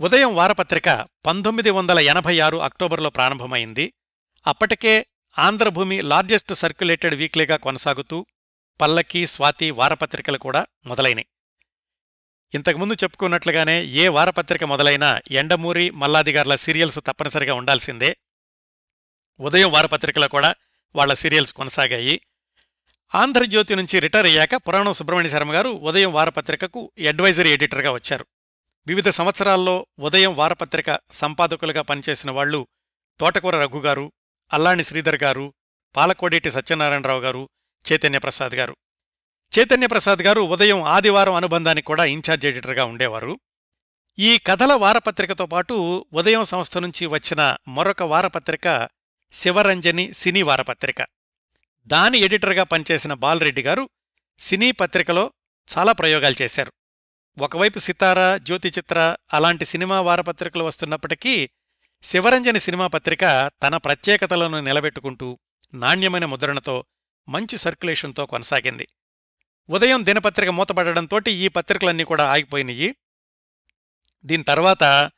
ఉదయం 0.00 0.34
వారపత్రిక 0.34 1.06
పంతొమ్మిది 1.26 1.70
వందల 1.70 1.98
ఎనభై 1.98 2.40
ఆరు 2.40 2.56
అక్టోబర్లో 2.56 3.10
ప్రారంభమైంది. 3.10 3.92
అప్పటికే 4.46 5.06
ఆంధ్రభూమి 5.38 6.02
లార్జెస్ట్ 6.02 6.54
సర్క్యులేటెడ్ 6.54 7.14
వీక్లీగా 7.14 7.56
కొనసాగుతూ 7.56 8.26
పల్లకి 8.80 9.26
స్వాతి 9.26 9.70
వారపత్రికలు 9.70 10.38
కూడా 10.38 10.66
మొదలైనవి 10.86 11.26
ఇంతకుముందు 12.54 12.94
చెప్పుకున్నట్లుగానే 12.94 13.84
ఏ 13.84 14.08
వారపత్రిక 14.08 14.64
మొదలైనా 14.64 15.20
ఎండమూరి 15.30 15.90
మల్లాదిగార్ల 15.90 16.56
సీరియల్స్ 16.56 16.98
తప్పనిసరిగా 16.98 17.54
ఉండాల్సిందే. 17.54 18.16
ఉదయం 19.40 19.70
వారపత్రికలో 19.70 20.28
కూడా 20.28 20.54
వాళ్ళ 20.96 21.14
సీరియల్స్ 21.14 21.52
కొనసాగాయి. 21.52 22.20
ఆంధ్రజ్యోతి 23.14 23.74
నుంచి 23.74 23.98
రిటైర్ 23.98 24.26
అయ్యాక 24.26 24.54
పురాణం 24.54 24.92
సుబ్రహ్మణ్య 24.92 25.30
శర్మ 25.30 25.54
గారు 25.54 25.68
ఉదయం 25.68 26.12
వారపత్రికకు 26.12 26.92
అడ్వైజరీ 27.08 27.50
ఎడిటర్గా 27.52 27.90
వచ్చారు. 27.90 28.26
వివిధ 28.86 29.08
సంవత్సరాల్లో 29.08 29.86
ఉదయం 29.98 30.36
వారపత్రిక 30.36 30.98
సంపాదకులుగా 31.10 31.82
పనిచేసిన 31.82 32.30
వాళ్ళు 32.30 32.66
తోటకూర 33.20 33.56
రఘుగారు 33.56 34.12
అల్లాణి 34.52 34.84
శ్రీధర్ 34.84 35.22
గారు 35.22 35.54
పాలకోడేటి 35.96 36.50
సత్యనారాయణరావు 36.50 37.20
గారు 37.20 37.48
చైతన్యప్రసాద్ 37.92 38.54
గారు. 38.54 38.76
చైతన్యప్రసాద్ 39.58 40.22
గారు 40.22 40.40
ఉదయం 40.40 40.82
ఆదివారం 40.82 41.34
అనుబంధానికి 41.34 41.86
కూడా 41.86 42.04
ఇన్ఛార్జ్ 42.04 42.46
ఎడిటర్గా 42.46 42.84
ఉండేవారు. 42.84 43.40
ఈ 44.18 44.38
కథల 44.38 44.72
వారపత్రికతో 44.72 45.46
పాటు 45.46 46.06
ఉదయం 46.12 46.44
సంస్థ 46.44 46.78
నుంచి 46.78 47.06
వచ్చిన 47.06 47.56
మరొక 47.68 48.02
వారపత్రిక 48.02 48.88
శివరంజని 49.32 50.12
సినీ 50.12 50.42
వారపత్రిక. 50.42 51.06
దాని 51.86 52.18
ఎడిటర్గా 52.18 52.62
పనిచేసిన 52.62 53.12
బాలరెడ్డి 53.12 53.62
గారు 53.62 53.88
సినీ 54.38 54.72
పత్రికలో 54.72 55.32
చాలా 55.78 55.92
ప్రయోగాలు 55.92 56.42
చేశారు. 56.42 56.72
ఒకవైపు 57.38 57.78
సితార 57.78 58.36
జ్యోతి 58.36 58.68
చిత్ర 58.68 59.16
అలాంటి 59.32 59.64
సినిమా 59.64 60.00
వారపత్రికలు 60.00 60.64
వస్తున్నప్పటికీ 60.64 61.50
శివరంజని 62.02 62.60
సినిమా 62.60 62.86
పత్రిక 62.86 63.50
తన 63.62 63.76
ప్రత్యేకతలను 63.76 64.60
నిలబెట్టుకుంటూ 64.60 65.38
నాణ్యమైన 65.74 66.24
ముద్రణతో 66.24 66.84
మంచి 67.28 67.58
సర్క్యులేషన్తో 67.58 68.26
కొనసాగింది. 68.26 68.88
ఉదయం 69.70 70.04
దినపత్రిక 70.04 70.48
మూతపడడంతోటి 70.48 71.32
ఈ 71.32 71.48
పత్రికలన్నీ 71.48 72.04
కూడా 72.04 72.32
ఆగిపోయినాయి 72.32 72.96
దీని 74.24 74.42
తర్వాత 74.42 75.10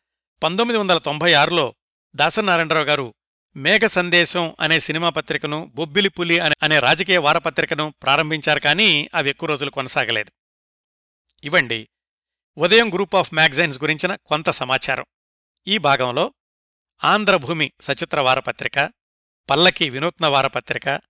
పంతొమ్మిది 0.43 0.79
వందల 0.79 0.99
తొంభై 0.99 1.33
ఆరులో 1.33 1.75
దాసనారాయణరావు 2.15 2.85
గారు 2.85 3.15
మేఘ 3.57 3.81
సందేశం 3.81 4.55
అనే 4.61 4.81
సినిమా 4.81 5.11
పత్రికను 5.11 5.73
బొబ్బిలి 5.75 6.09
పులి 6.09 6.39
అనే 6.39 6.55
అనే 6.63 6.79
రాజకీయ 6.79 7.19
వారపత్రికను 7.19 7.95
ప్రారంభించారు 8.03 8.61
కానీ 8.61 9.11
అవి 9.15 9.31
ఎక్కువ 9.31 9.49
రోజులు 9.49 9.71
కొనసాగలేదు. 9.71 10.33
ఇవండి 11.45 11.89
ఉదయం 12.59 12.95
గ్రూప్ 12.95 13.15
ఆఫ్ 13.15 13.35
మ్యాగజైన్స్ 13.35 13.79
గురించిన 13.83 14.15
కొంత 14.15 14.51
సమాచారం. 14.51 15.05
ఈ 15.67 15.79
భాగంలో 15.79 16.35
ఆంధ్రభూమి 17.05 17.73
సచిత్ర 17.81 18.21
వారపత్రిక 18.21 18.91
పల్లకి 19.51 19.91
వినూత్న 19.91 20.27
వారపత్రిక 20.27 21.01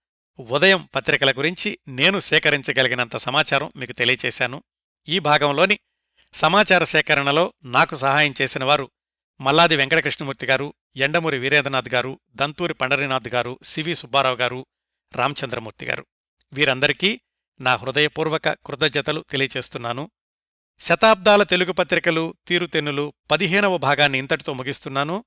ఉదయం 0.40 0.88
పత్రికల 0.94 1.30
గురించి 1.30 1.78
నేను 1.88 2.18
సేకరించగలిగినంత 2.18 3.16
సమాచారం 3.16 3.72
మీకు 3.76 3.92
తెలియచేశాను. 3.92 4.62
ఈ 5.09 5.18
భాగంలోని 5.18 5.78
సమాచార 6.32 6.84
సేకరణలో 6.84 7.53
నాకు 7.64 7.94
సహాయం 7.94 8.34
చేసిన 8.42 8.64
వారు 8.64 8.90
మల్లాది 9.40 9.76
వెంకటకృష్ణమూర్తి 9.76 10.47
గారు 10.47 10.74
ఎండమూరి 10.97 11.38
వీరేంద్రనాథ్ 11.38 11.94
గారు 11.94 12.20
దంతూరి 12.30 12.74
పండరీనాథ్ 12.74 13.28
గారు 13.28 13.59
సివి 13.62 13.94
సుబ్బారావు 13.94 14.36
గారు 14.36 14.66
రామచంద్రమూర్తి 15.14 15.86
గారు. 15.86 16.07
వీరందరికీ 16.53 17.20
నా 17.61 17.76
హృదయపూర్వక 17.76 18.49
కృతజ్ఞతలు 18.49 19.24
తెలియచేస్తున్నాను. 19.30 20.11
శతాబ్దాల 20.79 21.43
తెలుగు 21.43 21.72
పత్రికలు 21.72 22.35
తీరుతెన్నులు 22.47 23.12
పదిహేనవ 23.31 23.77
భాగాన్ని 23.77 24.18
ఇంతటితో 24.18 24.53
ముగిస్తున్నాను. 24.53 25.24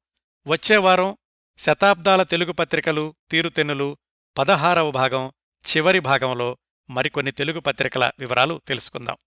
వచ్చేవారం 0.47 1.17
శతాబ్దాల 1.57 2.23
తెలుగు 2.23 2.51
పత్రికలు 2.51 3.15
తీరుతెన్నులు 3.31 3.97
పదహారవ 4.37 4.91
భాగం 4.91 5.31
చివరి 5.65 5.99
భాగంలో 5.99 6.57
మరికొన్ని 6.89 7.31
తెలుగు 7.31 7.59
పత్రికల 7.59 8.11
వివరాలు 8.19 8.61
తెలుసుకుందాం. 8.67 9.17